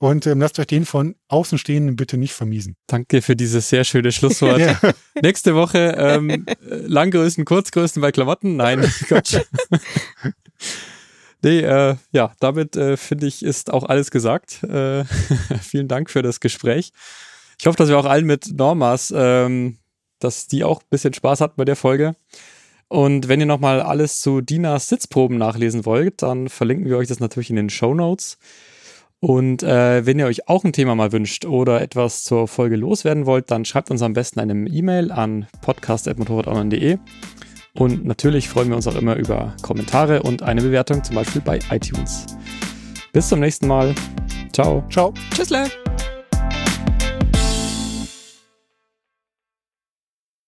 Und 0.00 0.26
ähm, 0.26 0.40
lasst 0.40 0.58
euch 0.58 0.66
den 0.66 0.86
von 0.86 1.14
Außenstehenden 1.28 1.94
bitte 1.94 2.16
nicht 2.16 2.32
vermiesen. 2.32 2.74
Danke 2.86 3.20
für 3.20 3.36
dieses 3.36 3.68
sehr 3.68 3.84
schöne 3.84 4.12
Schlusswort. 4.12 4.58
ja. 4.58 4.80
Nächste 5.20 5.54
Woche 5.54 5.94
ähm, 5.98 6.46
Langgrößen, 6.62 7.44
Kurzgrößen 7.44 8.00
bei 8.00 8.10
Klamotten. 8.10 8.56
Nein, 8.56 8.80
Quatsch. 9.08 9.36
nee, 11.42 11.60
äh, 11.60 11.96
ja, 12.12 12.32
damit 12.40 12.76
äh, 12.76 12.96
finde 12.96 13.26
ich, 13.26 13.44
ist 13.44 13.70
auch 13.70 13.84
alles 13.84 14.10
gesagt. 14.10 14.62
Äh, 14.62 15.04
vielen 15.60 15.86
Dank 15.86 16.08
für 16.08 16.22
das 16.22 16.40
Gespräch. 16.40 16.92
Ich 17.58 17.66
hoffe, 17.66 17.76
dass 17.76 17.90
wir 17.90 17.98
auch 17.98 18.06
allen 18.06 18.24
mit 18.24 18.56
Normas, 18.56 19.12
ähm, 19.14 19.76
dass 20.18 20.46
die 20.46 20.64
auch 20.64 20.80
ein 20.80 20.88
bisschen 20.88 21.12
Spaß 21.12 21.42
hatten 21.42 21.56
bei 21.58 21.66
der 21.66 21.76
Folge. 21.76 22.16
Und 22.88 23.28
wenn 23.28 23.38
ihr 23.38 23.44
nochmal 23.46 23.82
alles 23.82 24.20
zu 24.20 24.40
Dinas 24.40 24.88
Sitzproben 24.88 25.36
nachlesen 25.36 25.84
wollt, 25.84 26.22
dann 26.22 26.48
verlinken 26.48 26.86
wir 26.86 26.96
euch 26.96 27.08
das 27.08 27.20
natürlich 27.20 27.50
in 27.50 27.56
den 27.56 27.68
Show 27.68 27.92
Notes. 27.92 28.38
Und 29.20 29.62
äh, 29.62 30.06
wenn 30.06 30.18
ihr 30.18 30.26
euch 30.26 30.48
auch 30.48 30.64
ein 30.64 30.72
Thema 30.72 30.94
mal 30.94 31.12
wünscht 31.12 31.44
oder 31.44 31.82
etwas 31.82 32.24
zur 32.24 32.48
Folge 32.48 32.76
loswerden 32.76 33.26
wollt, 33.26 33.50
dann 33.50 33.66
schreibt 33.66 33.90
uns 33.90 34.00
am 34.00 34.14
besten 34.14 34.40
eine 34.40 34.54
E-Mail 34.68 35.12
an 35.12 35.46
podcast.motorradonline.de. 35.60 36.98
Und 37.74 38.04
natürlich 38.04 38.48
freuen 38.48 38.70
wir 38.70 38.76
uns 38.76 38.86
auch 38.86 38.96
immer 38.96 39.16
über 39.16 39.54
Kommentare 39.62 40.22
und 40.22 40.42
eine 40.42 40.62
Bewertung, 40.62 41.04
zum 41.04 41.16
Beispiel 41.16 41.42
bei 41.42 41.58
iTunes. 41.70 42.26
Bis 43.12 43.28
zum 43.28 43.40
nächsten 43.40 43.66
Mal. 43.66 43.94
Ciao. 44.52 44.82
Ciao. 44.90 45.12
Tschüss. 45.34 45.50